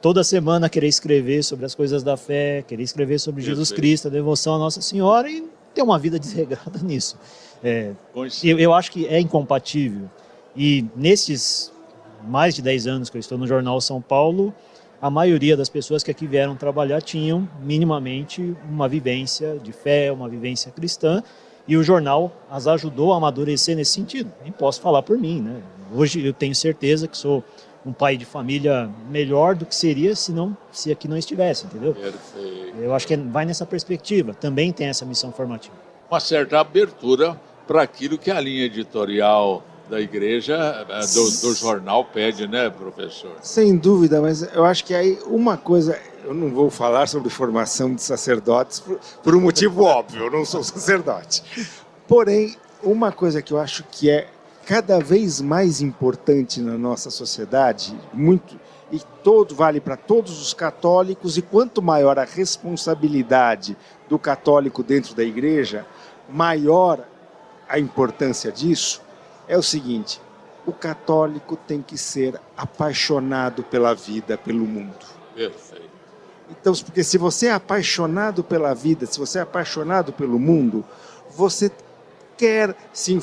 toda 0.03 0.22
semana 0.22 0.68
querer 0.68 0.89
escrever 0.89 1.43
sobre 1.43 1.64
as 1.64 1.74
coisas 1.74 2.03
da 2.03 2.18
fé, 2.18 2.62
querer 2.68 2.82
escrever 2.82 3.18
sobre 3.18 3.41
eu 3.41 3.47
Jesus. 3.47 3.72
Cristo, 3.72 4.09
a 4.09 4.11
devoção 4.11 4.55
à 4.55 4.59
Nossa 4.59 4.82
Senhora 4.82 5.30
e 5.30 5.49
ter 5.74 5.80
uma 5.80 5.99
vida 5.99 6.18
desregrada 6.20 6.80
nisso. 6.82 7.16
É, 7.62 7.93
eu, 8.43 8.59
eu, 8.59 8.74
acho 8.74 8.93
que 8.93 9.07
é 9.07 9.18
incompatível. 9.18 10.11
E 10.55 10.85
nesses 10.95 11.72
mais 12.22 12.55
de 12.55 12.61
10 12.61 12.89
anos 12.89 13.09
que 13.09 13.16
eu 13.16 13.20
estou 13.20 13.39
no 13.39 13.47
Jornal 13.47 13.80
São 13.80 14.03
Paulo, 14.03 14.55
a 15.05 15.11
maioria 15.11 15.55
das 15.55 15.68
pessoas 15.68 16.02
que 16.02 16.11
aqui 16.11 16.26
vieram 16.26 16.57
trabalhar 16.57 17.02
tinham 17.02 17.46
minimamente 17.61 18.57
uma 18.66 18.88
vivência 18.88 19.59
de 19.62 19.70
fé, 19.70 20.11
uma 20.11 20.26
vivência 20.30 20.72
cristã, 20.72 21.22
e 21.68 21.76
o 21.76 21.82
jornal 21.82 22.34
as 22.50 22.66
ajudou 22.66 23.12
a 23.12 23.18
amadurecer 23.18 23.76
nesse 23.76 23.92
sentido. 23.92 24.32
Nem 24.42 24.50
posso 24.50 24.80
falar 24.80 25.02
por 25.02 25.18
mim, 25.18 25.42
né? 25.42 25.61
Hoje 25.94 26.24
eu 26.24 26.32
tenho 26.32 26.55
certeza 26.55 27.07
que 27.07 27.18
sou 27.18 27.44
um 27.84 27.92
pai 27.92 28.16
de 28.16 28.24
família 28.24 28.88
melhor 29.11 29.55
do 29.55 29.66
que 29.66 29.74
seria 29.74 30.16
se 30.16 30.32
não 30.32 30.57
se 30.72 30.90
aqui 30.90 31.07
não 31.07 31.18
estivesse, 31.18 31.66
entendeu? 31.66 31.92
Perfeito. 31.92 32.74
Eu 32.78 32.94
acho 32.94 33.07
que 33.07 33.14
vai 33.14 33.44
nessa 33.44 33.66
perspectiva. 33.66 34.32
Também 34.32 34.72
tem 34.72 34.86
essa 34.86 35.05
missão 35.05 35.30
formativa. 35.30 35.76
Uma 36.11 36.18
certa 36.18 36.59
abertura 36.61 37.38
para 37.66 37.82
aquilo 37.82 38.16
que 38.16 38.30
a 38.30 38.40
linha 38.40 38.64
editorial 38.64 39.62
da 39.89 40.01
igreja, 40.01 40.57
eh, 40.89 41.01
do, 41.14 41.30
do, 41.41 41.55
jornal 41.55 42.05
pede, 42.05 42.49
né, 42.49 42.70
professor? 42.70 43.32
Sem 43.43 43.76
dúvida, 43.76 44.20
mas 44.20 44.43
eu 44.55 44.64
acho 44.64 44.85
que 44.85 44.95
aí 44.95 45.18
uma 45.26 45.57
coisa, 45.57 45.99
eu 46.24 46.35
não 46.35 46.51
vou 46.51 46.70
falar 46.70 47.07
sobre 47.07 47.28
formação 47.28 47.95
de 47.95 48.03
sacerdotes 48.03 48.80
por, 48.80 48.99
por 49.22 49.35
um 49.35 49.41
motivo 49.41 49.82
óbvio, 49.82 50.24
eu 50.24 50.30
não 50.30 50.45
sou 50.45 50.62
sacerdote. 50.64 51.43
Porém, 52.09 52.57
uma 52.82 53.12
coisa 53.12 53.43
que 53.43 53.53
eu 53.53 53.59
acho 53.59 53.85
que 53.91 54.11
é 54.11 54.28
cada 54.66 54.99
vez 54.99 55.41
mais 55.41 55.80
importante 55.80 56.61
na 56.61 56.78
nossa 56.78 57.11
sociedade, 57.11 57.95
muito 58.12 58.59
e 58.91 59.01
todo 59.22 59.55
vale 59.55 59.80
para 59.80 59.97
todos 59.97 60.41
os 60.41 60.55
católicos, 60.55 61.37
e 61.37 61.43
quanto 61.43 61.82
maior 61.82 62.18
a 62.18 62.24
responsabilidade 62.24 63.76
do 64.09 64.18
católico 64.18 64.82
dentro 64.82 65.14
da 65.14 65.24
igreja, 65.24 65.87
maior 66.28 67.05
a 67.68 67.78
importância 67.78 68.53
disso, 68.53 69.03
é 69.49 69.57
o 69.57 69.62
seguinte: 69.62 70.20
o 70.66 70.72
católico 70.72 71.57
tem 71.57 71.82
que 71.82 71.97
ser 71.99 72.40
apaixonado 72.57 73.62
pela 73.62 73.95
vida, 73.95 74.36
pelo 74.38 74.64
mundo. 74.64 75.07
Perfeito. 75.34 75.84
Então, 76.51 76.74
porque 76.74 77.03
se 77.03 77.16
você 77.16 77.47
é 77.47 77.53
apaixonado 77.53 78.45
pela 78.45 78.74
vida, 78.74 79.07
se 79.07 79.18
você 79.18 79.38
é 79.38 79.42
apaixonado 79.42 80.12
pelo 80.12 80.38
mundo, 80.38 80.84
você 81.34 81.70
quer 82.36 82.76
se 82.92 83.18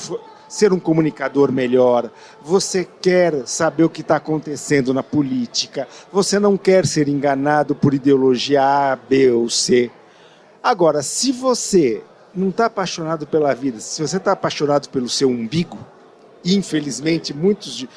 ser 0.48 0.70
um 0.70 0.78
comunicador 0.78 1.50
melhor, 1.50 2.10
você 2.42 2.86
quer 3.00 3.46
saber 3.46 3.84
o 3.84 3.88
que 3.88 4.02
está 4.02 4.16
acontecendo 4.16 4.92
na 4.92 5.02
política, 5.02 5.88
você 6.12 6.38
não 6.38 6.58
quer 6.58 6.84
ser 6.84 7.08
enganado 7.08 7.74
por 7.74 7.94
ideologia 7.94 8.62
A, 8.62 8.94
B 8.94 9.30
ou 9.30 9.48
C. 9.48 9.90
Agora, 10.62 11.02
se 11.02 11.32
você 11.32 12.02
não 12.34 12.50
está 12.50 12.66
apaixonado 12.66 13.26
pela 13.26 13.54
vida, 13.54 13.80
se 13.80 14.02
você 14.02 14.18
está 14.18 14.32
apaixonado 14.32 14.90
pelo 14.90 15.08
seu 15.08 15.30
umbigo, 15.30 15.78
infelizmente, 16.44 17.34
muitos 17.34 17.74
de, 17.74 17.88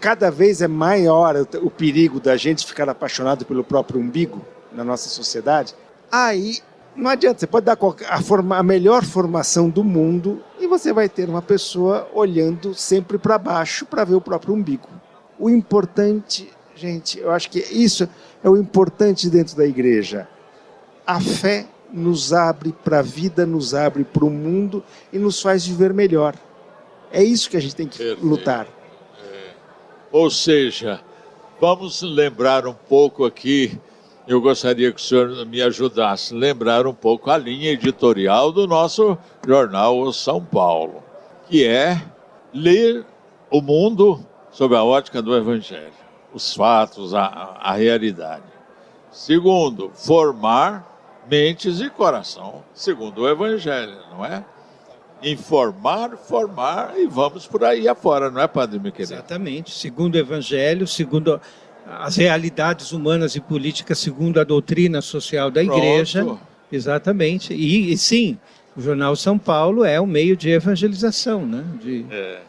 cada 0.00 0.30
vez 0.30 0.62
é 0.62 0.68
maior 0.68 1.34
o 1.62 1.70
perigo 1.70 2.20
da 2.20 2.36
gente 2.36 2.66
ficar 2.66 2.88
apaixonado 2.88 3.44
pelo 3.44 3.64
próprio 3.64 4.00
umbigo 4.00 4.44
na 4.72 4.84
nossa 4.84 5.08
sociedade. 5.08 5.74
Aí 6.10 6.58
não 6.98 7.10
adianta, 7.10 7.38
você 7.38 7.46
pode 7.46 7.64
dar 7.64 7.78
a, 8.08 8.20
forma, 8.20 8.56
a 8.56 8.62
melhor 8.62 9.04
formação 9.04 9.70
do 9.70 9.84
mundo 9.84 10.42
e 10.58 10.66
você 10.66 10.92
vai 10.92 11.08
ter 11.08 11.28
uma 11.28 11.40
pessoa 11.40 12.08
olhando 12.12 12.74
sempre 12.74 13.18
para 13.18 13.38
baixo 13.38 13.86
para 13.86 14.04
ver 14.04 14.16
o 14.16 14.20
próprio 14.20 14.52
umbigo. 14.52 14.88
O 15.38 15.48
importante, 15.48 16.50
gente, 16.74 17.20
eu 17.20 17.30
acho 17.30 17.50
que 17.50 17.60
isso 17.60 18.08
é 18.42 18.50
o 18.50 18.56
importante 18.56 19.30
dentro 19.30 19.56
da 19.56 19.64
igreja. 19.64 20.28
A 21.06 21.20
fé 21.20 21.66
nos 21.92 22.32
abre 22.32 22.74
para 22.84 22.98
a 22.98 23.02
vida, 23.02 23.46
nos 23.46 23.74
abre 23.74 24.02
para 24.02 24.24
o 24.24 24.30
mundo 24.30 24.82
e 25.12 25.18
nos 25.18 25.40
faz 25.40 25.64
viver 25.64 25.94
melhor. 25.94 26.34
É 27.10 27.22
isso 27.22 27.48
que 27.48 27.56
a 27.56 27.60
gente 27.60 27.74
tem 27.74 27.88
que 27.88 27.98
Perfeito. 27.98 28.24
lutar. 28.26 28.66
É. 29.22 29.50
Ou 30.12 30.30
seja, 30.30 31.00
vamos 31.60 32.02
lembrar 32.02 32.66
um 32.66 32.74
pouco 32.74 33.24
aqui. 33.24 33.78
Eu 34.26 34.40
gostaria 34.40 34.92
que 34.92 35.00
o 35.00 35.02
senhor 35.02 35.46
me 35.46 35.62
ajudasse 35.62 36.34
a 36.34 36.38
lembrar 36.38 36.86
um 36.86 36.92
pouco 36.92 37.30
a 37.30 37.38
linha 37.38 37.70
editorial 37.72 38.52
do 38.52 38.66
nosso 38.66 39.16
jornal 39.46 39.98
o 39.98 40.12
São 40.12 40.44
Paulo, 40.44 41.02
que 41.48 41.66
é 41.66 42.02
ler 42.52 43.06
o 43.50 43.62
mundo 43.62 44.24
sob 44.50 44.76
a 44.76 44.84
ótica 44.84 45.22
do 45.22 45.34
Evangelho, 45.34 45.92
os 46.32 46.54
fatos, 46.54 47.14
a, 47.14 47.56
a 47.58 47.72
realidade. 47.72 48.44
Segundo, 49.10 49.90
formar 49.94 51.24
mentes 51.28 51.80
e 51.80 51.88
coração, 51.88 52.62
segundo 52.74 53.22
o 53.22 53.28
Evangelho, 53.28 53.96
não 54.10 54.24
é? 54.24 54.44
Informar, 55.22 56.16
formar 56.16 56.94
e 56.98 57.06
vamos 57.06 57.46
por 57.46 57.64
aí 57.64 57.88
afora, 57.88 58.30
não 58.30 58.40
é, 58.40 58.46
Padre 58.46 58.78
Miquel? 58.78 59.02
Exatamente. 59.02 59.70
Segundo 59.72 60.14
o 60.14 60.18
Evangelho, 60.18 60.86
segundo 60.86 61.40
as 61.86 62.16
realidades 62.16 62.92
humanas 62.92 63.34
e 63.34 63.40
políticas, 63.40 63.98
segundo 63.98 64.40
a 64.40 64.44
doutrina 64.44 65.00
social 65.00 65.50
da 65.50 65.62
Pronto. 65.62 65.78
Igreja. 65.78 66.38
Exatamente. 66.70 67.54
E, 67.54 67.92
e, 67.92 67.96
sim, 67.96 68.38
o 68.76 68.80
Jornal 68.80 69.16
São 69.16 69.38
Paulo 69.38 69.84
é 69.84 70.00
um 70.00 70.06
meio 70.06 70.36
de 70.36 70.50
evangelização, 70.50 71.46
né? 71.46 71.64
De... 71.82 72.04
É. 72.10 72.40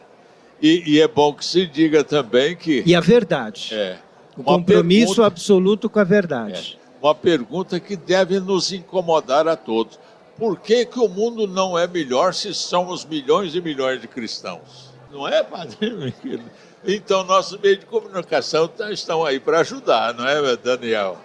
E, 0.62 0.82
e, 0.94 1.00
é 1.00 1.08
bom 1.08 1.32
que 1.32 1.44
se 1.44 1.66
diga 1.66 2.04
também 2.04 2.54
que... 2.54 2.82
E 2.84 2.94
a 2.94 3.00
verdade. 3.00 3.70
É. 3.72 3.96
O 4.36 4.42
compromisso 4.42 5.14
pergunta... 5.14 5.26
absoluto 5.26 5.88
com 5.88 5.98
a 5.98 6.04
verdade. 6.04 6.78
É. 6.78 6.80
Uma 7.02 7.14
pergunta 7.14 7.80
que 7.80 7.96
deve 7.96 8.38
nos 8.40 8.70
incomodar 8.70 9.48
a 9.48 9.56
todos 9.56 9.98
por 10.40 10.58
que, 10.58 10.86
que 10.86 10.98
o 10.98 11.06
mundo 11.06 11.46
não 11.46 11.78
é 11.78 11.86
melhor 11.86 12.32
se 12.32 12.54
somos 12.54 13.04
milhões 13.04 13.54
e 13.54 13.60
milhões 13.60 14.00
de 14.00 14.08
cristãos? 14.08 14.90
Não 15.12 15.28
é, 15.28 15.44
Padre 15.44 16.14
Então, 16.82 17.22
nossos 17.24 17.60
meios 17.60 17.80
de 17.80 17.84
comunicação 17.84 18.66
tá, 18.66 18.90
estão 18.90 19.22
aí 19.22 19.38
para 19.38 19.60
ajudar, 19.60 20.14
não 20.14 20.26
é, 20.26 20.56
Daniel? 20.56 21.18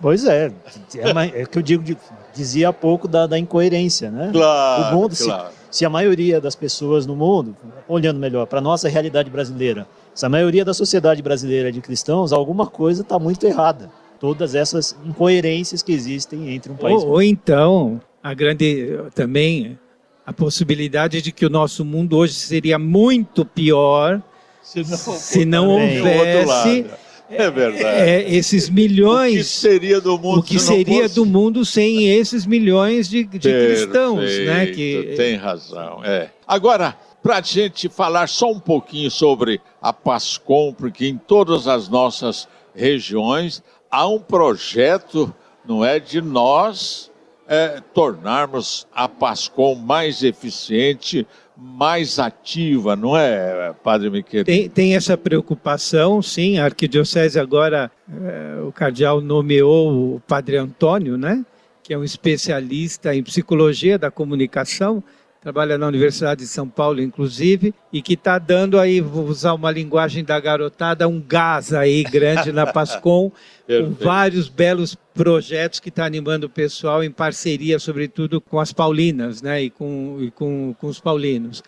Pois 0.00 0.26
é, 0.26 0.52
é, 0.96 1.42
o 1.44 1.48
que 1.48 1.58
eu 1.58 1.62
digo, 1.62 1.96
dizia 2.34 2.70
há 2.70 2.72
pouco 2.72 3.06
da, 3.06 3.28
da 3.28 3.38
incoerência, 3.38 4.10
né? 4.10 4.30
Claro, 4.32 4.82
o 4.82 4.98
mundo, 4.98 5.16
claro. 5.16 5.48
Se, 5.70 5.78
se 5.78 5.84
a 5.84 5.88
maioria 5.88 6.40
das 6.40 6.56
pessoas 6.56 7.06
no 7.06 7.14
mundo, 7.14 7.56
olhando 7.86 8.18
melhor 8.18 8.46
para 8.46 8.58
a 8.58 8.62
nossa 8.62 8.88
realidade 8.88 9.30
brasileira, 9.30 9.86
se 10.12 10.26
a 10.26 10.28
maioria 10.28 10.64
da 10.64 10.74
sociedade 10.74 11.22
brasileira 11.22 11.68
é 11.68 11.72
de 11.72 11.80
cristãos, 11.80 12.32
alguma 12.32 12.66
coisa 12.66 13.02
está 13.02 13.16
muito 13.16 13.46
errada. 13.46 13.88
Todas 14.18 14.54
essas 14.56 14.96
incoerências 15.04 15.82
que 15.82 15.92
existem 15.92 16.52
entre 16.54 16.72
um 16.72 16.76
país. 16.76 17.02
Ou, 17.02 17.10
ou 17.10 17.22
então, 17.22 18.00
a 18.26 18.34
grande 18.34 18.98
também 19.14 19.78
a 20.26 20.32
possibilidade 20.32 21.22
de 21.22 21.30
que 21.30 21.46
o 21.46 21.48
nosso 21.48 21.84
mundo 21.84 22.16
hoje 22.16 22.34
seria 22.34 22.76
muito 22.76 23.44
pior 23.44 24.20
se 24.60 24.82
não, 24.82 24.96
se 24.96 25.44
não 25.44 25.68
houvesse 25.68 26.86
é 27.30 27.50
verdade. 27.50 27.84
É, 27.84 28.34
esses 28.34 28.68
milhões. 28.68 29.34
O 29.34 29.36
que 29.38 29.44
seria 29.44 30.00
do 30.00 30.18
mundo? 30.18 30.40
O 30.40 30.42
que 30.42 30.58
seria 30.58 31.02
fosse... 31.02 31.14
do 31.14 31.26
mundo 31.26 31.64
sem 31.64 32.08
esses 32.08 32.46
milhões 32.46 33.08
de, 33.08 33.24
de 33.24 33.38
cristãos, 33.38 34.38
né? 34.44 34.66
Que 34.66 35.14
tem 35.16 35.36
razão. 35.36 36.04
É. 36.04 36.30
Agora, 36.46 36.96
para 37.22 37.38
a 37.38 37.40
gente 37.40 37.88
falar 37.88 38.28
só 38.28 38.50
um 38.50 38.60
pouquinho 38.60 39.10
sobre 39.10 39.60
a 39.80 39.92
Pascom, 39.92 40.72
porque 40.72 41.06
em 41.06 41.16
todas 41.16 41.66
as 41.68 41.88
nossas 41.88 42.48
regiões 42.74 43.62
há 43.90 44.06
um 44.08 44.20
projeto, 44.20 45.34
não 45.66 45.84
é, 45.84 45.98
de 46.00 46.20
nós 46.20 47.10
é, 47.48 47.80
tornarmos 47.94 48.86
a 48.94 49.08
PASCOM 49.08 49.74
mais 49.74 50.22
eficiente, 50.22 51.26
mais 51.56 52.18
ativa, 52.18 52.96
não 52.96 53.16
é, 53.16 53.74
Padre 53.82 54.10
Miquel? 54.10 54.44
Tem, 54.44 54.68
tem 54.68 54.94
essa 54.94 55.16
preocupação, 55.16 56.20
sim. 56.20 56.58
A 56.58 56.64
Arquidiocese 56.64 57.38
agora, 57.38 57.90
é, 58.10 58.60
o 58.62 58.72
cardeal 58.72 59.20
nomeou 59.20 60.16
o 60.16 60.20
Padre 60.20 60.56
Antônio, 60.56 61.16
né? 61.16 61.44
que 61.86 61.94
é 61.94 61.98
um 61.98 62.02
especialista 62.02 63.14
em 63.14 63.22
psicologia 63.22 63.96
da 63.96 64.10
comunicação, 64.10 65.04
trabalha 65.46 65.78
na 65.78 65.86
Universidade 65.86 66.40
de 66.40 66.48
São 66.48 66.68
Paulo, 66.68 67.00
inclusive, 67.00 67.72
e 67.92 68.02
que 68.02 68.14
está 68.14 68.36
dando 68.36 68.80
aí, 68.80 69.00
vou 69.00 69.26
usar 69.26 69.54
uma 69.54 69.70
linguagem 69.70 70.24
da 70.24 70.40
garotada, 70.40 71.06
um 71.06 71.22
gás 71.22 71.72
aí 71.72 72.02
grande 72.02 72.50
na 72.50 72.66
Pascom, 72.74 73.30
com 73.64 73.90
vários 73.92 74.48
belos 74.48 74.96
projetos 75.14 75.78
que 75.78 75.88
está 75.88 76.04
animando 76.04 76.48
o 76.48 76.50
pessoal 76.50 77.04
em 77.04 77.12
parceria, 77.12 77.78
sobretudo 77.78 78.40
com 78.40 78.58
as 78.58 78.72
Paulinas, 78.72 79.40
né, 79.40 79.62
e 79.62 79.70
com, 79.70 80.18
e 80.20 80.32
com, 80.32 80.74
com 80.80 80.88
os 80.88 80.98
paulinos. 80.98 81.62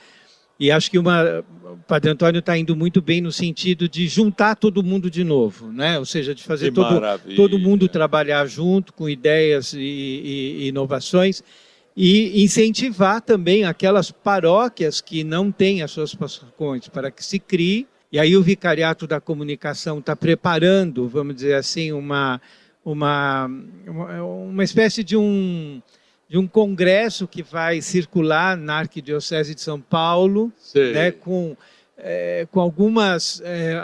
E 0.59 0.73
acho 0.73 0.91
que 0.91 0.99
uma, 0.99 1.45
o 1.63 1.77
Padre 1.87 2.11
Antônio 2.11 2.41
está 2.41 2.59
indo 2.59 2.75
muito 2.75 3.01
bem 3.01 3.21
no 3.21 3.31
sentido 3.31 3.89
de 3.89 4.09
juntar 4.09 4.57
todo 4.57 4.83
mundo 4.83 5.09
de 5.09 5.23
novo, 5.23 5.71
né? 5.71 6.01
ou 6.01 6.05
seja, 6.05 6.35
de 6.35 6.43
fazer 6.43 6.73
todo, 6.73 7.01
todo 7.37 7.61
mundo 7.61 7.87
trabalhar 7.87 8.45
junto 8.47 8.93
com 8.93 9.09
ideias 9.09 9.73
e, 9.73 9.79
e, 9.79 10.57
e 10.65 10.69
inovações 10.69 11.45
e 12.01 12.45
incentivar 12.45 13.21
também 13.21 13.65
aquelas 13.65 14.13
paróquias 14.13 15.01
que 15.01 15.25
não 15.25 15.51
têm 15.51 15.83
as 15.83 15.91
suas 15.91 16.15
pastorais 16.15 16.87
para 16.87 17.11
que 17.11 17.25
se 17.25 17.41
crie. 17.41 17.89
E 18.13 18.21
aí 18.21 18.37
o 18.37 18.43
Vicariato 18.43 19.05
da 19.05 19.21
Comunicação 19.21 19.99
está 19.99 20.15
preparando, 20.15 21.09
vamos 21.09 21.35
dizer 21.35 21.55
assim, 21.55 21.91
uma, 21.91 22.41
uma, 22.85 23.51
uma 24.23 24.63
espécie 24.63 25.03
de 25.03 25.17
um, 25.17 25.83
de 26.29 26.39
um 26.39 26.47
congresso 26.47 27.27
que 27.27 27.43
vai 27.43 27.83
circular 27.83 28.57
na 28.57 28.77
Arquidiocese 28.77 29.53
de 29.53 29.61
São 29.61 29.81
Paulo, 29.81 30.53
né, 30.77 31.11
com, 31.11 31.57
é, 31.97 32.47
com 32.53 32.61
algumas. 32.61 33.43
É, 33.45 33.75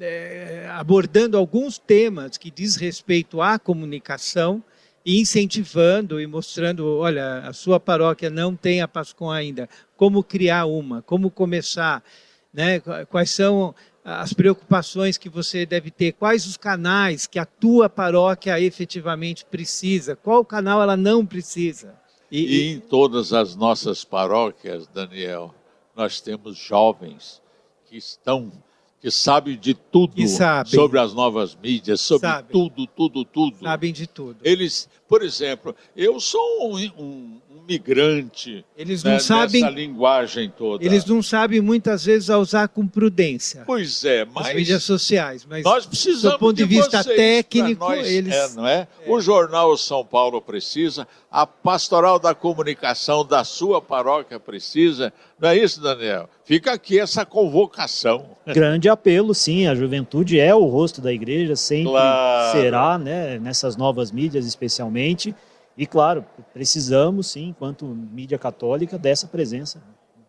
é, 0.00 0.70
abordando 0.70 1.36
alguns 1.36 1.76
temas 1.76 2.38
que 2.38 2.50
diz 2.50 2.76
respeito 2.76 3.42
à 3.42 3.58
comunicação 3.58 4.64
e 5.08 5.22
incentivando 5.22 6.20
e 6.20 6.26
mostrando, 6.26 6.98
olha, 6.98 7.38
a 7.38 7.54
sua 7.54 7.80
paróquia 7.80 8.28
não 8.28 8.54
tem 8.54 8.82
a 8.82 8.86
Pascom 8.86 9.30
ainda, 9.30 9.66
como 9.96 10.22
criar 10.22 10.66
uma, 10.66 11.00
como 11.00 11.30
começar, 11.30 12.04
né? 12.52 12.78
quais 13.08 13.30
são 13.30 13.74
as 14.04 14.34
preocupações 14.34 15.16
que 15.16 15.30
você 15.30 15.64
deve 15.64 15.90
ter, 15.90 16.12
quais 16.12 16.44
os 16.44 16.58
canais 16.58 17.26
que 17.26 17.38
a 17.38 17.46
tua 17.46 17.88
paróquia 17.88 18.60
efetivamente 18.60 19.46
precisa, 19.46 20.14
qual 20.14 20.44
canal 20.44 20.82
ela 20.82 20.94
não 20.94 21.24
precisa. 21.24 21.98
E, 22.30 22.44
e 22.44 22.72
em 22.74 22.78
todas 22.78 23.32
as 23.32 23.56
nossas 23.56 24.04
paróquias, 24.04 24.86
Daniel, 24.88 25.54
nós 25.96 26.20
temos 26.20 26.58
jovens 26.58 27.40
que 27.86 27.96
estão 27.96 28.52
que 29.00 29.10
sabem 29.10 29.56
de 29.56 29.74
tudo 29.74 30.14
sobre 30.66 30.98
as 30.98 31.14
novas 31.14 31.56
mídias, 31.56 32.00
sobre 32.00 32.28
tudo, 32.50 32.86
tudo, 32.86 33.24
tudo. 33.24 33.58
Sabem 33.60 33.92
de 33.92 34.06
tudo. 34.06 34.36
Eles, 34.42 34.88
por 35.06 35.22
exemplo, 35.22 35.74
eu 35.96 36.18
sou 36.18 36.74
um, 36.76 36.76
um 36.98 37.40
migrante. 37.68 38.64
Eles 38.76 39.04
não 39.04 39.12
né, 39.12 39.18
sabem 39.18 39.62
essa 39.62 39.70
linguagem 39.70 40.50
toda. 40.56 40.82
Eles 40.82 41.04
não 41.04 41.22
sabem 41.22 41.60
muitas 41.60 42.06
vezes 42.06 42.30
a 42.30 42.38
usar 42.38 42.68
com 42.68 42.86
prudência. 42.86 43.64
Pois 43.66 44.02
é, 44.04 44.24
mas 44.24 44.46
as 44.46 44.54
mídias 44.54 44.82
sociais, 44.82 45.46
mas 45.48 45.62
nós 45.62 45.84
precisamos 45.84 46.36
do 46.36 46.38
ponto 46.38 46.56
de, 46.56 46.66
de 46.66 46.68
vista 46.68 47.04
técnico, 47.04 47.84
nós, 47.84 48.06
eles 48.06 48.34
é, 48.34 48.48
não 48.54 48.66
é? 48.66 48.88
é? 49.04 49.10
O 49.10 49.20
jornal 49.20 49.76
São 49.76 50.02
Paulo 50.02 50.40
precisa, 50.40 51.06
a 51.30 51.46
pastoral 51.46 52.18
da 52.18 52.34
comunicação 52.34 53.24
da 53.24 53.44
sua 53.44 53.82
paróquia 53.82 54.40
precisa. 54.40 55.12
Não 55.38 55.50
é 55.50 55.58
isso, 55.58 55.82
Daniel? 55.82 56.28
Fica 56.44 56.72
aqui 56.72 56.98
essa 56.98 57.26
convocação. 57.26 58.30
Grande 58.48 58.88
apelo, 58.88 59.34
sim. 59.34 59.66
A 59.66 59.74
juventude 59.74 60.40
é 60.40 60.54
o 60.54 60.64
rosto 60.64 61.02
da 61.02 61.12
igreja, 61.12 61.54
sempre 61.54 61.90
claro. 61.90 62.58
será, 62.58 62.98
né? 62.98 63.38
Nessas 63.38 63.76
novas 63.76 64.10
mídias, 64.10 64.46
especialmente. 64.46 65.34
E, 65.78 65.86
claro, 65.86 66.26
precisamos, 66.52 67.28
sim, 67.28 67.50
enquanto 67.50 67.86
mídia 67.86 68.36
católica, 68.36 68.98
dessa 68.98 69.28
presença, 69.28 69.80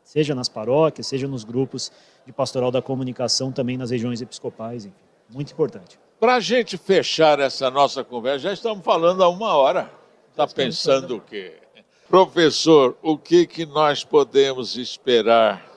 seja 0.04 0.36
nas 0.36 0.48
paróquias, 0.48 1.08
seja 1.08 1.28
nos 1.28 1.44
grupos 1.44 1.92
de 2.24 2.32
pastoral 2.32 2.70
da 2.70 2.84
comunicação, 2.84 3.52
também 3.52 3.76
nas 3.76 3.90
regiões 3.90 4.22
episcopais, 4.22 4.86
enfim. 4.86 4.96
Muito 5.28 5.52
importante. 5.52 6.00
Para 6.20 6.36
a 6.36 6.40
gente 6.40 6.78
fechar 6.78 7.40
essa 7.40 7.72
nossa 7.72 8.04
conversa, 8.04 8.40
já 8.40 8.54
estamos 8.54 8.86
falando 8.86 9.24
há 9.24 9.30
uma 9.30 9.56
hora. 9.56 9.92
Está 10.30 10.46
pensando 10.46 11.18
o 11.18 11.22
quê? 11.22 11.56
Professor, 12.08 12.96
o 13.02 13.18
que, 13.18 13.48
que 13.48 13.66
nós 13.66 14.04
podemos 14.04 14.78
esperar 14.78 15.68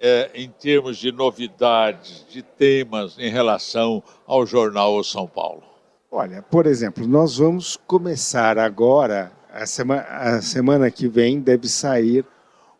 é, 0.00 0.30
em 0.34 0.48
termos 0.48 0.96
de 0.96 1.12
novidades, 1.12 2.24
de 2.28 2.42
temas 2.42 3.18
em 3.18 3.30
relação 3.30 4.02
ao 4.26 4.46
jornal 4.46 5.02
São 5.04 5.26
Paulo? 5.26 5.67
Olha, 6.10 6.42
por 6.42 6.66
exemplo, 6.66 7.06
nós 7.06 7.36
vamos 7.36 7.78
começar 7.86 8.58
agora, 8.58 9.30
a 9.52 9.66
semana, 9.66 10.02
a 10.02 10.42
semana 10.42 10.90
que 10.90 11.06
vem 11.06 11.38
deve 11.38 11.68
sair 11.68 12.24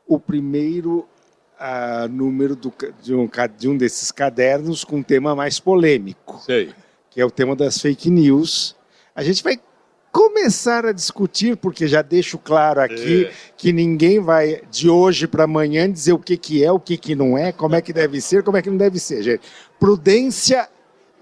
o 0.06 0.18
primeiro 0.18 1.06
uh, 1.60 2.08
número 2.08 2.56
do, 2.56 2.72
de, 3.02 3.14
um, 3.14 3.28
de 3.58 3.68
um 3.68 3.76
desses 3.76 4.10
cadernos 4.10 4.82
com 4.82 4.96
um 4.96 5.02
tema 5.02 5.36
mais 5.36 5.60
polêmico, 5.60 6.40
Sei. 6.40 6.72
que 7.10 7.20
é 7.20 7.24
o 7.24 7.30
tema 7.30 7.54
das 7.54 7.78
fake 7.78 8.10
news. 8.10 8.74
A 9.14 9.22
gente 9.22 9.44
vai 9.44 9.60
começar 10.10 10.86
a 10.86 10.92
discutir, 10.92 11.54
porque 11.58 11.86
já 11.86 12.00
deixo 12.00 12.38
claro 12.38 12.80
aqui 12.80 13.26
é. 13.26 13.32
que 13.58 13.74
ninguém 13.74 14.20
vai 14.20 14.62
de 14.70 14.88
hoje 14.88 15.26
para 15.26 15.44
amanhã 15.44 15.90
dizer 15.90 16.14
o 16.14 16.18
que, 16.18 16.38
que 16.38 16.64
é, 16.64 16.72
o 16.72 16.80
que, 16.80 16.96
que 16.96 17.14
não 17.14 17.36
é, 17.36 17.52
como 17.52 17.74
é 17.74 17.82
que 17.82 17.92
deve 17.92 18.22
ser, 18.22 18.42
como 18.42 18.56
é 18.56 18.62
que 18.62 18.70
não 18.70 18.78
deve 18.78 18.98
ser, 18.98 19.22
gente. 19.22 19.42
Prudência 19.78 20.66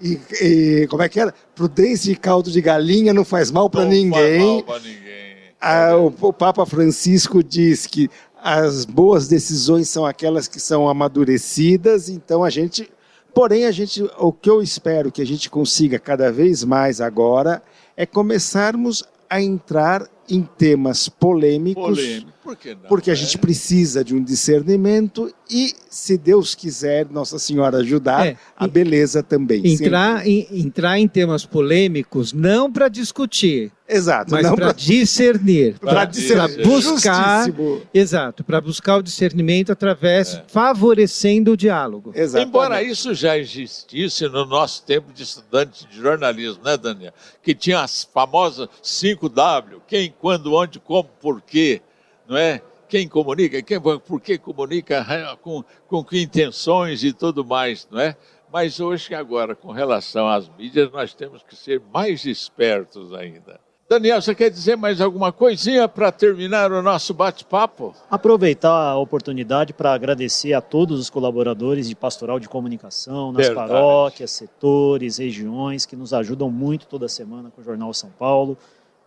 e, 0.00 0.20
e, 0.42 0.86
como 0.88 1.02
é 1.02 1.08
que 1.08 1.18
era? 1.18 1.34
Prudência 1.54 2.10
e 2.10 2.16
caldo 2.16 2.50
de 2.50 2.60
galinha 2.60 3.14
não 3.14 3.24
faz 3.24 3.50
mal 3.50 3.70
para 3.70 3.84
ninguém. 3.84 4.64
ninguém. 4.82 5.36
Ah, 5.60 5.96
o, 5.96 6.12
o, 6.20 6.32
Papa 6.32 6.66
Francisco 6.66 7.42
diz 7.42 7.86
que 7.86 8.10
as 8.42 8.84
boas 8.84 9.26
decisões 9.26 9.88
são 9.88 10.04
aquelas 10.04 10.46
que 10.46 10.60
são 10.60 10.88
amadurecidas, 10.88 12.08
então 12.08 12.44
a 12.44 12.50
gente. 12.50 12.90
Porém, 13.34 13.66
a 13.66 13.70
gente, 13.70 14.02
o 14.18 14.32
que 14.32 14.48
eu 14.48 14.62
espero 14.62 15.12
que 15.12 15.20
a 15.20 15.26
gente 15.26 15.50
consiga 15.50 15.98
cada 15.98 16.32
vez 16.32 16.64
mais 16.64 17.02
agora 17.02 17.62
é 17.94 18.06
começarmos 18.06 19.04
a 19.28 19.42
entrar 19.42 20.08
em 20.28 20.42
temas 20.42 21.08
polêmicos, 21.08 21.98
Polêmico. 21.98 22.32
Por 22.46 22.56
que 22.56 22.74
não, 22.74 22.88
porque 22.88 23.10
a 23.10 23.14
gente 23.14 23.36
precisa 23.38 24.04
de 24.04 24.14
um 24.14 24.22
discernimento 24.22 25.34
e, 25.50 25.74
se 25.90 26.16
Deus 26.16 26.54
quiser, 26.54 27.06
Nossa 27.10 27.40
Senhora 27.40 27.78
ajudar, 27.78 28.24
é, 28.24 28.36
a 28.56 28.68
beleza 28.68 29.20
também. 29.20 29.66
Entrar 29.66 30.24
em, 30.24 30.46
entrar 30.52 30.96
em 30.96 31.08
temas 31.08 31.44
polêmicos 31.44 32.32
não 32.32 32.72
para 32.72 32.88
discutir, 32.88 33.72
Exato. 33.88 34.32
Mas 34.32 34.50
para 34.50 34.72
discernir. 34.72 35.78
Para 35.78 36.04
discernir. 36.04 36.66
buscar. 36.66 37.46
Justíssimo. 37.46 37.82
Exato, 37.94 38.44
para 38.44 38.60
buscar 38.60 38.96
o 38.96 39.02
discernimento 39.02 39.70
através, 39.70 40.34
é. 40.34 40.44
favorecendo 40.48 41.52
o 41.52 41.56
diálogo. 41.56 42.12
Exatamente. 42.14 42.48
Embora 42.48 42.82
isso 42.82 43.14
já 43.14 43.38
existisse 43.38 44.28
no 44.28 44.44
nosso 44.44 44.82
tempo 44.84 45.12
de 45.12 45.22
estudante 45.22 45.86
de 45.86 45.96
jornalismo, 45.96 46.64
né, 46.64 46.76
Daniel? 46.76 47.12
Que 47.42 47.54
tinha 47.54 47.80
as 47.80 48.02
famosas 48.12 48.68
5W, 48.82 49.80
quem, 49.86 50.12
quando, 50.18 50.52
onde, 50.52 50.80
como, 50.80 51.08
por 51.20 51.40
quê, 51.40 51.80
não 52.28 52.36
é? 52.36 52.60
Quem 52.88 53.08
comunica, 53.08 53.60
quem, 53.62 53.80
por 53.80 54.20
que 54.20 54.38
comunica, 54.38 55.04
com, 55.42 55.64
com 55.88 56.04
que 56.04 56.22
intenções 56.22 57.02
e 57.02 57.12
tudo 57.12 57.44
mais, 57.44 57.86
não 57.90 58.00
é? 58.00 58.16
Mas 58.52 58.78
hoje, 58.78 59.14
agora, 59.14 59.56
com 59.56 59.72
relação 59.72 60.28
às 60.28 60.48
mídias, 60.48 60.90
nós 60.92 61.12
temos 61.12 61.42
que 61.42 61.56
ser 61.56 61.82
mais 61.92 62.24
espertos 62.24 63.12
ainda. 63.12 63.60
Daniel, 63.88 64.20
você 64.20 64.34
quer 64.34 64.50
dizer 64.50 64.76
mais 64.76 65.00
alguma 65.00 65.30
coisinha 65.30 65.86
para 65.86 66.10
terminar 66.10 66.72
o 66.72 66.82
nosso 66.82 67.14
bate-papo? 67.14 67.94
Aproveitar 68.10 68.72
a 68.72 68.98
oportunidade 68.98 69.72
para 69.72 69.92
agradecer 69.92 70.52
a 70.54 70.60
todos 70.60 70.98
os 70.98 71.08
colaboradores 71.08 71.88
de 71.88 71.94
pastoral 71.94 72.40
de 72.40 72.48
comunicação, 72.48 73.30
nas 73.30 73.46
Verdade. 73.46 73.68
paróquias, 73.68 74.32
setores, 74.32 75.18
regiões, 75.18 75.86
que 75.86 75.94
nos 75.94 76.12
ajudam 76.12 76.50
muito 76.50 76.88
toda 76.88 77.08
semana 77.08 77.48
com 77.48 77.60
o 77.60 77.64
Jornal 77.64 77.94
São 77.94 78.10
Paulo. 78.10 78.58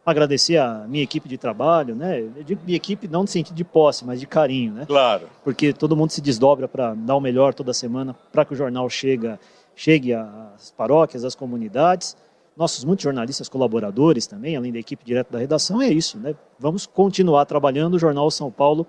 Agradecer 0.10 0.58
a 0.58 0.86
minha 0.88 1.04
equipe 1.04 1.28
de 1.30 1.38
trabalho, 1.38 1.96
né? 1.96 2.20
Eu 2.20 2.44
digo 2.44 2.62
minha 2.66 2.76
equipe 2.76 3.08
não 3.08 3.22
no 3.22 3.28
sentido 3.28 3.56
de 3.56 3.64
posse, 3.64 4.06
mas 4.06 4.20
de 4.20 4.28
carinho, 4.28 4.74
né? 4.74 4.86
Claro. 4.86 5.28
Porque 5.44 5.72
todo 5.74 5.96
mundo 5.96 6.12
se 6.12 6.22
desdobra 6.22 6.68
para 6.68 6.94
dar 6.94 7.16
o 7.16 7.22
melhor 7.22 7.54
toda 7.54 7.74
semana 7.74 8.16
para 8.32 8.44
que 8.46 8.54
o 8.54 8.56
jornal 8.56 8.90
chega, 8.90 9.40
chegue 9.76 10.14
às 10.14 10.72
paróquias, 10.72 11.24
às 11.24 11.36
comunidades 11.36 12.16
nossos 12.60 12.84
muitos 12.84 13.04
jornalistas 13.04 13.48
colaboradores 13.48 14.28
também, 14.28 14.58
além 14.58 14.74
da 14.74 14.80
equipe 14.80 15.06
direta 15.06 15.32
da 15.32 15.40
redação, 15.40 15.82
é 15.82 15.88
isso, 15.88 16.20
né? 16.20 16.36
Vamos 16.60 16.86
continuar 16.86 17.46
trabalhando. 17.46 17.94
O 17.94 18.00
Jornal 18.00 18.30
São 18.30 18.52
Paulo 18.52 18.86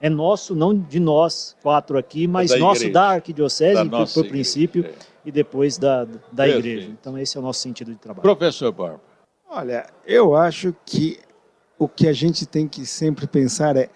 é 0.00 0.08
nosso, 0.08 0.54
não 0.54 0.74
de 0.74 0.98
nós 0.98 1.54
quatro 1.62 1.98
aqui, 1.98 2.26
mas 2.26 2.50
é 2.50 2.54
da 2.54 2.60
nosso 2.60 2.84
igreja. 2.84 2.94
da 2.94 3.08
arquidiocese, 3.10 3.84
da 3.84 3.98
por, 3.98 4.08
por 4.08 4.26
princípio, 4.26 4.86
é. 4.86 4.94
e 5.26 5.30
depois 5.30 5.76
da, 5.76 6.06
da 6.32 6.48
igreja. 6.48 6.88
Então, 6.88 7.18
esse 7.18 7.36
é 7.36 7.40
o 7.40 7.42
nosso 7.42 7.60
sentido 7.60 7.92
de 7.92 7.98
trabalho. 7.98 8.22
Professor 8.22 8.72
Barba. 8.72 9.11
Olha, 9.54 9.84
eu 10.06 10.34
acho 10.34 10.74
que 10.86 11.18
o 11.78 11.86
que 11.86 12.08
a 12.08 12.12
gente 12.14 12.46
tem 12.46 12.66
que 12.66 12.86
sempre 12.86 13.26
pensar 13.26 13.76
é: 13.76 13.90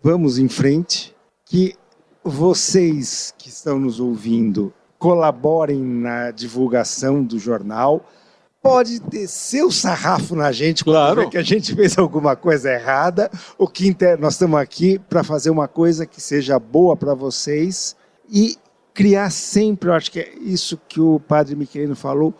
vamos 0.00 0.38
em 0.38 0.48
frente, 0.48 1.12
que 1.44 1.74
vocês 2.22 3.34
que 3.36 3.48
estão 3.48 3.80
nos 3.80 3.98
ouvindo 3.98 4.72
colaborem 5.00 5.82
na 5.82 6.30
divulgação 6.30 7.20
do 7.20 7.36
jornal 7.36 8.08
pode 8.62 9.00
descer 9.00 9.64
o 9.64 9.72
sarrafo 9.72 10.36
na 10.36 10.52
gente 10.52 10.84
claro. 10.84 11.28
que 11.28 11.36
a 11.36 11.42
gente 11.42 11.74
fez 11.74 11.98
alguma 11.98 12.36
coisa 12.36 12.72
errada. 12.72 13.28
O 13.58 13.66
que 13.66 13.88
inter... 13.88 14.16
nós 14.20 14.34
estamos 14.34 14.60
aqui 14.60 15.00
para 15.00 15.24
fazer 15.24 15.50
uma 15.50 15.66
coisa 15.66 16.06
que 16.06 16.20
seja 16.20 16.60
boa 16.60 16.96
para 16.96 17.12
vocês 17.12 17.96
e 18.30 18.56
criar 18.94 19.30
sempre, 19.30 19.88
eu 19.90 19.94
acho 19.94 20.12
que 20.12 20.20
é 20.20 20.32
isso 20.38 20.80
que 20.86 21.00
o 21.00 21.18
padre 21.18 21.56
Miquelino 21.56 21.96
falou, 21.96 22.32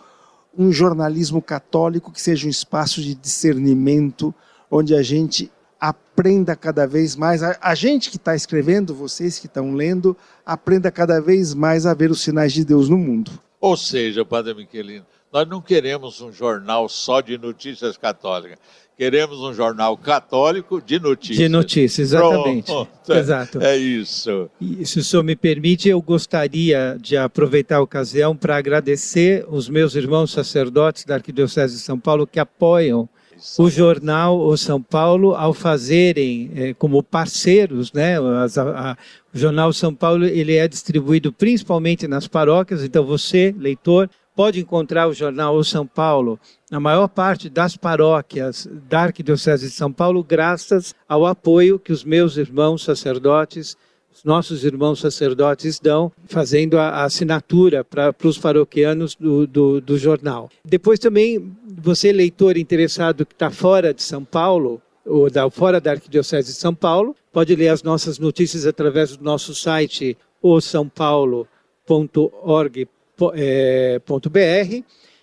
um 0.57 0.71
jornalismo 0.71 1.41
católico 1.41 2.11
que 2.11 2.21
seja 2.21 2.47
um 2.47 2.49
espaço 2.49 3.01
de 3.01 3.15
discernimento, 3.15 4.33
onde 4.69 4.95
a 4.95 5.01
gente 5.01 5.51
aprenda 5.79 6.55
cada 6.55 6.87
vez 6.87 7.15
mais, 7.15 7.43
a, 7.43 7.57
a 7.61 7.75
gente 7.75 8.09
que 8.09 8.17
está 8.17 8.35
escrevendo, 8.35 8.95
vocês 8.95 9.37
que 9.37 9.47
estão 9.47 9.73
lendo, 9.73 10.15
aprenda 10.45 10.89
cada 10.89 11.19
vez 11.19 11.53
mais 11.53 11.85
a 11.85 11.93
ver 11.93 12.09
os 12.09 12.21
sinais 12.21 12.53
de 12.53 12.63
Deus 12.63 12.87
no 12.87 12.97
mundo. 12.97 13.31
Ou 13.59 13.75
seja, 13.75 14.23
Padre 14.23 14.53
Miquelino, 14.53 15.05
nós 15.33 15.49
não 15.49 15.59
queremos 15.59 16.21
um 16.21 16.31
jornal 16.31 16.87
só 16.87 17.19
de 17.19 17.39
notícias 17.39 17.97
católicas. 17.97 18.59
Queremos 18.95 19.39
um 19.39 19.51
jornal 19.51 19.97
católico 19.97 20.79
de 20.79 20.99
notícias. 20.99 21.39
De 21.39 21.49
notícias, 21.49 22.11
exatamente. 22.11 22.67
Pronto. 22.67 23.13
Exato. 23.13 23.59
É 23.59 23.75
isso. 23.75 24.47
E, 24.61 24.85
se 24.85 24.99
o 24.99 25.03
senhor 25.03 25.23
me 25.23 25.35
permite, 25.35 25.89
eu 25.89 25.99
gostaria 25.99 26.95
de 27.01 27.17
aproveitar 27.17 27.77
a 27.77 27.81
ocasião 27.81 28.35
para 28.35 28.55
agradecer 28.55 29.43
os 29.49 29.67
meus 29.67 29.95
irmãos 29.95 30.31
sacerdotes 30.31 31.05
da 31.05 31.15
Arquidiocese 31.15 31.77
de 31.77 31.81
São 31.81 31.99
Paulo 31.99 32.27
que 32.27 32.39
apoiam 32.39 33.09
o 33.57 33.69
jornal 33.69 34.39
O 34.39 34.55
São 34.55 34.81
Paulo 34.81 35.35
ao 35.35 35.53
fazerem 35.53 36.51
eh, 36.55 36.73
como 36.75 37.03
parceiros, 37.03 37.91
né? 37.91 38.17
As, 38.41 38.57
a, 38.57 38.91
a, 38.91 38.97
o 39.33 39.37
jornal 39.37 39.73
São 39.73 39.93
Paulo 39.93 40.23
ele 40.25 40.55
é 40.55 40.67
distribuído 40.67 41.33
principalmente 41.33 42.07
nas 42.07 42.27
paróquias, 42.27 42.83
então 42.83 43.03
você, 43.03 43.53
leitor, 43.57 44.09
pode 44.35 44.59
encontrar 44.59 45.07
o 45.07 45.13
jornal 45.13 45.55
O 45.55 45.63
São 45.63 45.85
Paulo 45.85 46.39
na 46.69 46.79
maior 46.79 47.07
parte 47.07 47.49
das 47.49 47.77
paróquias 47.77 48.67
da 48.89 49.01
Arquidiocese 49.01 49.67
de 49.67 49.73
São 49.73 49.91
Paulo, 49.91 50.23
graças 50.23 50.95
ao 51.07 51.25
apoio 51.25 51.77
que 51.77 51.91
os 51.91 52.03
meus 52.03 52.37
irmãos 52.37 52.83
sacerdotes, 52.83 53.77
os 54.11 54.23
nossos 54.23 54.63
irmãos 54.63 54.99
sacerdotes 54.99 55.79
dão, 55.79 56.11
fazendo 56.25 56.79
a, 56.79 57.03
assinatura 57.03 57.83
para 57.83 58.15
os 58.23 58.37
paroquianos 58.37 59.15
do, 59.15 59.45
do, 59.45 59.81
do 59.81 59.97
jornal. 59.97 60.49
Depois 60.65 60.99
também, 60.99 61.51
você 61.81 62.11
leitor 62.11 62.57
interessado 62.57 63.25
que 63.25 63.33
está 63.33 63.51
fora 63.51 63.93
de 63.93 64.01
São 64.01 64.23
Paulo, 64.23 64.81
ou 65.05 65.29
da, 65.29 65.49
fora 65.49 65.81
da 65.81 65.91
Arquidiocese 65.91 66.53
de 66.53 66.57
São 66.57 66.73
Paulo, 66.73 67.15
pode 67.31 67.55
ler 67.55 67.69
as 67.69 67.83
nossas 67.83 68.17
notícias 68.17 68.65
através 68.65 69.17
do 69.17 69.23
nosso 69.23 69.53
site, 69.53 70.17
o 70.41 70.59
sãopaulo.org.br 70.59 72.92
é, 73.33 73.99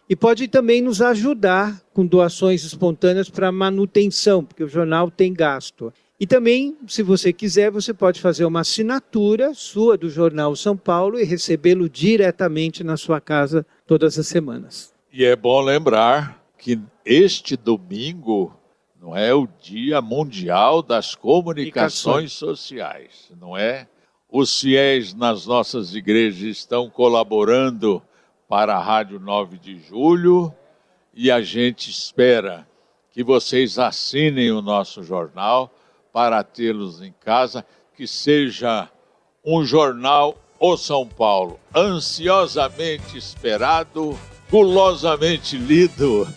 e 0.09 0.17
pode 0.17 0.49
também 0.49 0.83
nos 0.83 1.01
ajudar 1.01 1.81
com 1.95 2.05
doações 2.05 2.65
espontâneas 2.65 3.31
para 3.31 3.53
manutenção, 3.53 4.45
porque 4.45 4.65
o 4.65 4.69
jornal 4.69 5.11
tem 5.11 5.33
gasto. 5.33 5.93
E 6.19 6.27
também, 6.27 6.77
se 6.87 7.03
você 7.03 7.33
quiser, 7.33 7.71
você 7.71 7.95
pode 7.95 8.21
fazer 8.21 8.45
uma 8.45 8.61
assinatura 8.61 9.55
sua 9.55 9.97
do 9.97 10.11
Jornal 10.11 10.55
São 10.55 10.77
Paulo 10.77 11.19
e 11.19 11.25
recebê-lo 11.25 11.89
diretamente 11.89 12.85
na 12.85 12.97
sua 12.97 13.21
casa 13.21 13.65
todas 13.87 14.19
as 14.19 14.27
semanas. 14.27 14.93
E 15.13 15.25
é 15.25 15.35
bom 15.35 15.63
lembrar 15.63 16.45
que 16.59 16.79
este 17.07 17.57
domingo 17.57 18.55
não 19.01 19.17
é 19.17 19.33
o 19.33 19.49
Dia 19.63 20.03
Mundial 20.03 20.83
das 20.83 21.15
Comunicações 21.15 22.33
Sociais, 22.33 23.33
não 23.41 23.57
é? 23.57 23.89
Os 24.33 24.61
fiéis 24.61 25.13
nas 25.13 25.45
nossas 25.45 25.93
igrejas 25.93 26.43
estão 26.43 26.89
colaborando 26.89 28.01
para 28.49 28.77
a 28.77 28.81
Rádio 28.81 29.19
9 29.19 29.59
de 29.59 29.81
Julho 29.81 30.55
e 31.13 31.33
a 31.33 31.43
gente 31.43 31.91
espera 31.91 32.65
que 33.11 33.25
vocês 33.25 33.77
assinem 33.77 34.53
o 34.53 34.63
nosso 34.63 35.03
jornal 35.03 35.69
para 36.13 36.45
tê-los 36.45 37.03
em 37.03 37.13
casa, 37.25 37.67
que 37.97 38.07
seja 38.07 38.89
um 39.45 39.65
jornal 39.65 40.39
O 40.61 40.77
São 40.77 41.09
Paulo, 41.09 41.59
ansiosamente 41.75 43.19
esperado, 43.19 44.17
gulosamente 44.49 45.57
lido 45.57 46.29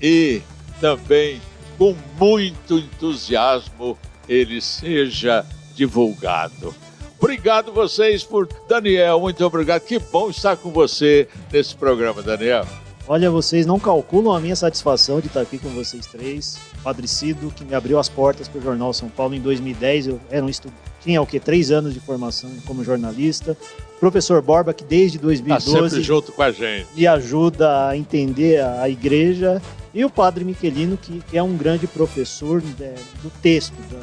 e 0.00 0.40
também 0.80 1.40
com 1.76 1.96
muito 2.16 2.78
entusiasmo 2.78 3.98
ele 4.28 4.60
seja 4.60 5.44
divulgado. 5.74 6.72
Obrigado 7.20 7.70
vocês 7.70 8.24
por 8.24 8.48
Daniel, 8.66 9.20
muito 9.20 9.44
obrigado. 9.44 9.82
Que 9.82 9.98
bom 9.98 10.30
estar 10.30 10.56
com 10.56 10.70
você 10.70 11.28
nesse 11.52 11.76
programa, 11.76 12.22
Daniel. 12.22 12.66
Olha, 13.06 13.30
vocês 13.30 13.66
não 13.66 13.78
calculam 13.78 14.34
a 14.34 14.40
minha 14.40 14.56
satisfação 14.56 15.20
de 15.20 15.26
estar 15.26 15.42
aqui 15.42 15.58
com 15.58 15.68
vocês 15.70 16.06
três. 16.06 16.58
Padre 16.82 17.06
Cido, 17.06 17.52
que 17.54 17.62
me 17.62 17.74
abriu 17.74 17.98
as 17.98 18.08
portas 18.08 18.48
para 18.48 18.58
o 18.58 18.62
Jornal 18.62 18.92
São 18.94 19.10
Paulo 19.10 19.34
em 19.34 19.40
2010. 19.40 20.06
Eu 20.06 20.20
era 20.30 20.44
um 20.44 20.48
estudo, 20.48 20.72
tinha 21.02 21.20
o 21.20 21.26
quê? 21.26 21.38
Três 21.38 21.70
anos 21.70 21.92
de 21.92 22.00
formação 22.00 22.50
como 22.66 22.82
jornalista. 22.82 23.56
Professor 23.98 24.40
Borba, 24.40 24.72
que 24.72 24.84
desde 24.84 25.18
2012 25.18 25.66
tá 25.66 25.88
sempre 25.88 26.02
junto 26.02 26.32
com 26.32 26.42
a 26.42 26.50
gente. 26.50 26.86
me 26.96 27.06
ajuda 27.06 27.88
a 27.88 27.96
entender 27.96 28.62
a 28.62 28.88
igreja. 28.88 29.60
E 29.92 30.04
o 30.04 30.08
Padre 30.08 30.44
Miquelino, 30.44 30.96
que, 30.96 31.22
é 31.32 31.42
um 31.42 31.56
grande 31.56 31.86
professor 31.86 32.62
né, 32.78 32.94
do 33.22 33.30
texto, 33.42 33.74
da, 33.90 33.98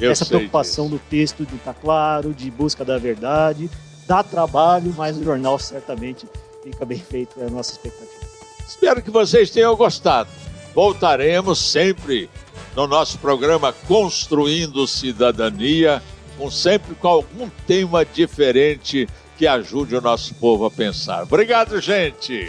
Eu 0.00 0.10
essa 0.10 0.26
preocupação 0.26 0.86
disso. 0.86 0.96
do 0.96 1.10
texto 1.10 1.46
de 1.46 1.54
estar 1.56 1.74
claro, 1.74 2.32
de 2.32 2.50
busca 2.50 2.84
da 2.84 2.98
verdade. 2.98 3.70
Dá 4.06 4.22
trabalho, 4.22 4.92
mas 4.96 5.16
o 5.16 5.24
jornal 5.24 5.58
certamente 5.58 6.26
fica 6.62 6.84
bem 6.84 6.98
feito, 6.98 7.40
é 7.40 7.46
a 7.46 7.50
nossa 7.50 7.72
expectativa. 7.72 8.24
Espero 8.66 9.02
que 9.02 9.10
vocês 9.10 9.50
tenham 9.50 9.74
gostado. 9.76 10.28
Voltaremos 10.74 11.58
sempre 11.58 12.28
no 12.74 12.86
nosso 12.86 13.18
programa 13.18 13.72
Construindo 13.86 14.86
Cidadania, 14.86 16.02
com 16.36 16.50
sempre 16.50 16.94
com 16.96 17.08
algum 17.08 17.48
tema 17.66 18.04
diferente 18.04 19.08
que 19.38 19.46
ajude 19.46 19.94
o 19.94 20.00
nosso 20.00 20.34
povo 20.34 20.64
a 20.64 20.70
pensar. 20.70 21.22
Obrigado, 21.22 21.80
gente. 21.80 22.46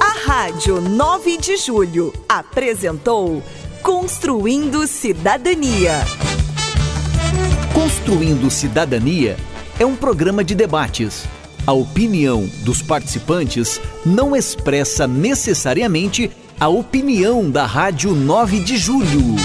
A 0.00 0.26
Rádio 0.26 0.80
9 0.80 1.36
de 1.38 1.56
Julho 1.56 2.12
apresentou 2.28 3.42
Construindo 3.82 4.86
Cidadania. 4.86 5.92
Construindo 7.72 8.50
Cidadania 8.50 9.36
é 9.78 9.86
um 9.86 9.94
programa 9.94 10.42
de 10.42 10.54
debates. 10.54 11.24
A 11.66 11.72
opinião 11.72 12.48
dos 12.64 12.82
participantes 12.82 13.80
não 14.04 14.34
expressa 14.34 15.06
necessariamente 15.06 16.30
a 16.58 16.68
opinião 16.68 17.50
da 17.50 17.66
Rádio 17.66 18.14
9 18.14 18.60
de 18.60 18.76
Julho. 18.76 19.36